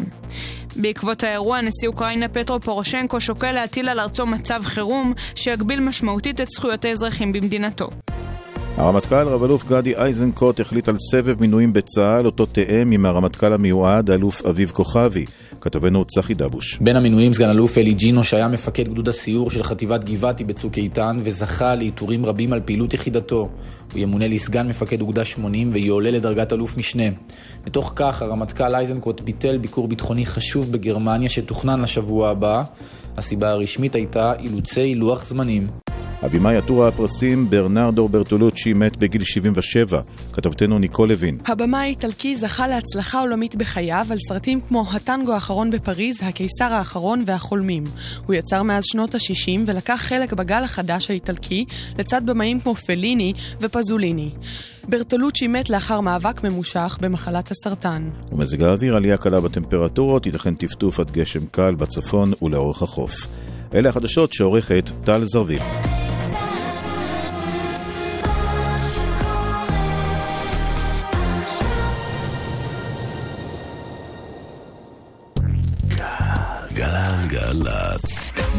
בעקבות 0.76 1.24
האירוע, 1.24 1.60
נשיא 1.60 1.88
אוקראינה 1.88 2.28
פטרו 2.28 2.60
פורושנקו 2.60 3.20
שוקל 3.20 3.52
להטיל 3.52 3.88
על 3.88 4.00
ארצו 4.00 4.26
מצב 4.26 4.62
חירום 4.64 5.12
שיגביל 5.34 5.80
משמעותית 5.80 6.40
את 6.40 6.46
זכויות 6.50 6.84
האזרחים 6.84 7.32
במדינתו. 7.32 7.88
הרמטכ"ל 8.78 9.28
רב-אלוף 9.28 9.64
גדי 9.68 9.94
איזנקוט 9.94 10.60
החליט 10.60 10.88
על 10.88 10.96
סבב 11.10 11.40
מינויים 11.40 11.72
בצה"ל, 11.72 12.26
אותו 12.26 12.46
תאם 12.46 12.90
עם 12.90 13.06
הרמטכ"ל 13.06 13.52
המיועד, 13.52 14.10
האלוף 14.10 14.46
אביב 14.46 14.70
כוכבי. 14.70 15.24
כתבנו 15.60 16.04
צחי 16.04 16.34
דבוש. 16.34 16.78
בין 16.80 16.96
המינויים 16.96 17.34
סגן 17.34 17.50
אלוף 17.50 17.78
אלי 17.78 17.94
ג'ינו 17.94 18.24
שהיה 18.24 18.48
מפקד 18.48 18.88
גדוד 18.88 19.08
הסיור 19.08 19.50
של 19.50 19.62
חטיבת 19.62 20.04
גבעתי 20.04 20.44
בצוק 20.44 20.78
איתן 20.78 21.18
וזכה 21.22 21.74
לעיטורים 21.74 22.26
רבים 22.26 22.52
על 22.52 22.60
פעילות 22.64 22.94
יחידתו. 22.94 23.48
הוא 23.92 24.00
ימונה 24.00 24.28
לסגן 24.28 24.68
מפקד 24.68 25.00
אוגדה 25.00 25.24
80 25.24 25.70
ויועלה 25.72 26.10
לדרגת 26.10 26.52
אלוף 26.52 26.76
משנה. 26.76 27.08
מתוך 27.66 27.92
כך 27.96 28.22
הרמטכ"ל 28.22 28.76
איזנקוט 28.76 29.20
ביטל 29.20 29.58
ביקור 29.58 29.88
ביטחוני 29.88 30.26
חשוב 30.26 30.72
בגרמניה 30.72 31.28
שתוכנן 31.28 31.80
לשבוע 31.80 32.30
הבא. 32.30 32.62
הסיבה 33.16 33.50
הרשמית 33.50 33.94
הייתה 33.94 34.32
אילוצי 34.40 34.94
לוח 34.94 35.24
זמנים. 35.24 35.87
הבמאי 36.22 36.56
עטור 36.56 36.86
הפרסים 36.86 37.50
ברנרדו 37.50 38.08
ברטולוצ'י 38.08 38.72
מת 38.72 38.96
בגיל 38.96 39.24
77, 39.24 40.00
כתבתנו 40.32 40.78
ניקול 40.78 41.08
לוין. 41.08 41.38
הבמאי 41.46 41.80
האיטלקי 41.80 42.36
זכה 42.36 42.66
להצלחה 42.66 43.20
עולמית 43.20 43.56
בחייו 43.56 44.06
על 44.10 44.18
סרטים 44.28 44.60
כמו 44.68 44.84
הטנגו 44.92 45.32
האחרון 45.32 45.70
בפריז, 45.70 46.18
הקיסר 46.22 46.72
האחרון 46.72 47.22
והחולמים. 47.26 47.84
הוא 48.26 48.34
יצר 48.34 48.62
מאז 48.62 48.84
שנות 48.84 49.14
ה-60 49.14 49.60
ולקח 49.66 50.00
חלק 50.00 50.32
בגל 50.32 50.64
החדש 50.64 51.10
האיטלקי 51.10 51.64
לצד 51.98 52.26
במאים 52.26 52.60
כמו 52.60 52.74
פליני 52.74 53.32
ופזוליני. 53.60 54.30
ברטולוצ'י 54.88 55.46
מת 55.46 55.70
לאחר 55.70 56.00
מאבק 56.00 56.44
ממושך 56.44 56.98
במחלת 57.00 57.50
הסרטן. 57.50 58.08
ומזג 58.32 58.62
האוויר 58.62 58.96
עלייה 58.96 59.16
קלה 59.16 59.40
בטמפרטורות, 59.40 60.26
ייתכן 60.26 60.54
טפטוף 60.54 61.00
עד 61.00 61.10
גשם 61.10 61.46
קל 61.50 61.74
בצפון 61.74 62.32
ולאורך 62.42 62.82
החוף. 62.82 63.14
אלה 63.74 63.88
החדשות 63.88 64.32
שעורכת 64.32 64.90
טל 65.04 65.24
זרביב. 65.24 65.62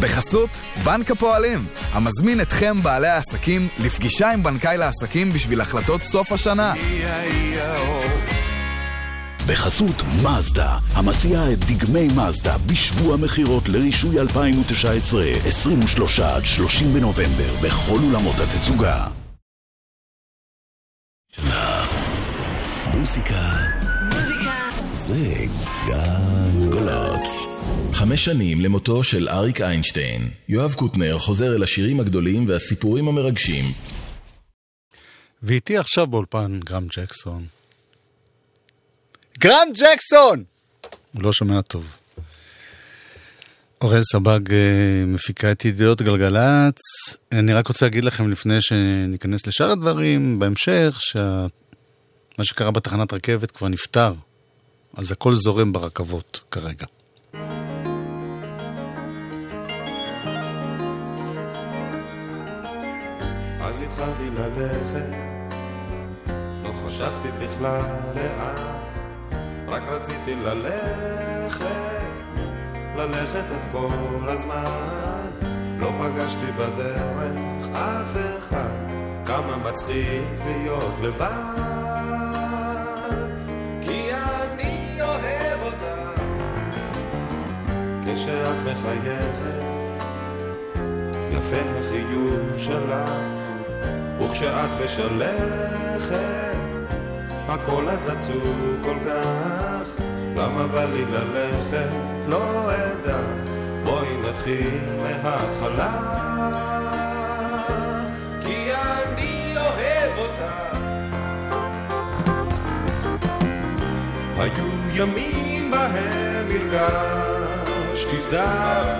בחסות 0.02 0.50
בנק 0.84 1.12
הפועלים, 1.12 1.66
המזמין 1.92 2.42
אתכם 2.42 2.84
בעלי 2.84 3.08
העסקים 3.08 3.68
לפגישה 3.80 4.32
עם 4.32 4.44
בנקאי 4.44 4.78
לעסקים 4.78 5.34
בשביל 5.34 5.62
החלטות 5.62 6.04
סוף 6.04 6.32
השנה. 6.32 6.74
בחסות 9.48 9.96
מזדה, 10.24 10.78
המציעה 10.94 11.54
את 11.54 11.60
דגמי 11.60 12.08
מזדה 12.08 12.58
בשבוע 12.58 13.18
מכירות 13.18 13.70
לרישוי 13.70 14.20
2019, 14.20 15.24
23 15.46 16.20
עד 16.20 16.46
30 16.46 16.94
בנובמבר, 16.94 17.54
בכל 17.64 17.98
אולמות 18.04 18.36
התצוגה. 18.40 19.08
שנה. 21.36 21.86
מוסיקה. 22.98 23.56
זה 24.92 25.46
גלגלצ. 25.88 27.30
חמש 27.94 28.26
שנים 28.26 28.62
למותו 28.62 29.04
של 29.04 29.30
אריק 29.30 29.62
איינשטיין. 29.62 30.30
יואב 30.50 30.74
קוטנר 30.74 31.20
חוזר 31.20 31.56
אל 31.56 31.64
השירים 31.64 32.00
הגדולים 32.00 32.46
והסיפורים 32.48 33.08
המרגשים. 33.08 33.66
ואיתי 35.44 35.78
עכשיו 35.78 36.08
באולפן 36.08 36.60
גרם 36.66 36.88
ג'קסון. 36.98 37.59
גרם 39.40 39.68
ג'קסון! 39.74 40.44
הוא 41.14 41.24
לא 41.24 41.34
שומע 41.34 41.62
טוב. 41.62 41.86
אוראל 43.82 44.02
סבג 44.04 44.54
אה, 44.54 45.04
מפיקה 45.08 45.52
את 45.52 45.66
ידיעות 45.66 46.02
גלגלצ. 46.02 46.80
אני 47.32 47.54
רק 47.54 47.68
רוצה 47.68 47.86
להגיד 47.86 48.04
לכם 48.04 48.32
לפני 48.32 48.58
שניכנס 48.62 49.48
לשאר 49.48 49.72
הדברים, 49.72 50.40
בהמשך, 50.40 50.98
שמה 51.00 51.48
שקרה 52.44 52.72
בתחנת 52.72 53.14
רכבת 53.14 53.52
כבר 53.52 53.68
נפתר. 53.68 54.14
אז 54.98 55.12
הכל 55.12 55.36
זורם 55.36 55.74
ברכבות 55.74 56.40
כרגע. 56.52 56.86
אז 63.62 63.82
התחלתי 63.82 64.30
ללכת, 64.38 65.18
לא 66.64 66.72
חשבתי 66.86 67.28
בכלל 67.40 67.82
לאן, 68.16 68.89
רק 69.72 69.84
רציתי 69.88 70.36
ללכת, 70.36 71.66
ללכת 72.96 73.46
את 73.52 73.72
כל 73.72 74.28
הזמן. 74.28 75.30
לא 75.80 75.92
פגשתי 76.00 76.52
בדרך 76.52 77.70
אף 77.74 78.18
אחד, 78.40 78.94
כמה 79.26 79.58
מצחיק 79.58 80.46
להיות 80.46 80.94
לבד, 81.02 81.30
כי 83.82 84.10
אני 84.14 85.02
אוהב 85.02 85.62
אותה. 85.62 86.12
כשאת 88.06 88.58
מחייכת, 88.66 89.66
יפה 91.32 91.62
החיוך 91.80 92.58
שלך. 92.58 93.12
וכשאת 94.20 94.70
משלכת, 94.86 96.59
הכל 97.50 97.90
אז 97.90 98.10
עצוב 98.10 98.80
כל 98.84 98.96
כך, 99.06 100.04
למה 100.36 100.68
בא 100.68 100.86
לי 100.86 101.06
ללכת? 101.06 101.96
לא 102.28 102.72
אדע, 102.72 103.20
בואי 103.84 104.18
נתחיל 104.18 104.80
מההתחלה, 105.02 105.92
כי 108.46 108.72
אני 108.74 109.56
אוהב 109.58 110.18
אותה. 110.18 110.60
היו 114.38 114.66
ימים 114.94 115.72
בהם 115.72 116.48
הרגשתי 116.50 118.22
זר, 118.22 118.96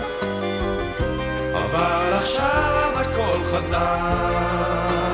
אבל 1.54 2.14
עכשיו 2.14 2.92
הכל 2.96 3.44
חזר. 3.52 5.09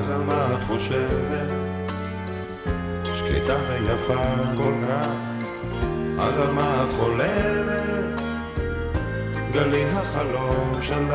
אז 0.00 0.10
על 0.10 0.22
מה 0.22 0.54
את 0.54 0.66
חושבת? 0.66 1.52
שקטה 3.14 3.56
ויפה 3.68 4.14
כל 4.56 4.72
כך, 4.88 5.08
אז 6.18 6.38
על 6.38 6.52
מה 6.52 6.84
את 6.84 6.94
חולמת? 6.98 8.20
גלי 9.52 9.84
החלום 9.92 10.78
שלך, 10.80 11.14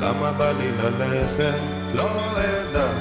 למה 0.00 0.32
בא 0.32 0.52
לי 0.52 0.70
ללכת? 0.72 1.62
לא 1.94 2.10
אדע, 2.36 2.92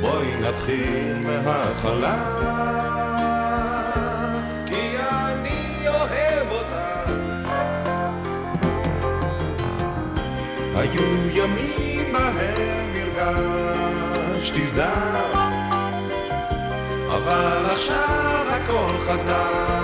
בואי 0.00 0.36
נתחיל 0.40 1.16
מההתחלה. 1.26 2.46
היו 10.76 11.30
ימים 11.30 12.12
בהם 12.12 12.86
הרגשתי 13.16 13.85
זר, 14.64 14.84
אבל 17.08 17.66
עכשיו 17.72 18.44
הכל 18.48 18.98
חזר. 19.00 19.76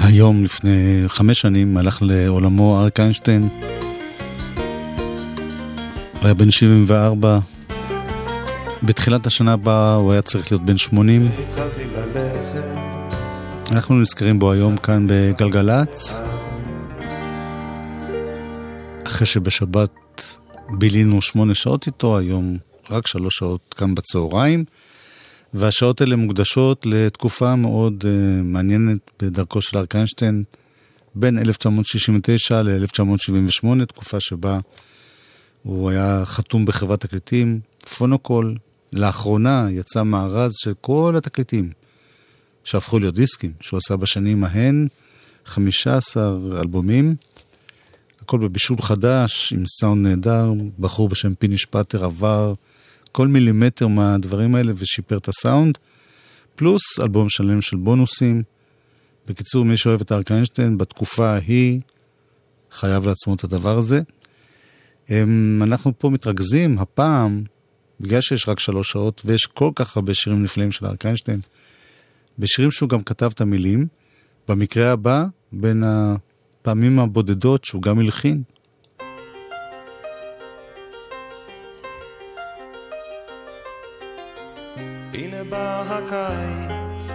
היום, 0.00 0.44
לפני 0.44 1.04
חמש 1.06 1.40
שנים, 1.40 1.76
הלך 1.76 1.98
לעולמו 2.02 2.80
אריק 2.80 3.00
איינשטיין. 3.00 3.48
הוא 6.28 6.32
היה 6.32 6.44
בן 6.44 6.50
74. 6.50 7.38
בתחילת 8.82 9.26
השנה 9.26 9.52
הבאה 9.52 9.94
הוא 9.94 10.12
היה 10.12 10.22
צריך 10.22 10.52
להיות 10.52 10.64
בן 10.64 10.76
80. 10.76 11.26
התחלתי 11.26 11.84
ללכת 11.84 12.64
אנחנו 13.70 14.00
נזכרים 14.00 14.38
בו 14.38 14.52
היום 14.52 14.76
כאן 14.76 15.06
בגלגלצ. 15.08 16.14
אחרי 19.06 19.26
שבשבת 19.26 19.94
בילינו 20.70 21.22
שמונה 21.22 21.54
שעות 21.54 21.86
איתו, 21.86 22.18
היום 22.18 22.56
רק 22.90 23.06
שלוש 23.06 23.36
שעות 23.38 23.74
כאן 23.78 23.94
בצהריים. 23.94 24.64
והשעות 25.54 26.00
האלה 26.00 26.16
מוקדשות 26.16 26.86
לתקופה 26.86 27.56
מאוד 27.56 28.04
uh, 28.04 28.06
מעניינת 28.44 28.98
בדרכו 29.22 29.62
של 29.62 29.78
אריק 29.78 29.94
איינשטיין, 29.94 30.44
בין 31.14 31.38
1969 31.38 32.62
ל-1978, 32.62 33.84
תקופה 33.84 34.20
שבה 34.20 34.58
הוא 35.68 35.90
היה 35.90 36.22
חתום 36.24 36.64
בחברת 36.64 37.00
תקליטים, 37.00 37.60
פונוקול. 37.98 38.56
לאחרונה 38.92 39.66
יצא 39.70 40.02
מארז 40.02 40.52
של 40.54 40.72
כל 40.80 41.14
התקליטים 41.16 41.70
שהפכו 42.64 42.98
להיות 42.98 43.14
דיסקים, 43.14 43.52
שהוא 43.60 43.78
עשה 43.78 43.96
בשנים 43.96 44.44
ההן, 44.44 44.88
15 45.44 46.36
אלבומים, 46.60 47.14
הכל 48.20 48.38
בבישול 48.38 48.76
חדש, 48.82 49.52
עם 49.52 49.64
סאונד 49.66 50.06
נהדר, 50.06 50.52
בחור 50.78 51.08
בשם 51.08 51.34
פיני 51.34 51.58
שפטר 51.58 52.04
עבר 52.04 52.54
כל 53.12 53.28
מילימטר 53.28 53.88
מהדברים 53.88 54.54
האלה 54.54 54.72
ושיפר 54.76 55.16
את 55.16 55.28
הסאונד, 55.28 55.78
פלוס 56.56 56.82
אלבום 57.00 57.30
שלם 57.30 57.62
של 57.62 57.76
בונוסים. 57.76 58.42
בקיצור, 59.26 59.64
מי 59.64 59.76
שאוהב 59.76 60.00
את 60.00 60.12
אריק 60.12 60.32
איינשטיין, 60.32 60.78
בתקופה 60.78 61.28
ההיא 61.28 61.80
חייב 62.70 63.06
לעצמו 63.06 63.34
את 63.34 63.44
הדבר 63.44 63.78
הזה. 63.78 64.00
אמ, 65.10 65.62
אנחנו 65.62 65.92
פה 65.98 66.10
מתרכזים 66.10 66.78
הפעם, 66.78 67.42
בגלל 68.00 68.20
שיש 68.20 68.48
רק 68.48 68.60
שלוש 68.60 68.90
שעות 68.90 69.22
ויש 69.24 69.46
כל 69.46 69.70
כך 69.74 69.96
הרבה 69.96 70.14
שירים 70.14 70.42
נפלאים 70.42 70.72
של 70.72 70.86
אריק 70.86 71.06
איינשטיין, 71.06 71.40
בשירים 72.38 72.70
שהוא 72.70 72.88
גם 72.88 73.02
כתב 73.02 73.30
את 73.34 73.40
המילים. 73.40 73.86
במקרה 74.48 74.92
הבא, 74.92 75.24
בין 75.52 75.84
הפעמים 75.86 76.98
הבודדות 76.98 77.64
שהוא 77.64 77.82
גם 77.82 77.98
הלחין. 77.98 78.42
הנה 85.14 85.44
בא 85.44 85.82
הקיץ, 85.88 87.08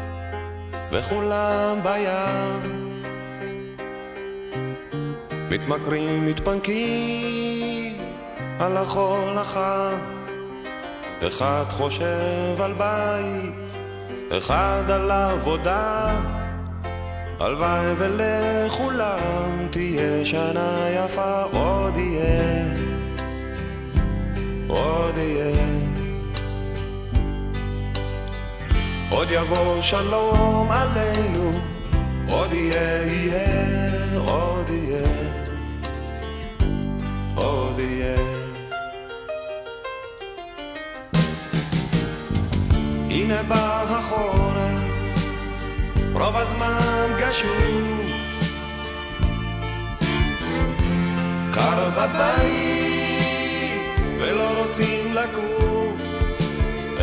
וכולם 0.92 1.80
בים. 1.84 2.84
מתמכרים, 5.50 6.26
מתפנקים 6.26 7.53
על 8.64 8.78
החול 8.78 9.38
החם. 9.38 9.98
אחד 11.28 11.66
חושב 11.70 12.62
על 12.62 12.74
בית, 12.74 13.54
אחד 14.38 14.84
על 14.88 15.12
עבודה. 15.12 16.20
הלוואי 17.40 17.86
ולכולם 17.98 19.68
תהיה 19.72 20.26
שנה 20.26 20.86
יפה, 20.90 21.42
עוד 21.42 21.98
יהיה, 21.98 22.66
עוד 24.68 25.18
יהיה. 25.18 25.68
עוד 29.10 29.28
יבוא 29.32 29.82
שלום 29.82 30.72
עלינו, 30.72 31.52
עוד 32.28 32.54
יהיה, 32.54 33.08
יהיה, 33.08 34.20
עוד 34.20 34.70
יהיה, 34.70 35.08
עוד 37.36 37.80
יהיה. 37.80 38.33
הנה 43.14 43.44
בא 43.44 43.84
החורף, 43.90 44.82
רוב 46.14 46.38
הזמן 46.38 47.08
גשום. 47.20 48.02
קר 51.54 51.90
בבית, 51.90 53.02
ולא 54.20 54.50
רוצים 54.58 55.14
לקום. 55.14 55.98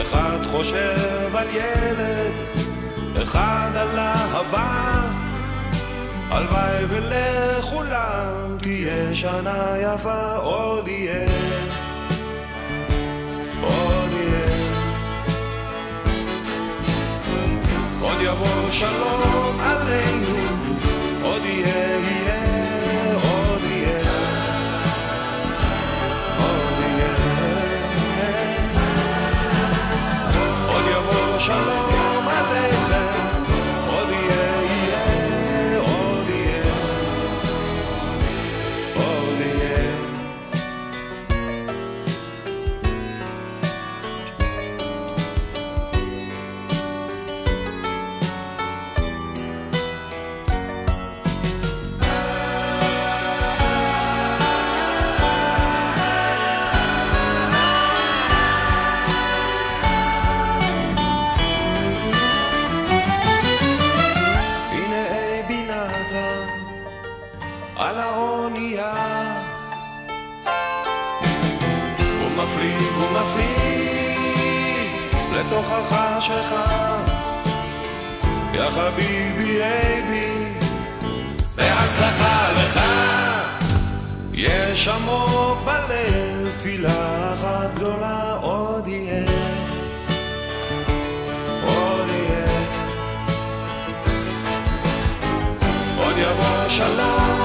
אחד 0.01 0.39
חושב 0.45 1.37
על 1.37 1.47
ילד, 1.55 2.33
אחד 3.23 3.71
על 3.75 3.99
אהבה. 3.99 5.01
הלוואי 6.31 6.85
ולכולם 6.89 8.57
תהיה 8.59 9.15
שנה 9.15 9.75
יפה, 9.83 10.37
עוד 10.37 10.89
יהיה, 10.89 11.29
עוד 13.63 14.00
עוד 18.21 18.29
יבוא 18.29 18.71
שלום 18.71 19.61
עלינו, 19.61 20.37
עוד 21.23 21.43
יהיה, 21.45 21.99
יהיה, 21.99 23.15
עוד 23.15 23.61
יהיה, 23.65 23.99
עוד 26.39 26.81
יהיה. 26.81 27.15
עוד 30.69 30.85
יבוא 30.91 31.39
שלום 31.39 31.80
מפליג, 72.61 72.93
הוא 72.97 73.11
מפליג 73.11 74.51
לתוך 75.33 75.67
החשיכה 75.71 76.97
יא 78.55 78.63
חביבי 78.63 79.63
אייבי 79.63 80.53
בהצלחה 81.57 82.53
לך. 82.53 82.81
יש 84.33 84.89
עמוק 84.89 85.59
בלב 85.65 86.55
תפילה 86.59 87.35
אחת 87.35 87.75
גדולה 87.75 88.33
עוד 88.41 88.89
יהיה. 88.89 89.27
עוד 91.67 92.09
יהיה. 92.09 92.47
עוד 95.99 96.15
יבוא 96.19 96.69
שלום 96.69 97.40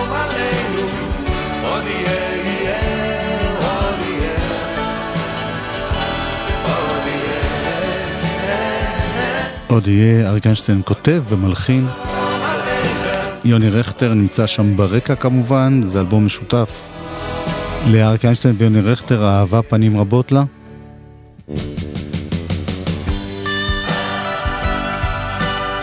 עוד 9.75 9.87
יהיה, 9.87 10.29
אריק 10.29 10.45
איינשטיין 10.45 10.81
כותב 10.85 11.23
ומלחין. 11.29 11.87
יוני 13.45 13.69
רכטר 13.69 14.13
נמצא 14.13 14.47
שם 14.47 14.77
ברקע 14.77 15.15
כמובן, 15.15 15.81
זה 15.85 15.99
אלבום 15.99 16.25
משותף 16.25 16.89
לאריק 17.87 18.25
איינשטיין 18.25 18.55
ויוני 18.57 18.81
רכטר, 18.81 19.25
אהבה 19.25 19.61
פנים 19.61 19.99
רבות 19.99 20.31
לה. 20.31 20.43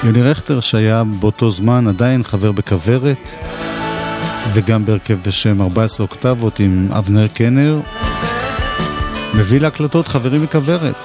יוני 0.04 0.22
רכטר 0.22 0.60
שהיה 0.60 1.02
באותו 1.20 1.50
זמן 1.50 1.88
עדיין 1.88 2.22
חבר 2.22 2.52
בכוורת 2.52 3.30
וגם 4.52 4.86
בהרכב 4.86 5.18
בשם 5.26 5.62
14 5.62 6.06
אוקטבות 6.06 6.60
עם 6.60 6.88
אבנר 6.92 7.28
קנר 7.28 7.80
מביא 9.34 9.60
להקלטות 9.60 10.08
חברים 10.08 10.42
מכוורת 10.42 10.96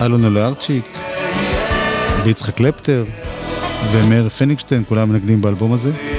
אלון 0.00 0.24
אלוארצ'יק 0.24 0.97
ויצחק 2.28 2.54
קלפטר 2.54 3.04
ומאיר 3.92 4.28
פניגשטיין 4.28 4.84
כולם 4.88 5.08
מנגנים 5.08 5.40
באלבום 5.40 5.72
הזה 5.72 6.17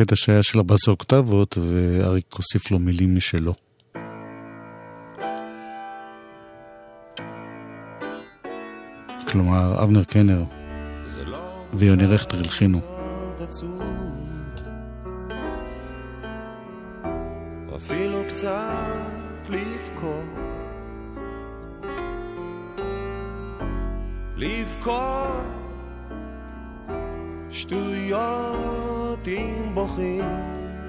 קטע 0.00 0.16
שהיה 0.16 0.42
של 0.42 0.58
14 0.58 0.92
אוקטבות, 0.92 1.58
ואריק 1.60 2.34
הוסיף 2.36 2.70
לו 2.70 2.78
מילים 2.78 3.16
משלו. 3.16 3.54
כלומר, 9.28 9.82
אבנר 9.82 10.04
קנר 10.04 10.42
ויוני 11.74 12.06
רכטר 12.06 12.38
הלחינו. 12.38 12.80
אפילו 17.76 18.22
שטויות 27.50 28.89
אם 29.28 29.74
בוכים 29.74 30.24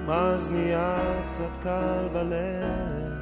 אז 0.09 0.51
נהיה 0.51 0.99
קצת 1.27 1.57
קל 1.61 2.07
בלב. 2.13 3.21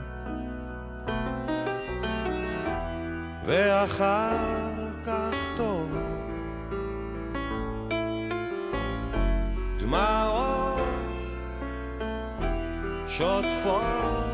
ואחר 3.45 4.75
כך 5.05 5.35
טוב. 5.57 5.91
דמעות 9.79 10.79
שוטפות 13.07 14.29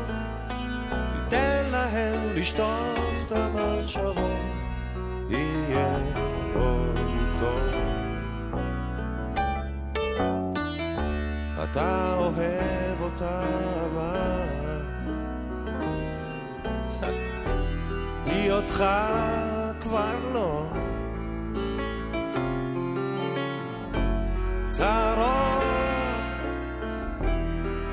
ניתן 1.24 1.66
להם 1.70 2.30
לשטוף 2.34 3.24
את 3.26 3.32
המחשבות. 3.32 4.16
יהיה 5.30 5.98
אתה 11.70 12.14
אוהב 12.18 13.00
אותה 13.00 13.42
אבל. 13.86 14.80
היא 18.26 18.52
אותך 18.52 18.84
כבר 19.80 20.14
לא. 20.32 20.66
צרות 24.68 25.62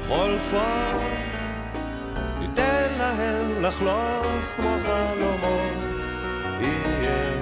חולפות 0.07 1.01
ניתן 2.39 2.87
להם 2.97 3.61
לחלוף 3.61 4.53
כמו 4.55 4.77
חלומות. 4.85 5.77
יהיה 6.59 7.32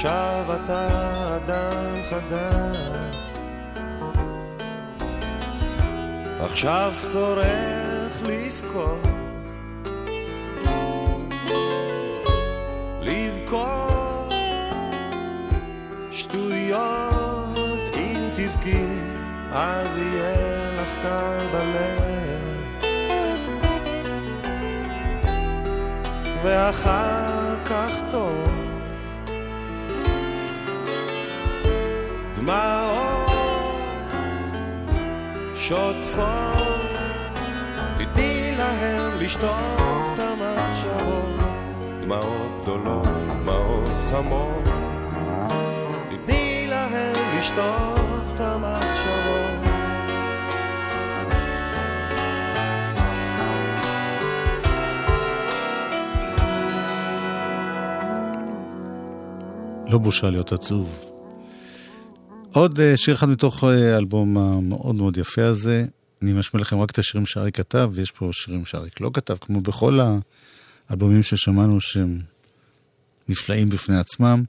עכשיו 0.00 0.44
אתה 0.54 0.88
אדם 1.36 1.94
חדש. 2.10 3.16
עכשיו 6.40 6.92
תורך 7.12 8.22
לבכות. 8.22 9.06
לבכות. 13.00 14.32
שטויות 16.10 17.58
אם 17.96 18.28
תבכי 18.34 18.86
אז 19.52 19.96
יהיה 19.96 20.82
לך 20.82 21.02
קל 21.02 21.46
בלב. 21.52 22.40
ואחר 26.42 27.64
כך 27.64 27.92
טוב 28.10 28.49
דמעות 32.50 34.12
שוטפות. 35.54 36.90
תתני 37.98 38.52
להם 38.56 39.20
לשטוף 39.20 40.10
את 40.14 40.18
המחשבות. 40.18 41.48
דמעות 42.02 42.62
גדולות, 42.62 43.06
דמעות 43.42 43.88
חמות. 44.10 44.64
תתני 46.10 46.66
להם 46.68 47.12
לשטוף 47.38 48.32
את 48.34 48.40
המחשבות. 48.40 49.70
לא 59.86 59.98
בושה 59.98 60.30
להיות 60.30 60.52
עצוב. 60.52 61.09
עוד 62.52 62.80
אה, 62.80 62.96
שיר 62.96 63.14
אחד 63.14 63.28
מתוך 63.28 63.64
אה, 63.64 63.94
האלבום 63.94 64.38
המאוד 64.38 64.94
מאוד 64.94 65.16
יפה 65.16 65.44
הזה. 65.44 65.86
אני 66.22 66.32
משמיע 66.32 66.60
לכם 66.60 66.80
רק 66.80 66.90
את 66.90 66.98
השירים 66.98 67.26
שאריק 67.26 67.56
כתב, 67.56 67.90
ויש 67.92 68.10
פה 68.10 68.30
שירים 68.32 68.66
שאריק 68.66 69.00
לא 69.00 69.10
כתב, 69.14 69.34
כמו 69.40 69.60
בכל 69.60 70.00
האלבומים 70.88 71.22
ששמענו 71.22 71.80
שהם 71.80 72.20
נפלאים 73.28 73.68
בפני 73.68 73.96
עצמם. 73.96 74.44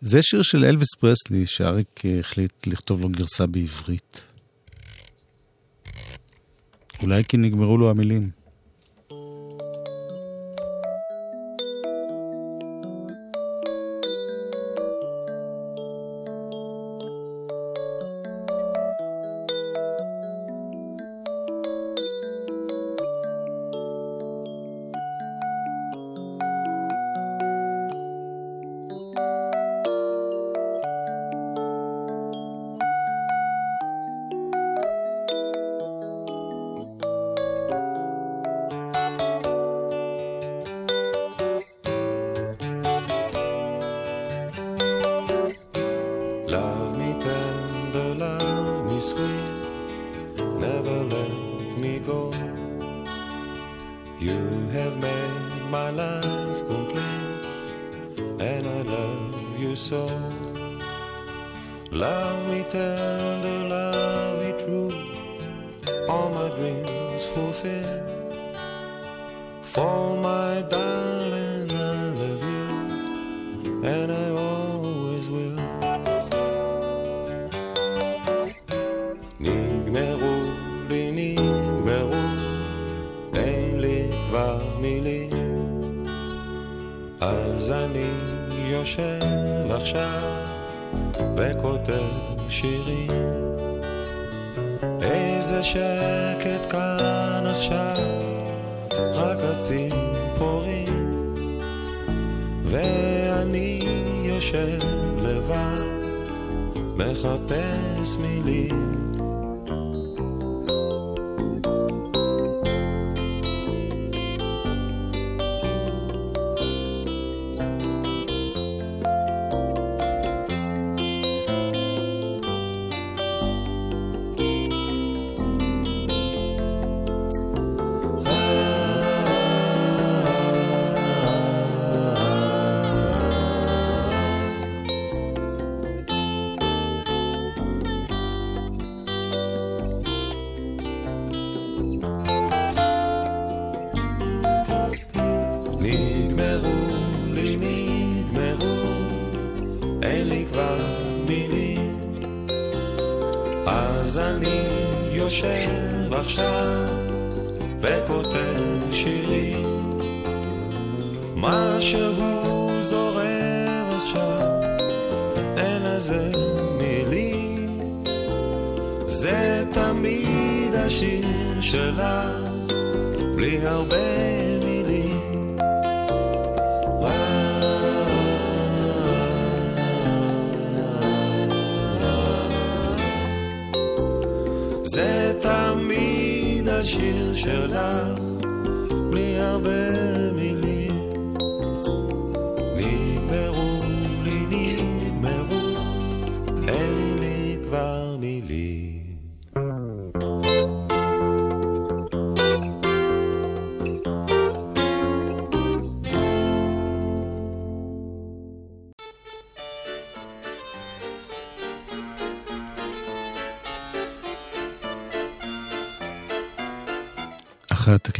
זה 0.00 0.22
שיר 0.22 0.42
של 0.42 0.64
אלוויס 0.64 0.88
פרסלי, 1.00 1.46
שאריק 1.46 2.02
אה, 2.04 2.20
החליט 2.20 2.66
לכתוב 2.66 3.00
לו 3.00 3.08
גרסה 3.08 3.46
בעברית. 3.46 4.20
אולי 7.02 7.24
כי 7.24 7.36
נגמרו 7.36 7.78
לו 7.78 7.90
המילים. 7.90 8.41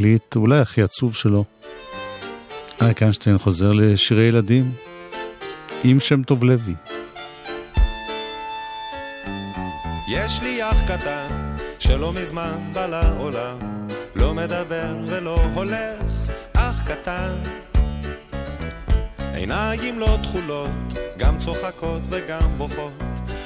התקליט, 0.03 0.35
אולי 0.35 0.59
הכי 0.59 0.81
עצוב 0.81 1.15
שלו, 1.15 1.43
אריק 2.81 3.01
איינשטיין 3.01 3.37
חוזר 3.37 3.71
לשירי 3.71 4.23
ילדים 4.23 4.71
עם 5.83 5.99
שם 5.99 6.23
טוב 6.23 6.43
לוי. 6.43 6.73
יש 10.09 10.41
לי 10.41 10.63
אח 10.63 10.83
קטן 10.87 11.55
שלא 11.79 12.13
מזמן 12.13 12.57
בא 12.73 12.85
לעולם 12.85 13.57
לא 14.15 14.33
מדבר 14.33 14.95
ולא 15.07 15.39
הולך, 15.53 16.31
אח 16.53 16.81
קטן. 16.81 17.35
עיניים 19.33 19.99
לא 19.99 20.17
תכולות, 20.23 20.69
גם 21.17 21.37
צוחקות 21.37 22.01
וגם 22.09 22.57
בוכות 22.57 22.93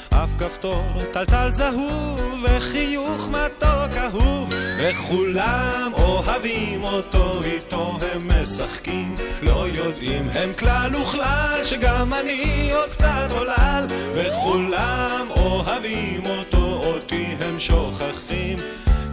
אף 0.09 0.29
כפתור 0.39 0.83
טלטל 1.11 1.49
זהוב 1.51 2.43
וחיוך 2.43 3.29
מתוק 3.29 3.97
אהוב 3.97 4.56
וכולם 4.77 5.91
אוהבים 5.93 6.83
אותו 6.83 7.39
איתו 7.45 7.97
הם 8.01 8.27
משחקים. 8.41 9.15
לא 9.41 9.65
יודעים 9.73 10.27
הם 10.33 10.53
כלל 10.53 10.95
וכלל 10.95 11.59
שגם 11.63 12.13
אני 12.13 12.71
עוד 12.73 12.89
קצת 12.89 13.31
עולל. 13.31 13.85
וכולם 14.13 15.25
אוהבים 15.29 16.21
אותו 16.25 16.81
אותי 16.83 17.35
הם 17.39 17.59
שוכחים. 17.59 18.57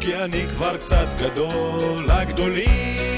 כי 0.01 0.17
אני 0.17 0.45
כבר 0.49 0.77
קצת 0.77 1.07
גדול 1.19 2.07
לגדולים 2.09 3.14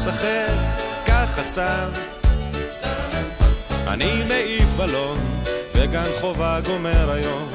משחק, 0.00 0.52
ככה 1.06 1.42
סתם. 1.42 1.88
אני 3.86 4.22
מעיף 4.28 4.72
בלון, 4.72 5.18
וגן 5.74 6.10
חובה 6.20 6.60
גומר 6.66 7.10
היום, 7.10 7.48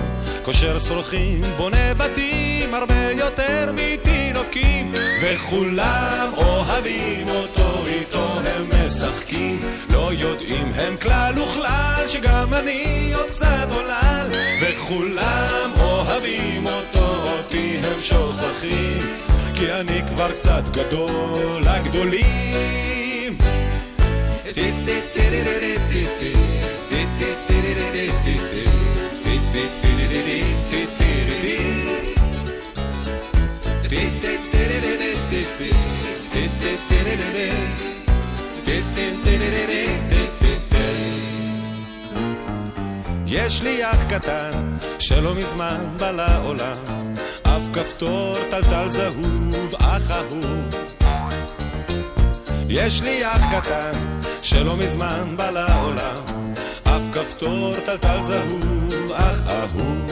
קושר 0.43 0.79
שרוכים, 0.79 1.41
בונה 1.57 1.93
בתים, 1.93 2.73
הרבה 2.73 3.11
יותר 3.11 3.71
מתינוקים, 3.75 4.93
וכולם 5.21 6.29
אוהבים 6.37 7.27
אותו, 7.27 7.83
איתו 7.87 8.39
הם 8.45 8.63
משחקים, 8.79 9.59
לא 9.89 10.11
יודעים 10.19 10.71
הם 10.75 10.97
כלל 10.97 11.33
וכלל, 11.39 12.03
שגם 12.07 12.53
אני 12.53 13.11
עוד 13.15 13.25
קצת 13.27 13.67
עולל, 13.71 14.29
וכולם 14.61 15.71
אוהבים 15.79 16.65
אותו, 16.67 17.15
אותי 17.31 17.79
הם 17.83 17.99
שוכחים, 17.99 18.97
כי 19.55 19.71
אני 19.71 20.01
כבר 20.07 20.31
קצת 20.31 20.63
גדול 20.71 21.63
לגדולים. 21.63 23.37
יש 43.27 43.61
לי 43.63 43.83
אח 43.83 44.03
קטן 44.03 44.51
שלא 44.99 45.35
מזמן 45.35 45.77
בא 45.99 46.11
לעולם 46.11 47.04
כפתור 47.75 48.35
טלטל 48.49 48.89
זהוב 48.89 49.75
אח 49.79 50.11
אהוב. 50.11 50.75
יש 52.69 53.01
לי 53.01 53.25
אח 53.25 53.41
קטן 53.55 53.91
שלא 54.41 54.77
מזמן 54.77 55.35
בא 55.37 55.49
לעולם. 55.49 56.23
אף 56.83 57.01
כפתור 57.13 57.73
טלטל 57.85 58.21
זהוב 58.23 59.11
אח 59.13 59.41
אהוב. 59.47 60.11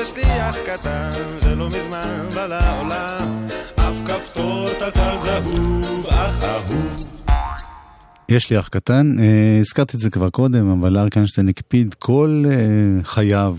יש 0.00 0.16
לי 0.16 0.48
אח 0.48 0.56
קטן 0.66 1.10
שלא 1.40 1.66
מזמן 1.66 2.28
בא 2.34 2.46
לעולם. 2.46 3.46
אף 3.76 4.02
כפתור 4.04 4.68
טלטל 4.78 5.18
זהוב 5.18 6.06
אח 6.06 6.44
אהוב. 6.44 6.96
יש 8.28 8.50
לי 8.50 8.58
אח 8.58 8.68
קטן, 8.68 9.16
אה, 9.20 9.58
הזכרתי 9.60 9.96
את 9.96 10.00
זה 10.00 10.10
כבר 10.10 10.30
קודם, 10.30 10.68
אבל 10.68 10.98
אריק 10.98 11.16
איינשטיין 11.16 11.48
הקפיד 11.48 11.94
כל 11.94 12.44
אה, 12.50 13.04
חייו, 13.04 13.56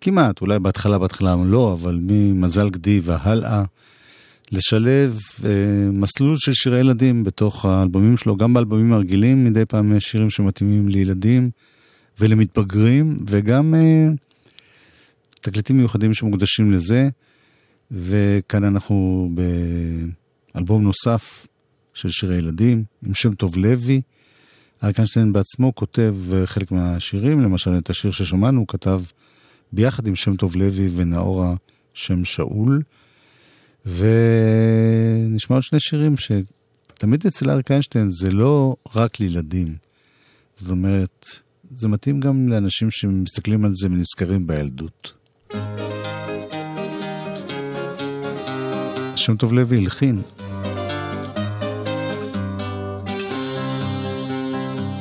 כמעט, 0.00 0.40
אולי 0.40 0.58
בהתחלה, 0.58 0.98
בהתחלה 0.98 1.36
לא, 1.44 1.72
אבל 1.72 1.98
ממזל 2.02 2.70
גדי 2.70 3.00
והלאה, 3.04 3.62
לשלב 4.52 5.18
אה, 5.44 5.50
מסלול 5.92 6.36
של 6.38 6.52
שירי 6.52 6.78
ילדים 6.78 7.24
בתוך 7.24 7.64
האלבומים 7.64 8.16
שלו, 8.16 8.36
גם 8.36 8.54
באלבומים 8.54 8.92
הרגילים, 8.92 9.44
מדי 9.44 9.64
פעם 9.64 9.96
יש 9.96 10.04
שירים 10.04 10.30
שמתאימים 10.30 10.88
לילדים 10.88 11.50
ולמתבגרים, 12.20 13.16
וגם 13.26 13.74
אה, 13.74 14.06
תקליטים 15.40 15.76
מיוחדים 15.76 16.14
שמוקדשים 16.14 16.72
לזה, 16.72 17.08
וכאן 17.90 18.64
אנחנו 18.64 19.28
באלבום 20.54 20.82
נוסף. 20.82 21.46
של 21.98 22.10
שירי 22.10 22.36
ילדים, 22.36 22.84
עם 23.06 23.14
שם 23.14 23.34
טוב 23.34 23.56
לוי. 23.56 24.00
אריק 24.84 24.98
איינשטיין 24.98 25.32
בעצמו 25.32 25.74
כותב 25.74 26.16
חלק 26.44 26.72
מהשירים, 26.72 27.40
למשל 27.40 27.78
את 27.78 27.90
השיר 27.90 28.10
ששמענו, 28.10 28.60
הוא 28.60 28.68
כתב 28.68 29.00
ביחד 29.72 30.06
עם 30.06 30.16
שם 30.16 30.36
טוב 30.36 30.56
לוי 30.56 30.88
ונאורה 30.96 31.54
שם 31.94 32.24
שאול. 32.24 32.82
ונשמע 33.86 35.56
עוד 35.56 35.62
שני 35.62 35.80
שירים 35.80 36.14
שתמיד 36.16 37.26
אצל 37.26 37.50
אריק 37.50 37.70
איינשטיין 37.70 38.10
זה 38.10 38.30
לא 38.30 38.76
רק 38.94 39.20
לילדים. 39.20 39.76
זאת 40.56 40.70
אומרת, 40.70 41.26
זה 41.74 41.88
מתאים 41.88 42.20
גם 42.20 42.48
לאנשים 42.48 42.90
שמסתכלים 42.90 43.64
על 43.64 43.72
זה 43.74 43.86
ונזכרים 43.86 44.46
בילדות. 44.46 45.12
שם 49.16 49.36
טוב 49.36 49.52
לוי 49.52 49.78
הלחין. 49.78 50.22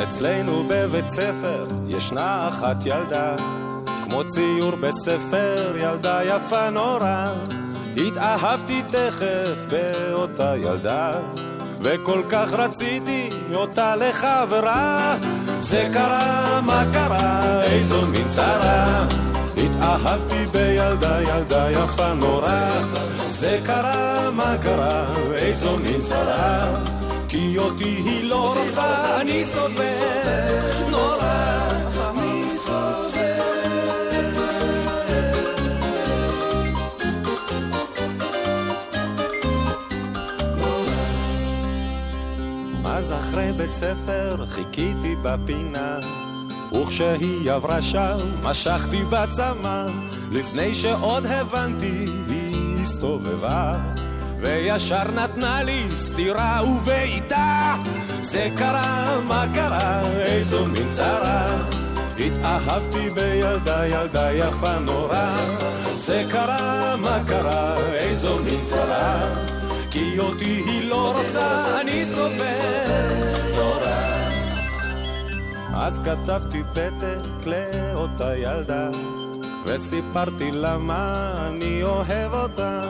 אצלנו 0.04 0.64
בבית 0.70 1.10
ספר 1.10 1.68
ישנה 1.88 2.50
אחת 2.50 2.86
ילדה, 2.86 3.36
כמו 4.10 4.24
ציור 4.24 4.76
בספר, 4.76 5.74
ילדה 5.78 6.20
יפה 6.24 6.70
נורא. 6.70 7.34
התאהבתי 7.98 8.82
תכף 8.92 9.66
באותה 9.70 10.54
ילדה, 10.58 11.12
וכל 11.82 12.22
כך 12.30 12.54
רציתי 12.54 13.30
אותה 13.54 13.96
לחברה. 13.96 15.16
זה 15.60 15.90
קרה, 15.94 16.62
מה 16.62 16.84
קרה, 16.94 17.64
איזו 17.64 18.06
מין 18.06 18.28
צרה, 18.28 19.06
התאהבתי 19.58 20.46
בילדה, 20.52 21.22
ילדה 21.22 21.72
יפה 21.72 22.14
נורא. 22.14 22.70
זה 23.28 23.60
קרה, 23.66 24.32
מה 24.32 24.56
קרה, 24.64 25.06
איזו 25.36 25.78
מין 25.78 26.02
צרה. 26.02 26.66
כי 27.30 27.58
אותי 27.58 28.02
היא 28.06 28.30
לא 28.30 28.54
רוצה, 28.58 29.22
אני 29.22 29.46
סובל 29.46 29.86
נורא. 30.90 31.57
אחרי 43.38 43.52
בית 43.52 43.74
ספר 43.74 44.46
חיכיתי 44.48 45.16
בפינה 45.22 46.00
וכשהיא 46.72 47.52
עברה 47.52 47.82
שם 47.82 48.18
משכתי 48.42 49.04
בצמא. 49.10 49.88
לפני 50.32 50.76
שעוד 50.76 51.26
הבנתי 51.26 52.06
היא 52.30 52.82
הסתובבה 52.82 53.76
וישר 54.40 55.04
נתנה 55.16 55.64
לי 55.64 55.86
סטירה 55.96 56.62
ובעיטה 56.64 57.76
זה 58.20 58.50
קרה, 58.58 59.20
מה 59.28 59.46
קרה, 59.56 60.02
איזו 60.20 60.66
מין 60.66 60.90
צרה? 60.90 61.70
התאהבתי 62.20 63.10
בילדה, 63.10 63.88
ילדה 63.88 64.34
יפה 64.34 64.80
נורא. 64.80 65.36
זה 65.96 66.24
קרה, 66.32 66.96
מה 66.96 67.20
קרה, 67.28 67.78
איזו 67.94 68.38
מין 68.44 68.62
צרה? 68.62 69.20
כי 69.92 70.20
אותי 70.20 70.64
היא 70.66 70.90
לא 70.90 71.14
רוצה, 71.18 71.82
אני 71.82 72.06
סובל 72.06 73.27
נורא. 73.58 73.98
אז 75.74 76.02
כתבתי 76.06 76.64
פתק 76.74 77.46
לאותה 77.46 78.38
ילדה, 78.38 78.90
וסיפרתי 79.66 80.52
לה 80.52 80.78
מה 80.78 81.34
אני 81.48 81.84
אוהב 81.84 82.34
אותה. 82.34 82.90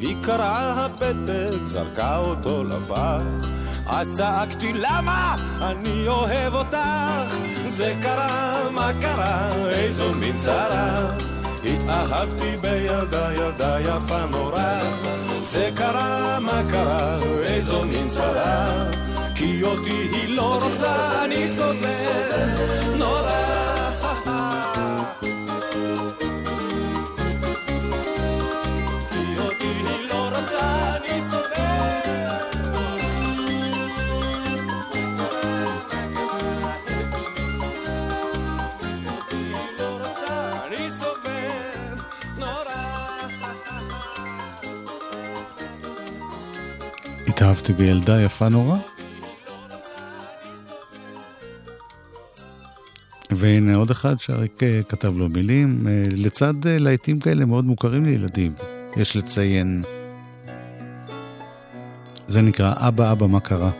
היא 0.00 0.16
קראה 0.22 0.84
הפתק, 0.84 1.64
זרקה 1.64 2.16
אותו 2.16 2.64
לפח. 2.64 3.48
אז 3.86 4.16
צעקתי 4.16 4.72
למה 4.72 5.36
אני 5.62 6.08
אוהב 6.08 6.54
אותך 6.54 7.36
זה 7.66 7.94
קרה, 8.02 8.70
מה 8.70 8.90
קרה, 9.00 9.48
איזו 9.70 10.14
מין 10.14 10.36
צרה 10.36 11.10
התאהבתי 11.64 12.56
בילדה, 12.60 13.34
ילדה 13.34 13.80
יפה 13.80 14.26
נורא 14.30 14.80
זה 15.40 15.70
קרה, 15.74 16.38
מה 16.40 16.62
קרה, 16.70 17.18
איזו 17.42 17.84
מין 17.84 18.08
צרה 18.08 18.84
כי 19.38 19.62
אותי 19.62 19.90
היא 19.90 20.36
לא 20.36 20.54
רוצה, 20.54 21.24
אני 21.24 21.48
סובל 21.48 22.96
נורא. 22.98 23.38
התאהבתי 47.28 47.72
בילדה 47.72 48.22
יפה 48.22 48.48
נורא? 48.48 48.97
והנה 53.38 53.76
עוד 53.76 53.90
אחד 53.90 54.20
שאריק 54.20 54.62
אה, 54.62 54.80
כתב 54.88 55.16
לו 55.16 55.28
מילים, 55.28 55.86
אה, 55.86 56.04
לצד 56.10 56.66
אה, 56.66 56.78
להיטים 56.78 57.20
כאלה 57.20 57.44
מאוד 57.44 57.64
מוכרים 57.64 58.04
לילדים, 58.04 58.52
יש 58.96 59.16
לציין. 59.16 59.82
זה 62.28 62.42
נקרא 62.42 62.74
אבא 62.76 63.12
אבא 63.12 63.26
מה 63.26 63.40
קרה. 63.40 63.70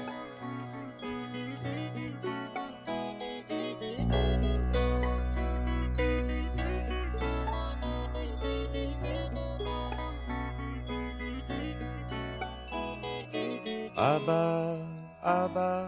אבא, 13.97 14.75
אבא, 15.23 15.87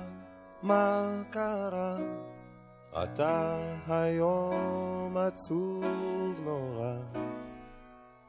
מה 0.63 1.13
קרה? 1.31 2.20
אתה 2.93 3.59
היום 3.89 5.17
עצוב 5.17 6.41
נורא, 6.45 6.95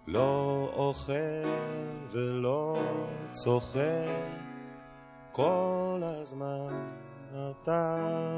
לא 0.07 0.69
אוכל 0.75 1.13
ולא 2.11 2.79
צוחק, 3.31 3.81
כל 5.31 6.01
הזמן 6.03 6.89
אתה 7.33 7.97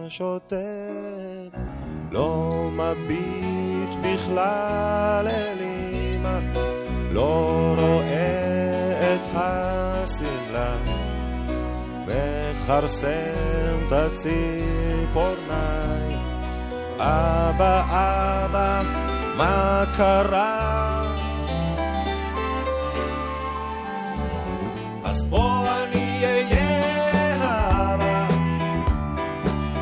שותק, 0.09 1.57
לא 2.11 2.69
מביט 2.73 3.95
בכלל 4.03 5.27
אל 5.27 5.57
אמא, 5.61 6.39
לא 7.11 7.75
רואה 7.77 9.15
את 9.15 9.21
השמלה. 9.33 10.75
מכרסם 12.63 13.87
את 13.87 13.91
הציפורניים. 13.91 15.33
אבא, 16.99 17.81
אבא, 17.89 18.81
מה 19.37 19.83
קרה? 19.97 21.03
אז 25.03 25.25
בוא 25.25 25.67
אני 25.83 26.25
אהיה 26.25 27.35
האבא, 27.43 28.27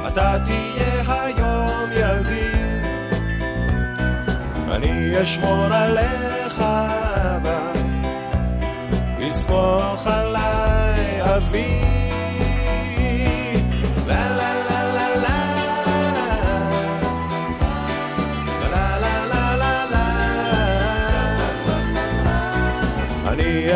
אתה 0.08 0.36
תהיה 0.46 1.02
היום 1.08 1.92
ילדי. 1.92 2.52
אני 4.72 5.24
אשמור 5.24 5.66
עליך, 5.74 6.60
אבא, 6.60 7.72
לסמוך 9.20 10.08
עליי, 10.08 11.22
אבי. 11.36 11.81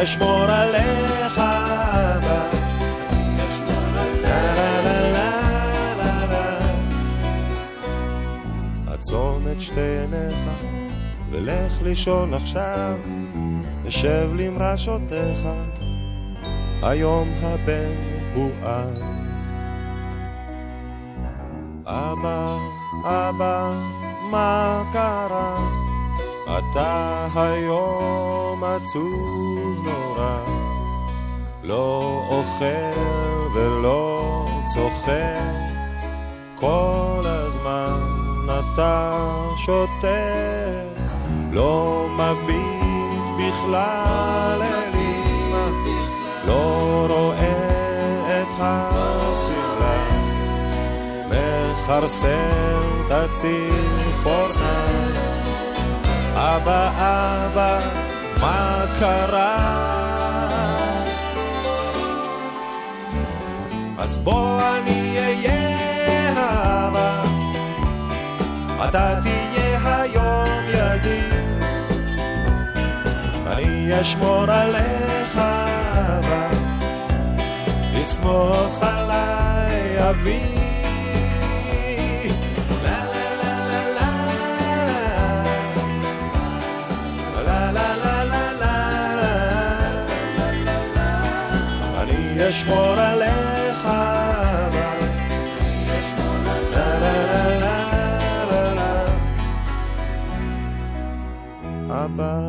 אשמור 0.05 0.43
עליך 0.43 1.39
אבא. 1.39 2.47
לה 4.21 4.81
לה 4.83 6.25
לה 6.25 6.57
עצום 8.93 9.47
את 9.51 9.61
שתי 9.61 9.81
עיניך 9.81 10.37
ולך 11.29 11.81
לישון 11.81 12.33
עכשיו 12.33 12.97
אשב 13.87 14.29
למרשותיך 14.35 15.47
היום 16.83 17.29
הבן 17.41 17.95
הוא 18.33 18.51
אב 18.63 18.99
אבא, 21.85 22.57
אבא, 23.05 23.73
מה 24.31 24.83
קרה? 24.93 25.84
אתה 26.47 27.27
היום 27.35 28.63
עצוב 28.63 29.83
נורא, 29.83 30.39
לא 31.63 32.21
אוכל 32.29 32.99
ולא 33.55 34.21
צוחק, 34.73 35.39
כל 36.55 37.23
הזמן 37.25 37.99
אתה 38.45 39.11
שותק, 39.57 41.01
לא 41.51 42.07
מביט 42.13 42.75
בכלל 43.37 44.61
אל 44.61 44.93
אמא, 44.93 45.69
לא 46.47 47.05
רואה 47.09 48.41
את 48.41 48.47
השמלה. 48.59 50.05
מכרסם 51.29 53.05
את 53.05 53.11
הציפורניים. 53.11 55.24
אבא, 56.37 56.89
אבא, 56.97 57.79
מה 58.41 58.85
קרה? 58.99 59.85
אז 63.97 64.19
בוא 64.19 64.61
אני 64.77 65.19
אהיה 65.19 66.33
האבא, 66.35 67.23
אתה 68.89 69.19
תהיה 69.21 70.01
היום 70.01 70.59
ילדי. 70.67 71.21
אני 73.47 74.01
אשמור 74.01 74.51
עליך, 74.51 75.37
אבא, 75.37 76.49
לסמוך 77.93 78.83
עליי, 78.83 80.09
אבי. 80.09 80.64
אשמור 92.49 92.99
עליך, 92.99 93.85
אבא. 93.85 94.95
אבא, 101.89 102.39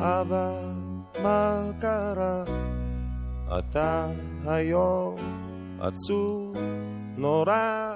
אבא, 0.00 0.50
מה 1.22 1.62
קרה? 1.80 2.44
אתה 3.58 4.06
היום 4.46 5.16
עצוב 5.80 6.56
נורא. 7.16 7.94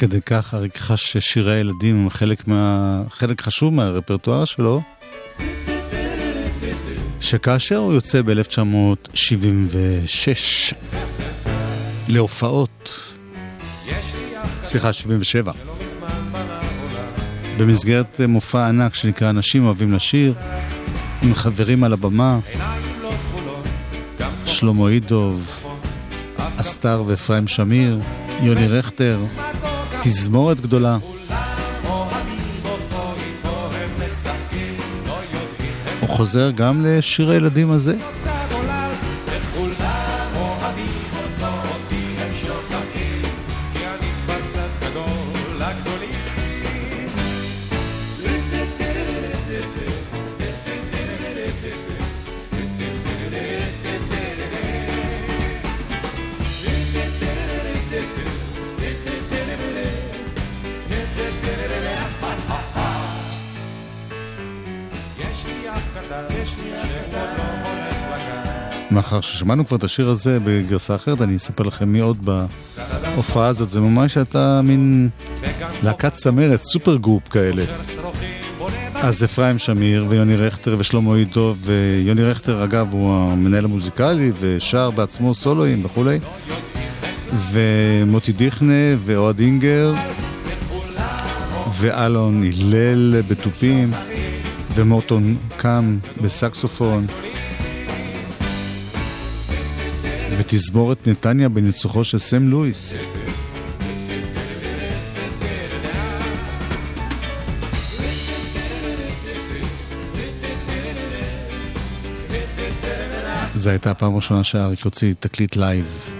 כדי 0.00 0.20
כך 0.26 0.54
אריק 0.54 0.76
חש 0.76 1.12
ששירי 1.12 1.56
הילדים 1.56 2.02
הם 2.02 2.10
חלק, 2.10 2.48
מה... 2.48 3.00
חלק 3.10 3.40
חשוב 3.40 3.74
מהרפרטואר 3.74 4.44
שלו, 4.44 4.82
שכאשר 7.20 7.76
הוא 7.76 7.92
יוצא 7.92 8.22
ב-1976 8.22 10.74
להופעות, 12.08 13.00
סליחה, 14.64 14.92
77, 14.92 15.52
במסגרת 17.58 18.20
מופע 18.28 18.68
ענק 18.68 18.94
שנקרא 18.94 19.30
אנשים 19.30 19.64
אוהבים 19.64 19.92
לשיר, 19.92 20.34
עם 21.22 21.34
חברים 21.34 21.84
על 21.84 21.92
הבמה, 21.92 22.38
שלמה 24.46 24.88
אידוב, 24.88 25.66
אסתר 26.56 27.02
ואפרים 27.06 27.48
שמיר, 27.48 28.00
יוני 28.42 28.68
רכטר, 28.68 29.18
תזמורת 30.02 30.60
גדולה. 30.60 30.98
הוא 36.00 36.08
חוזר 36.08 36.50
גם 36.50 36.86
לשיר 36.86 37.30
הילדים 37.30 37.70
הזה. 37.70 37.94
מאחר 69.10 69.20
ששמענו 69.20 69.66
כבר 69.66 69.76
את 69.76 69.84
השיר 69.84 70.08
הזה 70.08 70.38
בגרסה 70.44 70.94
אחרת, 70.94 71.22
אני 71.22 71.36
אספר 71.36 71.64
לכם 71.64 71.92
מי 71.92 72.00
עוד 72.00 72.24
בהופעה 72.24 73.46
הזאת. 73.46 73.70
זה 73.70 73.80
ממש 73.80 74.16
הייתה 74.16 74.60
מין 74.64 75.08
להקת 75.82 76.12
צמרת, 76.12 76.62
super 76.62 76.96
group 76.96 77.28
כאלה. 77.28 77.62
אז 78.94 79.24
אפרים 79.24 79.58
שמיר 79.58 80.06
ויוני 80.08 80.36
רכטר 80.36 80.76
ושלמה 80.78 81.16
יידוב, 81.16 81.54
ויוני 81.60 82.22
רכטר 82.24 82.64
אגב 82.64 82.88
הוא 82.92 83.14
המנהל 83.14 83.64
המוזיקלי 83.64 84.32
ושר 84.40 84.90
בעצמו 84.90 85.34
סולואים 85.34 85.84
וכולי. 85.84 86.18
ומוטי 87.50 88.32
דיכנה 88.32 88.96
ואוהד 89.04 89.38
אינגר 89.38 89.94
ואלון 91.72 92.42
הילל 92.42 93.22
בתופים 93.28 93.90
ומורטון 94.74 95.36
קאם 95.56 95.98
בסקסופון. 96.20 97.06
ותזמורת 100.40 101.06
נתניה 101.06 101.48
בניצוחו 101.48 102.04
של 102.04 102.18
סם 102.18 102.48
לואיס. 102.48 103.02
זו 113.54 113.70
הייתה 113.70 113.90
הפעם 113.90 114.12
הראשונה 114.12 114.44
שאריק 114.44 114.84
הוציא 114.84 115.14
תקליט 115.20 115.56
לייב. 115.56 116.19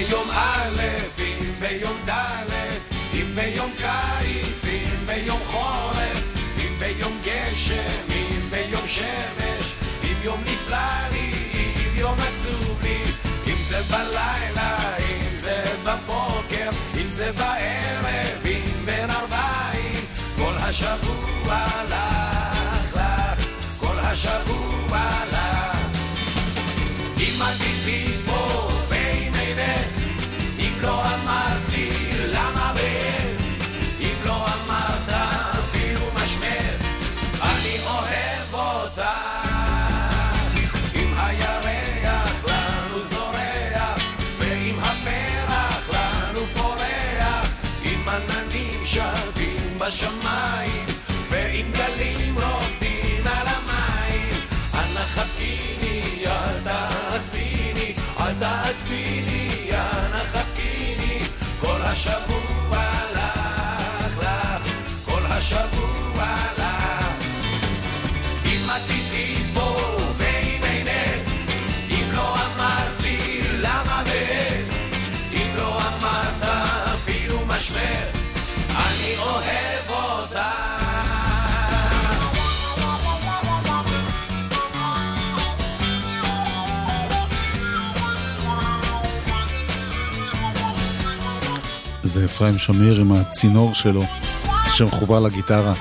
ביום 0.00 0.30
א', 0.30 0.80
אם 1.18 1.52
ביום 1.60 1.96
ד', 2.08 2.10
אם 3.14 3.32
ביום 3.34 3.72
קיץ, 3.78 4.64
אם 4.68 5.06
ביום 5.06 5.40
חורף, 5.44 6.22
אם 6.58 6.78
ביום 6.78 7.18
גשם, 7.24 8.00
אם 8.10 8.50
ביום 8.50 8.86
שמש, 8.86 9.74
אם 10.04 10.14
יום 10.22 10.40
נפלא 10.40 11.08
לי, 11.12 11.32
אם 11.54 11.96
יום 11.96 12.16
עצוב 12.18 12.78
לי, 12.82 13.02
אם 13.46 13.62
זה 13.62 13.82
בלילה, 13.90 14.96
אם 14.98 15.34
זה 15.34 15.64
בבוקר, 15.84 16.70
אם 17.00 17.10
זה 17.10 17.32
בערב, 17.32 18.46
אם 18.46 18.86
בין 18.86 19.10
ארבעים, 19.10 20.04
כל 20.36 20.54
השבוע 20.58 21.66
לך 21.88 21.94
לך, 22.94 23.00
כל 23.80 23.98
השבוע 23.98 25.10
לך. 25.32 25.59
שרים 49.90 50.10
בשמיים, 50.20 50.86
ואם 51.30 51.66
גלים 51.72 52.34
רוקדים 52.34 53.26
על 53.26 53.46
המים, 53.46 54.34
אנא 54.74 55.00
חכיני, 55.00 56.24
אל 56.26 56.60
תעזביני, 56.64 57.94
אל 58.20 58.34
תעזביני, 58.38 59.70
אנא 59.72 60.22
חכיני, 60.32 61.20
כל 61.60 61.82
השבוע 61.82 62.84
לך, 63.14 64.18
לך, 64.18 64.70
כל 65.04 65.26
השבוע 65.26 66.09
זה 92.20 92.26
אפרים 92.26 92.58
שמיר 92.58 93.00
עם 93.00 93.12
הצינור 93.12 93.74
שלו, 93.74 94.02
שמחובר 94.68 95.20
לגיטרה. 95.20 95.74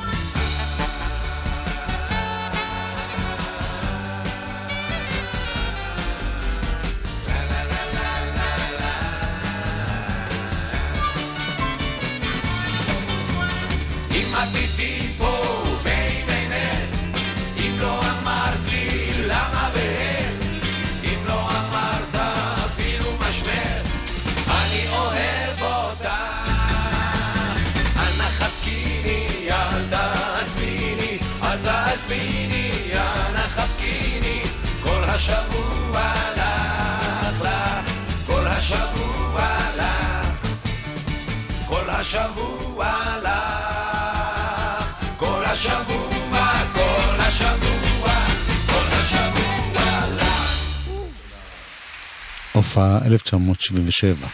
1977. 53.34 54.28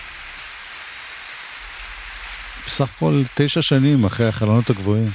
בסך 2.67 2.89
הכל 2.95 3.21
תשע 3.35 3.61
שנים 3.61 4.05
אחרי 4.05 4.27
החלונות 4.27 4.69
הגבוהים. 4.69 5.11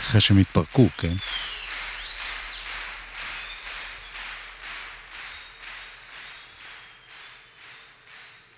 אחרי 0.00 0.20
שהם 0.20 0.38
התפרקו, 0.38 0.88
כן? 0.98 1.14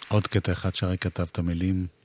עוד 0.09 0.27
קטע 0.27 0.53
אחד 0.53 0.75
שהרי 0.75 0.99
כתב 0.99 1.27
את 1.33 1.39
המילים. 1.39 2.04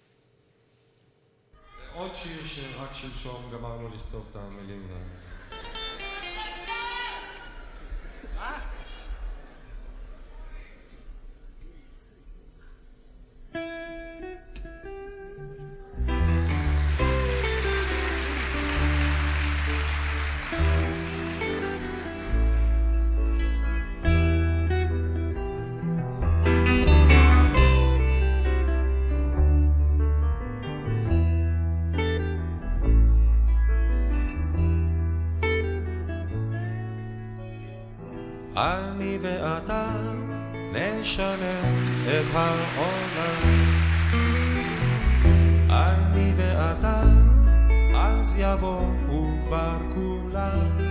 אני 38.59 39.17
ואתה 39.21 39.87
נשנה 40.73 41.59
את 42.07 42.35
העולם. 42.35 43.69
אני 45.69 46.33
ואתה, 46.35 47.03
אז 47.95 48.37
יבואו 48.39 48.85
כבר 49.45 49.77
כולם. 49.95 50.89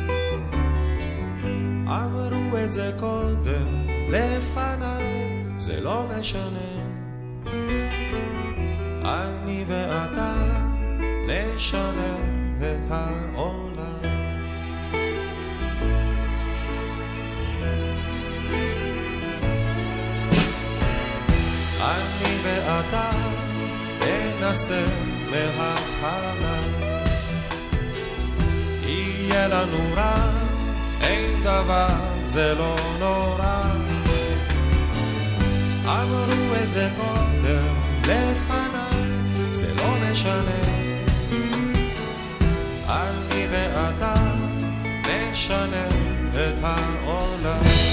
אמרו 1.87 2.59
את 2.65 2.73
זה 2.73 2.93
קודם, 3.01 3.87
לפניי, 4.09 5.45
זה 5.57 5.81
לא 5.81 6.05
משנה. 6.19 6.71
אני 9.05 9.65
ואתה 9.67 10.35
נשנה 11.29 12.17
את 12.61 12.91
העולם. 12.91 13.78
אני 21.81 22.39
ואתה 22.43 23.11
ננסה 24.01 24.87
מההתחלה. 25.31 26.61
יהיה 28.83 29.49
לנו 29.49 29.95
רע, 29.97 30.33
אין 31.01 31.43
דבר, 31.43 31.89
זה 32.25 32.55
לא 32.55 32.77
נורא. 32.99 33.63
אמרו 35.85 36.55
את 36.63 36.71
זה 36.71 36.89
קודם, 36.97 37.75
לפניי, 38.03 39.51
זה 39.51 39.75
לא 39.75 40.11
משנה. 40.11 40.61
אני 42.89 43.47
ואתה 43.51 44.15
נשנה 45.09 45.87
את 46.31 46.55
העולם. 46.63 47.88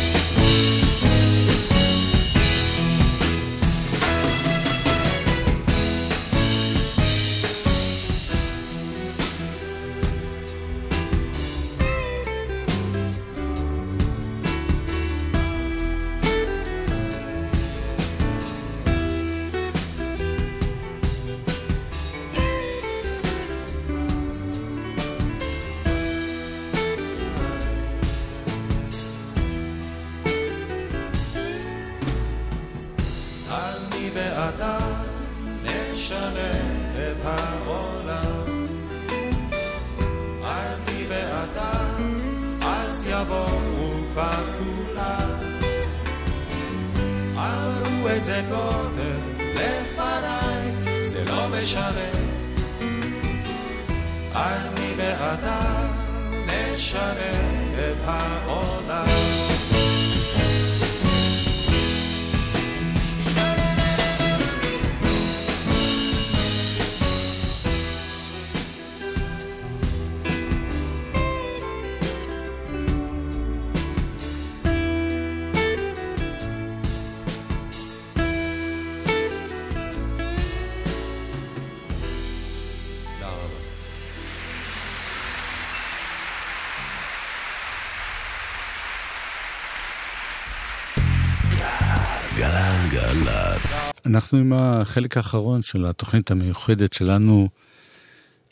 אנחנו 94.06 94.38
עם 94.38 94.54
החלק 94.54 95.18
האחרון 95.18 95.62
של 95.64 95.86
התוכנית 95.86 96.32
המיוחדת 96.32 96.94
שלנו 96.94 97.50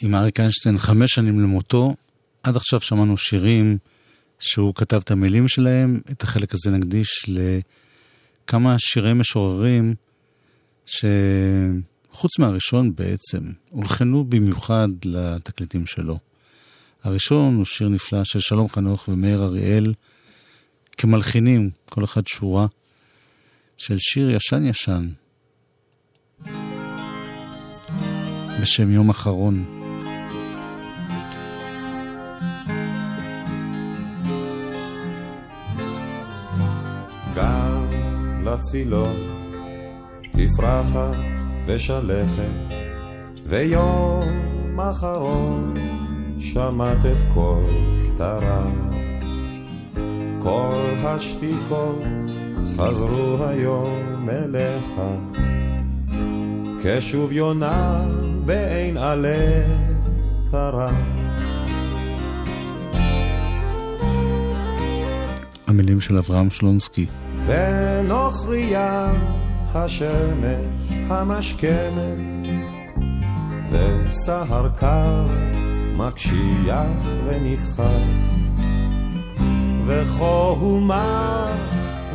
עם 0.01 0.15
אריק 0.15 0.39
איינשטיין, 0.39 0.77
חמש 0.77 1.11
שנים 1.11 1.39
למותו. 1.39 1.95
עד 2.43 2.55
עכשיו 2.55 2.81
שמענו 2.81 3.17
שירים 3.17 3.77
שהוא 4.39 4.75
כתב 4.75 5.01
את 5.03 5.11
המילים 5.11 5.47
שלהם. 5.47 5.99
את 6.11 6.23
החלק 6.23 6.53
הזה 6.53 6.71
נקדיש 6.71 7.25
לכמה 7.27 8.75
שירי 8.79 9.13
משוררים 9.13 9.95
שחוץ 10.85 12.39
מהראשון 12.39 12.95
בעצם 12.95 13.51
הולחנו 13.69 14.25
במיוחד 14.25 14.89
לתקליטים 15.05 15.87
שלו. 15.87 16.19
הראשון 17.03 17.55
הוא 17.55 17.65
שיר 17.65 17.89
נפלא 17.89 18.23
של 18.23 18.39
שלום 18.39 18.69
חנוך 18.69 19.07
ומאיר 19.07 19.43
אריאל 19.43 19.93
כמלחינים, 20.97 21.69
כל 21.89 22.03
אחד 22.03 22.27
שורה. 22.27 22.67
של 23.77 23.95
שיר 23.99 24.29
ישן 24.29 24.65
ישן 24.65 25.09
בשם 28.61 28.91
יום 28.91 29.09
אחרון. 29.09 29.63
גם 37.35 37.85
לתפילות 38.43 39.17
תפרחה 40.31 41.11
ושלכת 41.65 42.73
ויום 43.45 44.79
אחרון 44.79 45.73
שמעת 46.39 47.05
את 47.05 47.33
קול 47.33 47.63
כתרה 48.07 48.65
כל 50.39 50.93
השתיקות 51.03 52.01
חזרו 52.77 53.45
היום 53.47 54.29
אליך 54.29 55.01
כשוב 56.83 57.31
יונה 57.31 58.05
בעין 58.45 58.97
עלה 58.97 59.63
קרח. 60.51 60.95
המילים 65.67 66.01
של 66.01 66.17
אברהם 66.17 66.49
שלונסקי. 66.49 67.05
ונוכריה 67.45 69.11
השמש 69.75 70.91
המשכמת, 71.09 72.17
וסהר 73.71 74.69
קר 74.79 75.25
מקשיח 75.97 77.07
ונפחת, 77.25 77.85
וכה 79.85 80.53
הומה 80.59 81.47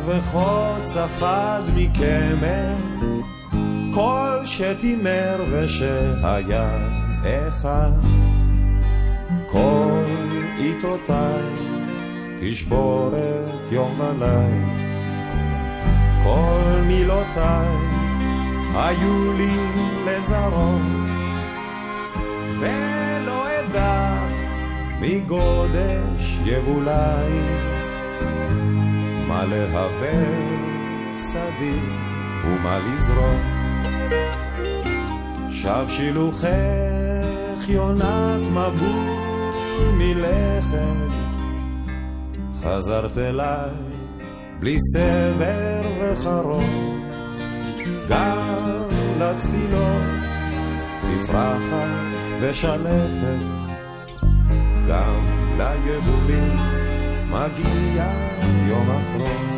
וכה 0.05 0.75
צפד 0.83 1.61
מקמר. 1.75 2.75
כל 3.93 4.39
שתימר 4.45 5.43
ושהיה 5.51 6.69
אחד, 7.23 7.91
כל 9.47 10.03
עיתותיי 10.57 11.43
תשבורת 12.41 13.51
יום 13.71 13.99
וליל, 13.99 14.65
כל 16.23 16.81
מילותיי 16.81 17.77
היו 18.75 19.33
לי 19.37 19.57
לזרום, 20.05 21.05
ולא 22.59 23.47
אדע 23.59 24.23
מגודש 24.99 26.39
יבולי, 26.45 27.39
מה 29.27 29.45
להווה 29.45 30.23
שדי 31.17 31.79
ומה 32.45 32.79
לזרום. 32.79 33.58
שב 35.49 35.85
שילוחך 35.89 36.49
יונת 37.69 38.41
מבול 38.51 39.91
מלכת, 39.97 41.11
חזרת 42.63 43.17
אליי 43.17 43.69
בלי 44.59 44.77
סבר 44.79 45.81
וחרום, 46.01 47.09
גם 48.09 48.83
לתפילות 49.19 50.03
תפרחת 51.01 52.39
ושלכת, 52.41 53.43
גם 54.87 55.25
ליבולים 55.57 56.57
מגיע 57.29 58.05
יום 58.67 58.89
אחרון. 58.89 59.49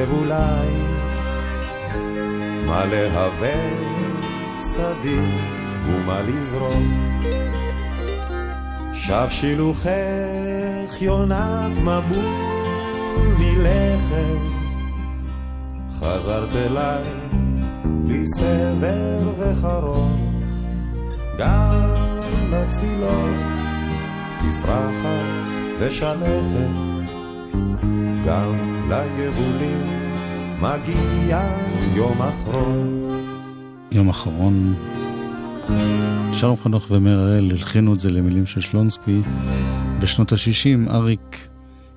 מגודש 0.00 0.10
יבולי 0.10 0.70
מה 2.66 2.84
להווה 2.84 3.54
שדי 4.58 5.20
ומה 5.86 6.22
לזרום. 6.22 7.10
שב 8.94 9.26
שילוחך 9.30 11.00
יונת 11.00 11.78
מבול 11.78 13.34
מלכת 13.38 14.40
חזרת 16.00 16.56
אליי 16.56 17.04
בלי 17.84 18.26
סבר 18.26 19.32
וחרון. 19.38 20.30
גם 21.38 21.94
לתפילות 22.50 23.30
תפרחת 24.40 25.24
ושלכת 25.78 26.89
גם 28.26 28.54
ליבולים 28.88 30.00
מגיע 30.60 31.40
יום 31.96 32.22
אחרון. 32.22 33.00
יום 33.92 34.08
אחרון. 34.08 34.74
שלום 36.32 36.56
חנוך 36.56 36.90
ומאיר 36.90 37.18
הראל 37.18 37.50
הלחינו 37.50 37.94
את 37.94 38.00
זה 38.00 38.10
למילים 38.10 38.46
של 38.46 38.60
שלונסקי. 38.60 39.20
בשנות 40.00 40.32
ה-60 40.32 40.92
אריק 40.92 41.48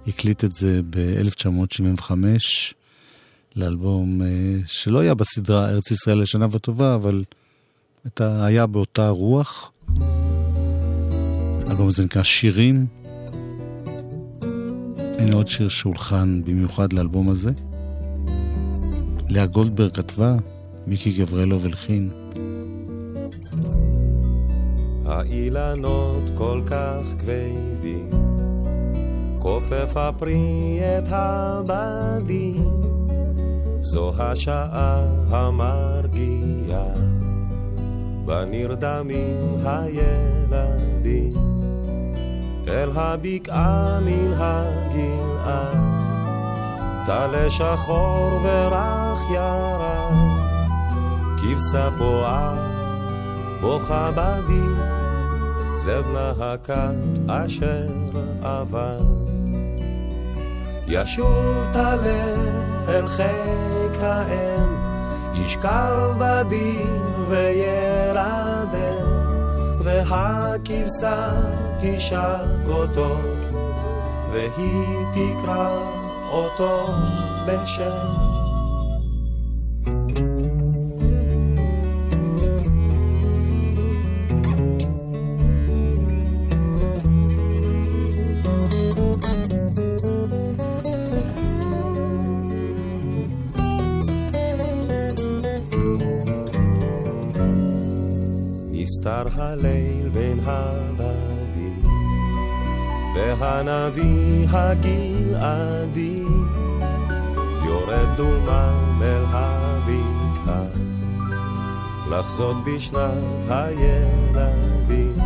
הקליט 0.07 0.43
את 0.43 0.51
זה 0.51 0.81
ב-1975 0.89 2.11
לאלבום 3.55 4.21
אה, 4.21 4.27
שלא 4.67 4.99
היה 4.99 5.13
בסדרה 5.13 5.69
ארץ 5.69 5.91
ישראל 5.91 6.21
לשנה 6.21 6.47
וטובה, 6.51 6.95
אבל 6.95 7.23
היה 8.19 8.67
באותה 8.67 9.09
רוח. 9.09 9.71
האלבום 11.67 11.87
הזה 11.87 12.03
נקרא 12.03 12.23
שירים. 12.23 13.02
הנה 15.23 15.35
עוד 15.35 15.47
שיר 15.47 15.69
שהולחן 15.69 16.41
במיוחד 16.45 16.93
לאלבום 16.93 17.29
הזה. 17.29 17.51
לאה 19.29 19.45
גולדברג 19.45 19.91
כתבה, 19.91 20.35
מיקי 20.87 21.11
גברלוב 21.11 21.65
הלחין. 21.65 22.09
האילנות 25.05 26.23
כל 26.37 26.61
כך 26.65 27.01
כבדים, 27.19 28.09
כופף 29.39 29.97
הפרי 29.97 30.79
את 30.97 31.07
הבדים, 31.07 32.71
זו 33.81 34.13
השעה 34.19 35.05
המרגיעה, 35.29 36.93
בנרדמים 38.25 39.65
הילדים. 39.65 41.42
אל 42.67 42.89
הבקעה 42.95 43.99
מן 44.01 44.33
הגלעד, 44.33 45.77
טלה 47.05 47.51
שחור 47.51 48.39
ורך 48.43 49.19
ירד, 49.33 50.13
כבשה 51.41 51.89
פועה 51.97 52.53
בוכה 53.61 54.11
בדי, 54.11 54.67
זה 55.75 56.01
בנה 56.01 56.31
הכת 56.39 57.29
אשר 57.29 57.87
עבר. 58.43 58.99
ישוב 60.87 61.65
טלה 61.73 62.35
אל 62.87 63.07
חיק 63.07 64.01
האם, 64.01 64.75
ישכב 65.33 66.15
בדין 66.17 67.01
וירדם, 67.29 68.73
והכבשה 69.83 71.29
תשק 71.83 72.67
אותו, 72.67 73.17
והיא 74.31 74.97
תקרא 75.11 75.69
אותו 76.31 76.87
בשם. 77.47 78.23
נסתר 98.71 99.27
הליל 99.35 100.09
בין 100.09 100.39
הבדים, 100.45 101.12
והנביא 103.39 104.47
הגלעדי 104.49 106.23
יורד 107.65 108.15
דומם 108.17 109.01
אל 109.01 109.23
הבקעה, 109.29 110.63
לחזות 112.09 112.55
בשנת 112.65 113.49
הילדים. 113.49 115.17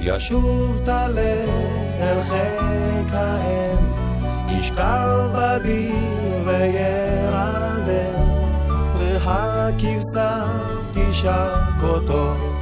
ישוב 0.00 0.80
טלה 0.84 1.44
אל 2.00 2.22
חיק 2.22 3.12
האם, 3.12 3.76
ישכב 4.48 5.30
בדיר 5.34 5.94
וירדם, 6.44 8.22
והכבשה 8.98 10.44
תשק 10.92 11.82
אותו, 11.82 12.57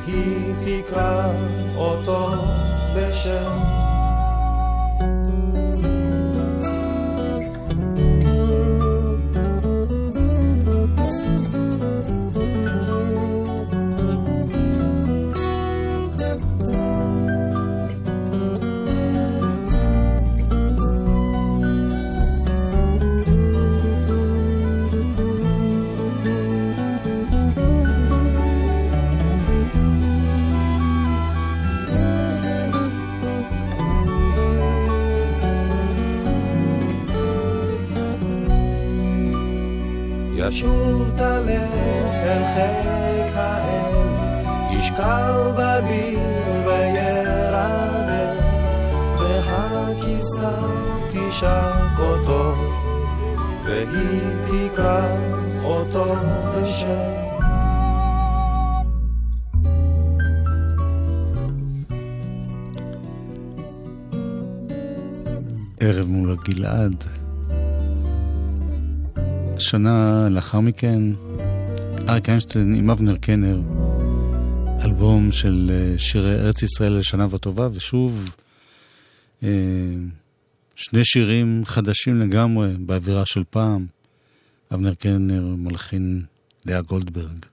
והיא 0.00 0.54
תקרא 0.58 1.32
אותו 1.76 2.30
בשם. 2.96 3.81
חיק 42.54 43.36
האל, 43.36 44.08
ישכב 44.70 45.34
בדין 45.56 46.18
וירדם, 46.66 48.36
והכיסה 49.18 50.50
תשק 51.12 51.98
אותו, 51.98 52.54
והיא 53.64 54.20
תקרא 54.42 55.06
אותו 55.64 56.14
בשם. 56.54 57.22
ערב 65.80 66.06
מול 66.06 66.32
הגלעד. 66.32 67.04
שנה 69.58 70.28
לאחר 70.30 70.60
מכן, 70.60 71.02
אריק 72.08 72.28
איינשטיין 72.28 72.74
עם 72.74 72.90
אבנר 72.90 73.16
קנר, 73.16 73.60
אלבום 74.84 75.32
של 75.32 75.70
אה, 75.72 75.98
שירי 75.98 76.34
ארץ 76.34 76.62
ישראל 76.62 76.92
לשנה 76.92 77.26
וטובה, 77.30 77.68
ושוב 77.72 78.36
אה, 79.42 79.48
שני 80.74 81.04
שירים 81.04 81.62
חדשים 81.64 82.20
לגמרי 82.20 82.74
באווירה 82.78 83.26
של 83.26 83.42
פעם. 83.50 83.86
אבנר 84.74 84.94
קנר 84.94 85.42
מלחין 85.58 86.22
לאה 86.66 86.82
גולדברג. 86.82 87.46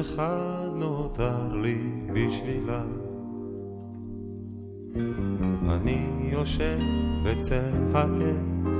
אחד 0.00 0.68
נותר 0.74 1.56
לי 1.62 1.78
בשבילה. 2.12 2.82
אני 5.68 6.06
יושב 6.22 6.78
בצל 7.24 7.70
העץ, 7.94 8.72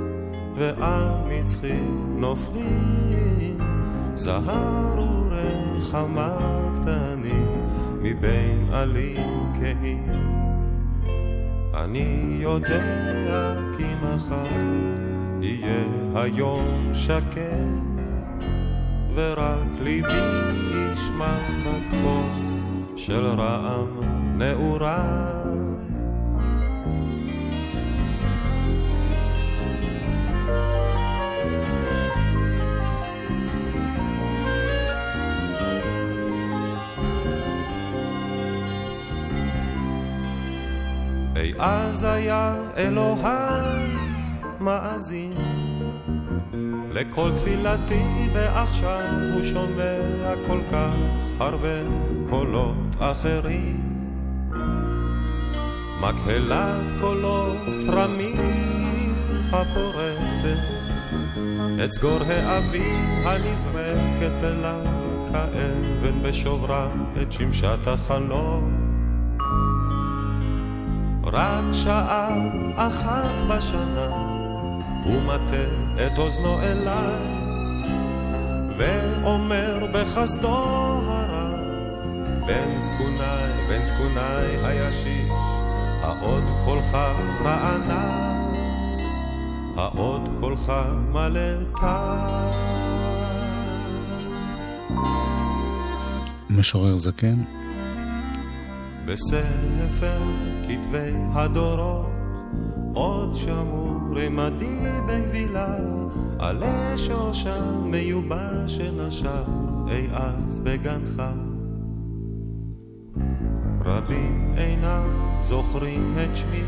ועל 0.57 1.07
מצחי 1.29 1.79
נופלים 2.17 3.57
זהר 4.13 5.25
ורחמה 5.29 6.37
קטנים 6.81 7.47
מבין 8.01 8.67
עלים 8.71 9.53
כהים. 9.59 10.33
אני 11.73 12.37
יודע 12.41 13.55
כי 13.77 13.83
מחר 14.03 14.45
יהיה 15.41 15.85
היום 16.15 16.93
שקט 16.93 17.92
ורק 19.15 19.81
ליבי 19.81 20.07
ישמע 20.93 21.37
מתכון 21.59 22.85
של 22.95 23.25
רעם 23.25 23.87
נעוריי. 24.37 25.33
אי 41.35 41.53
אז 41.59 42.03
היה 42.03 42.55
אלוהי 42.77 43.87
מאזין 44.59 45.52
לכל 46.93 47.31
תפילתי 47.37 48.29
ועכשיו 48.33 49.01
הוא 49.33 49.43
שומע 49.43 50.33
כל 50.47 50.59
כך 50.71 50.93
הרבה 51.39 51.81
קולות 52.29 52.95
אחרים. 52.99 53.81
מקהלת 55.99 57.01
קולות 57.01 57.57
רמים 57.87 59.15
הפורצת 59.51 60.57
את 61.83 61.91
סגור 61.91 62.19
האביב 62.27 63.27
הנזרקת 63.27 64.43
אליו 64.43 64.85
כאבן 65.31 66.23
בשוברה 66.23 66.87
את 67.21 67.31
שמשת 67.31 67.87
החלום. 67.87 68.83
רק 71.23 71.63
שעה 71.71 72.29
אחת 72.77 73.31
בשנה 73.49 74.32
הוא 75.05 75.21
מטה 75.21 75.63
את 76.07 76.17
אוזנו 76.17 76.61
אליי, 76.61 77.43
ואומר 78.77 79.85
בחסדו 79.93 80.57
הרב, 81.07 81.59
בן 82.47 82.79
זקוני, 82.79 83.67
בן 83.69 83.83
זקוני 83.83 84.65
הישיש, 84.65 85.31
העוד 86.01 86.43
קולך 86.65 86.97
רענן, 87.43 88.53
העוד 89.77 90.29
קולך 90.39 90.73
מלא 91.11 91.63
טעם. 91.75 92.73
משורר 96.49 96.95
זקן. 96.95 97.43
בספר 99.05 100.21
כתבי 100.67 101.13
הדורות 101.33 102.05
עוד 102.93 103.35
שמור 103.35 103.82
רמדי 104.15 104.79
בגבילה, 105.07 105.75
עלה 106.39 106.97
שושן 106.97 107.81
מיובש 107.83 108.67
שנשר 108.67 109.43
אי 109.87 110.07
אז 110.13 110.59
בגנך. 110.59 111.21
רבים 113.85 114.53
אינם 114.57 115.39
זוכרים 115.39 116.15
את 116.23 116.35
שמי, 116.35 116.63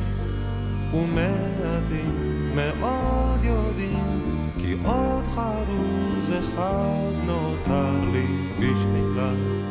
ומעטים 0.94 2.56
מאוד 2.56 3.40
יודעים, 3.44 4.50
כי 4.60 4.76
עוד 4.86 5.24
חרוז 5.24 6.32
אחד 6.40 7.12
נותר 7.26 8.10
לי 8.12 8.28
בשבילה. 8.60 9.65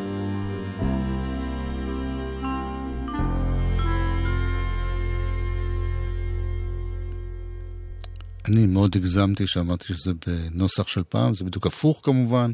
אני 8.45 8.67
מאוד 8.67 8.97
הגזמתי 8.97 9.47
שאמרתי 9.47 9.85
שזה 9.85 10.13
בנוסח 10.27 10.87
של 10.87 11.03
פעם, 11.09 11.35
זה 11.35 11.45
בדיוק 11.45 11.67
הפוך 11.67 12.01
כמובן. 12.03 12.53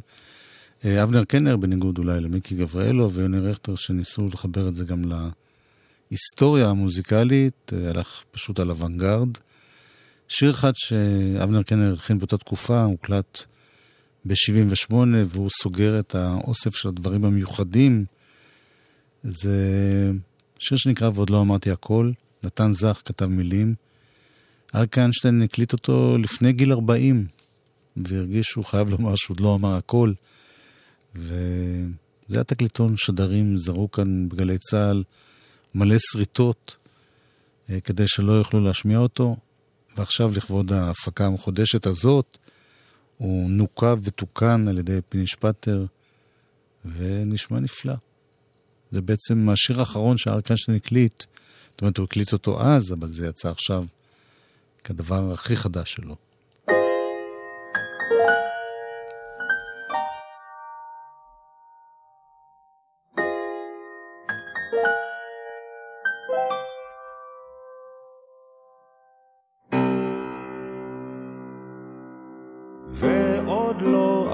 אה, 0.84 1.02
אבנר 1.02 1.24
קנר, 1.24 1.56
בניגוד 1.56 1.98
אולי 1.98 2.20
למיקי 2.20 2.54
גבריאלו 2.54 3.12
ויוני 3.12 3.38
רכטר, 3.38 3.76
שניסו 3.76 4.28
לחבר 4.28 4.68
את 4.68 4.74
זה 4.74 4.84
גם 4.84 5.02
להיסטוריה 6.10 6.68
המוזיקלית, 6.68 7.72
אה, 7.72 7.90
הלך 7.90 8.22
פשוט 8.30 8.60
על 8.60 8.70
אוונגרד. 8.70 9.28
שיר 10.28 10.50
אחד 10.50 10.72
שאבנר 10.76 11.62
קנר 11.62 11.94
הכין 11.98 12.18
באותה 12.18 12.38
תקופה, 12.38 12.82
הוקלט 12.82 13.44
ב-78, 14.24 14.94
והוא 15.26 15.50
סוגר 15.62 16.00
את 16.00 16.14
האוסף 16.14 16.74
של 16.74 16.88
הדברים 16.88 17.24
המיוחדים. 17.24 18.04
זה 19.22 20.10
שיר 20.58 20.78
שנקרא 20.78 21.10
ועוד 21.14 21.30
לא 21.30 21.40
אמרתי 21.40 21.70
הכל, 21.70 22.10
נתן 22.44 22.72
זך 22.72 23.02
כתב 23.04 23.26
מילים. 23.26 23.89
אריק 24.74 24.98
איינשטיין 24.98 25.42
הקליט 25.42 25.72
אותו 25.72 26.18
לפני 26.18 26.52
גיל 26.52 26.72
40, 26.72 27.26
והרגיש 27.96 28.46
שהוא 28.46 28.64
חייב 28.64 28.90
לומר 28.90 29.14
שהוא 29.16 29.36
לא 29.40 29.54
אמר 29.54 29.76
הכל. 29.76 30.12
וזה 31.14 32.40
התקליטון 32.40 32.94
שדרים 32.96 33.58
זרו 33.58 33.90
כאן 33.90 34.28
בגלי 34.28 34.58
צה"ל, 34.58 35.04
מלא 35.74 35.96
שריטות, 35.98 36.76
אה, 37.70 37.80
כדי 37.80 38.04
שלא 38.06 38.32
יוכלו 38.32 38.60
להשמיע 38.60 38.98
אותו. 38.98 39.36
ועכשיו, 39.96 40.32
לכבוד 40.36 40.72
ההפקה 40.72 41.26
המחודשת 41.26 41.86
הזאת, 41.86 42.38
הוא 43.18 43.50
נוקב 43.50 43.98
ותוקן 44.02 44.68
על 44.68 44.78
ידי 44.78 44.98
פיני 45.08 45.26
שפטר, 45.26 45.86
ונשמע 46.84 47.60
נפלא. 47.60 47.94
זה 48.90 49.00
בעצם 49.00 49.48
השיר 49.48 49.80
האחרון 49.80 50.18
שאריק 50.18 50.50
איינשטיין 50.50 50.76
הקליט. 50.76 51.24
זאת 51.70 51.80
אומרת, 51.80 51.96
הוא 51.96 52.04
הקליט 52.04 52.32
אותו 52.32 52.62
אז, 52.62 52.92
אבל 52.92 53.08
זה 53.08 53.26
יצא 53.26 53.50
עכשיו 53.50 53.84
כדבר 54.84 55.32
הכי 55.32 55.56
חדש 55.56 55.92
שלו. 55.92 56.16
ועוד 72.88 73.82
לא 73.82 74.28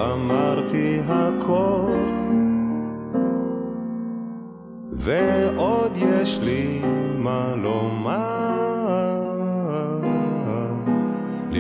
יש 5.97 6.39
לי 6.43 6.81
מה 7.19 7.55
לומר 7.57 8.36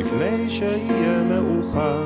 לפני 0.06 0.50
שיהיה 0.50 1.22
מאוחר 1.22 2.04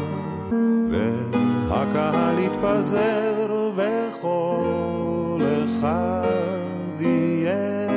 והקהל 0.89 2.39
יתפזר 2.39 3.71
וכל 3.77 5.41
אחד 5.69 7.01
יהיה 7.01 7.89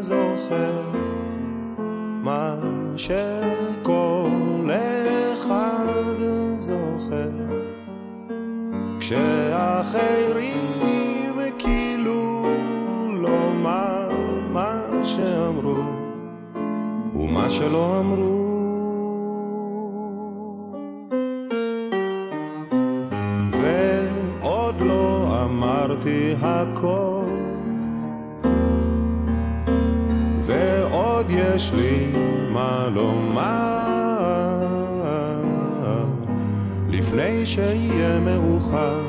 זוכר 0.00 0.82
מה 2.22 2.54
שכל 2.96 4.70
אחד 5.32 6.16
זוכר. 6.58 7.30
כשאחרים 9.00 10.52
כאילו 11.58 12.46
לומר 13.12 14.08
מה 14.52 14.82
שאמרו 15.04 15.82
ומה 17.14 17.50
שלא 17.50 17.98
אמרו 17.98 18.41
הכל. 26.42 27.24
ועוד 30.40 31.26
יש 31.28 31.72
לי 31.72 32.12
מה 32.52 32.88
לומר. 32.94 33.82
לפני 36.88 37.46
שיהיה 37.46 38.20
מאוחר 38.20 39.00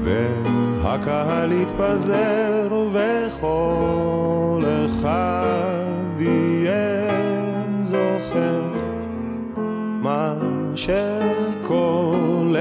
והקהל 0.00 1.52
יתפזר 1.52 2.86
וכל 2.92 4.62
אחד 4.86 6.20
יהיה 6.20 7.08
זוכר 7.82 8.62
מה 10.02 10.34
שכל 10.74 12.54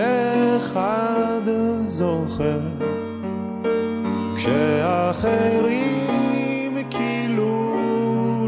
אחד 0.57 1.41
זוכר 1.87 2.59
כשאחרים 4.51 6.07
כאילו 6.89 7.67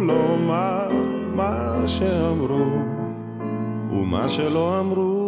לומר 0.01 0.89
מה 1.35 1.83
שאמרו 1.87 2.65
ומה 3.91 4.29
שלא 4.29 4.79
אמרו 4.79 5.22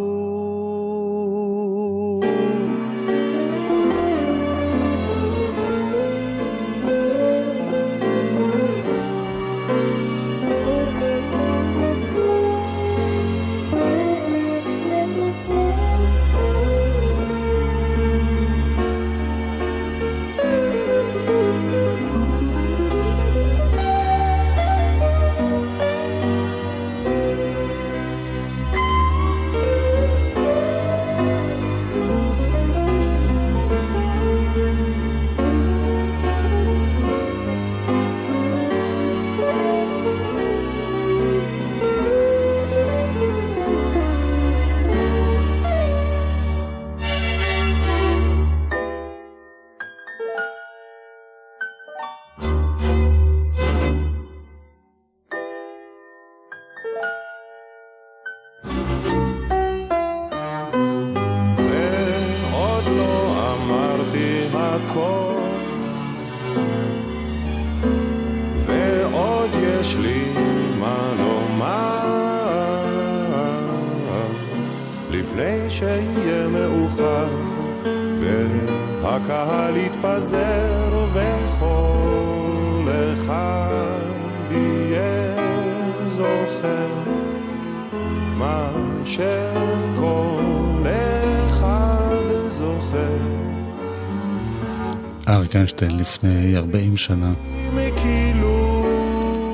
לפני 96.05 96.57
40 96.57 96.97
שנה. 96.97 97.33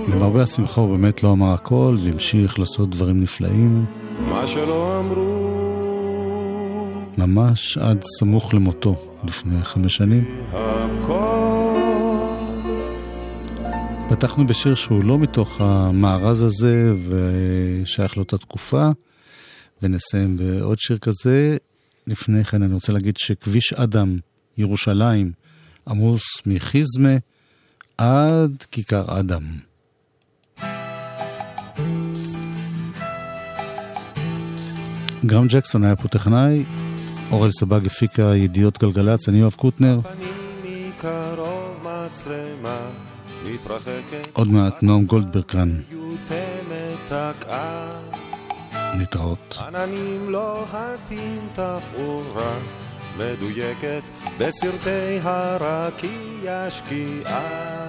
למרבה 0.08 0.44
השמחה 0.44 0.82
הוא 0.82 0.98
באמת 0.98 1.24
לא 1.24 1.32
אמר 1.32 1.54
הכל 1.54 1.96
והמשיך 2.04 2.60
לעשות 2.60 2.90
דברים 2.90 3.22
נפלאים, 3.22 3.86
מה 4.20 4.48
שלא 4.48 5.00
אמרו 5.00 5.52
ממש 7.18 7.78
עד 7.78 8.04
סמוך 8.04 8.54
למותו 8.54 8.96
לפני 9.24 9.62
חמש 9.62 9.96
שנים. 9.96 10.48
פתחנו 14.10 14.48
בשיר 14.48 14.76
שהוא 14.76 15.04
לא 15.04 15.20
מתוך 15.20 15.62
המארז 15.62 16.42
הזה 16.42 16.94
ושייך 17.08 18.18
לאותה 18.18 18.38
תקופה, 18.38 18.90
ונסיים 19.82 20.38
בעוד 20.38 20.80
שיר 20.80 20.98
כזה. 20.98 21.58
לפני 22.08 22.44
כן 22.44 22.64
אני 22.64 22.74
רוצה 22.74 22.94
להגיד 22.94 23.18
שכביש 23.18 23.74
אדם, 23.74 24.18
ירושלים, 24.58 25.32
עמוס 25.92 26.24
מחיזמה 26.46 27.16
עד 27.98 28.66
כיכר 28.72 29.20
אדם. 29.20 29.44
גרם 35.26 35.48
ג'קסון 35.48 35.84
היה 35.84 35.96
פה 35.96 36.08
טכנאי, 36.08 36.64
אורל 37.32 37.52
סבג 37.52 37.86
הפיקה 37.86 38.36
ידיעות 38.36 38.78
גלגלצ, 38.78 39.30
אני 39.30 39.38
יואב 39.38 39.54
קוטנר. 39.54 40.00
עוד 44.34 44.48
מעט 44.48 44.84
נועם 44.84 45.06
גולדברג 45.06 45.46
כאן. 45.46 45.80
להתראות. 48.98 49.58
עננים 49.68 50.30
לוהטים 50.30 51.48
תפאורה 51.54 52.60
מדויקת 53.18 54.02
בסרטי 54.38 55.20
הרקיע 55.24 56.70
שקיעה 56.70 57.88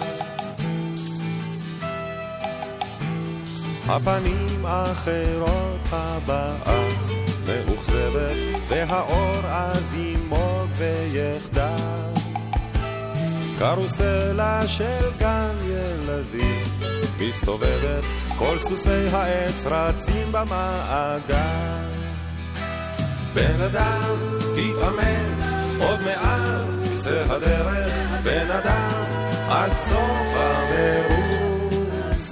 הפנים 3.88 4.66
אחרות 4.66 5.80
הבאה 5.92 6.88
מאוכזבת 7.46 8.36
והאור 8.68 9.46
אז 9.50 9.94
ימוג 9.94 10.68
ויחדל 10.76 12.12
קרוסלה 13.58 14.60
של 14.66 15.10
גן 15.18 15.56
ילדים 15.70 16.64
מסתובבת 17.20 18.04
כל 18.38 18.58
סוסי 18.58 19.08
העץ 19.12 19.66
רצים 19.66 20.32
במעגל 20.32 21.81
בן 23.34 23.60
אדם 23.60 24.16
תתאמץ 24.54 25.56
עוד 25.80 26.00
מעט 26.02 26.92
קצה 26.92 27.22
הדרך. 27.28 27.92
בן 28.22 28.50
אדם 28.50 29.04
עד 29.48 29.76
סוף 29.76 30.36
המרוץ 30.36 32.30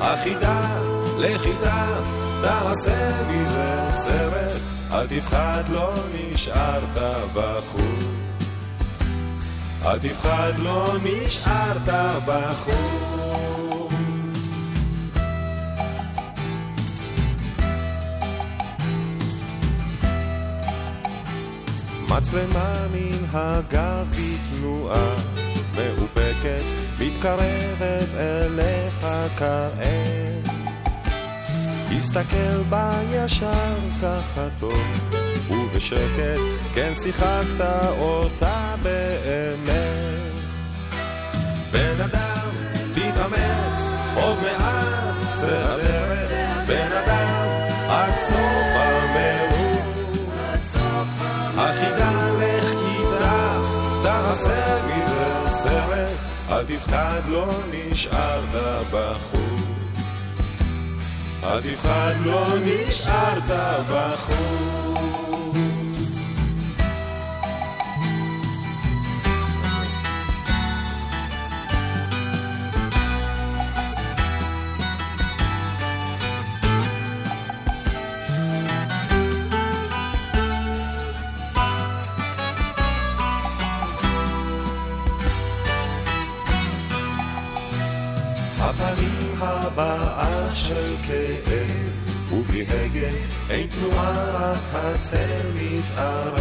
החידה 0.00 0.78
לחידה 1.18 1.86
תעשה 2.42 3.22
מזה 3.28 3.86
סרט. 3.90 4.52
אל 4.92 5.06
תפחד 5.06 5.62
לא 5.68 5.92
נשארת 6.14 6.98
בחוץ. 7.34 8.04
אל 9.84 9.98
תפחד 9.98 10.52
לא 10.58 10.94
נשארת 11.02 11.88
בחוץ 12.26 13.69
מצלמה 22.10 22.74
מן 22.92 23.24
הגב 23.32 24.08
בתנועה 24.10 25.14
מאופקת, 25.76 26.62
מתקרבת 27.00 28.14
אליך 28.14 29.06
כעת. 29.38 30.54
הסתכל 31.96 32.62
בה 32.68 32.92
ישר 33.10 33.74
ככה 34.02 34.46
טוב, 34.60 35.10
ובשקט 35.50 36.40
כן 36.74 36.92
שיחקת 36.94 37.60
אותה 37.98 38.74
באמת. 38.82 40.32
בן 41.72 42.00
אדם, 42.00 42.48
תתאמץ, 42.94 43.92
עוד 44.14 44.38
מעט 44.42 45.32
קצה 45.32 45.99
תפחד, 56.76 57.20
לא 57.28 57.46
נשארת 57.72 58.54
בחוץ. 58.90 59.40
אל 61.44 61.60
תפחד, 61.60 62.14
לא 62.24 62.46
נשארת 62.64 63.50
בחוץ. 63.90 64.79
הבעה 89.80 90.54
של 90.54 90.94
כאב, 91.06 92.32
ובלי 92.32 92.62
הגה 92.68 93.08
אין 93.50 93.66
תנועה, 93.66 94.30
רק 94.30 94.58
הצל 94.72 95.42
מתערב. 95.54 96.40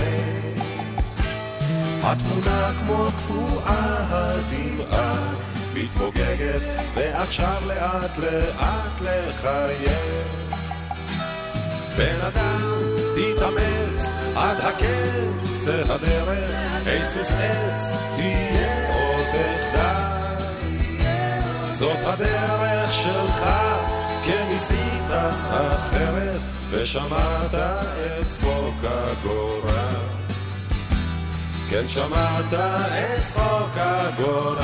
התמונה 2.04 2.72
כמו 2.80 3.08
קפואה, 3.18 3.98
הדמעה 4.10 5.34
מתפוגגת, 5.74 6.62
ועכשיו 6.96 7.62
לאט 7.68 8.18
לאט 8.18 9.02
לחייב. 9.02 10.28
בן 11.98 12.22
אדם, 12.22 12.84
תתאמץ, 13.16 14.12
עד 14.36 14.58
הקץ, 14.62 15.50
קצה 15.50 15.82
הדרך, 15.90 16.50
היסוס 16.86 17.34
עץ, 17.34 17.98
תהיה 18.16 18.94
עוד 18.94 19.26
תחדל. 19.26 20.20
זאת 21.70 21.98
הדרך 22.06 22.59
שלך, 23.10 23.44
כן 24.26 24.46
ניסית 24.50 25.10
אחרת, 25.50 26.40
ושמעת 26.70 27.54
את 27.54 28.28
צחוק 28.28 28.76
הגורל. 28.84 29.96
כן 31.70 31.88
שמעת 31.88 32.54
את 32.54 33.24
צחוק 33.24 33.72
הגורל. 33.76 34.60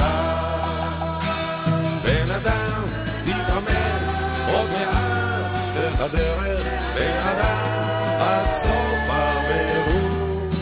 בן 2.04 2.32
אדם, 2.32 2.84
תתאמץ, 3.26 4.26
עוד 4.54 4.70
מעט 4.70 5.52
קצה 5.70 5.90
הדרך, 6.00 6.62
בן 6.96 7.18
אדם, 7.24 8.22
עד 8.22 8.48
סוף 8.48 9.10
המרוץ. 9.10 10.56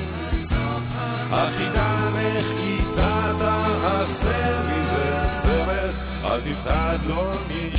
החידה 1.32 2.10
לך 2.14 2.48
כיתה 2.48 3.32
תעשה 3.40 4.62
מזה 4.68 5.22
סרט, 5.26 5.96
אל 6.26 6.42
תפחד, 6.42 6.98
לא 7.08 7.32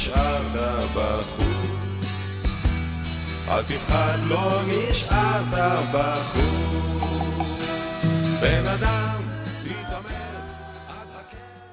נשארת 0.05 0.91
בחוץ. 0.95 2.07
אל 3.49 3.63
תפחד, 3.63 4.19
לא 4.25 4.61
נשארת 4.67 5.45
בחוץ. 5.93 7.49
בן 8.41 8.67
אדם, 8.67 9.23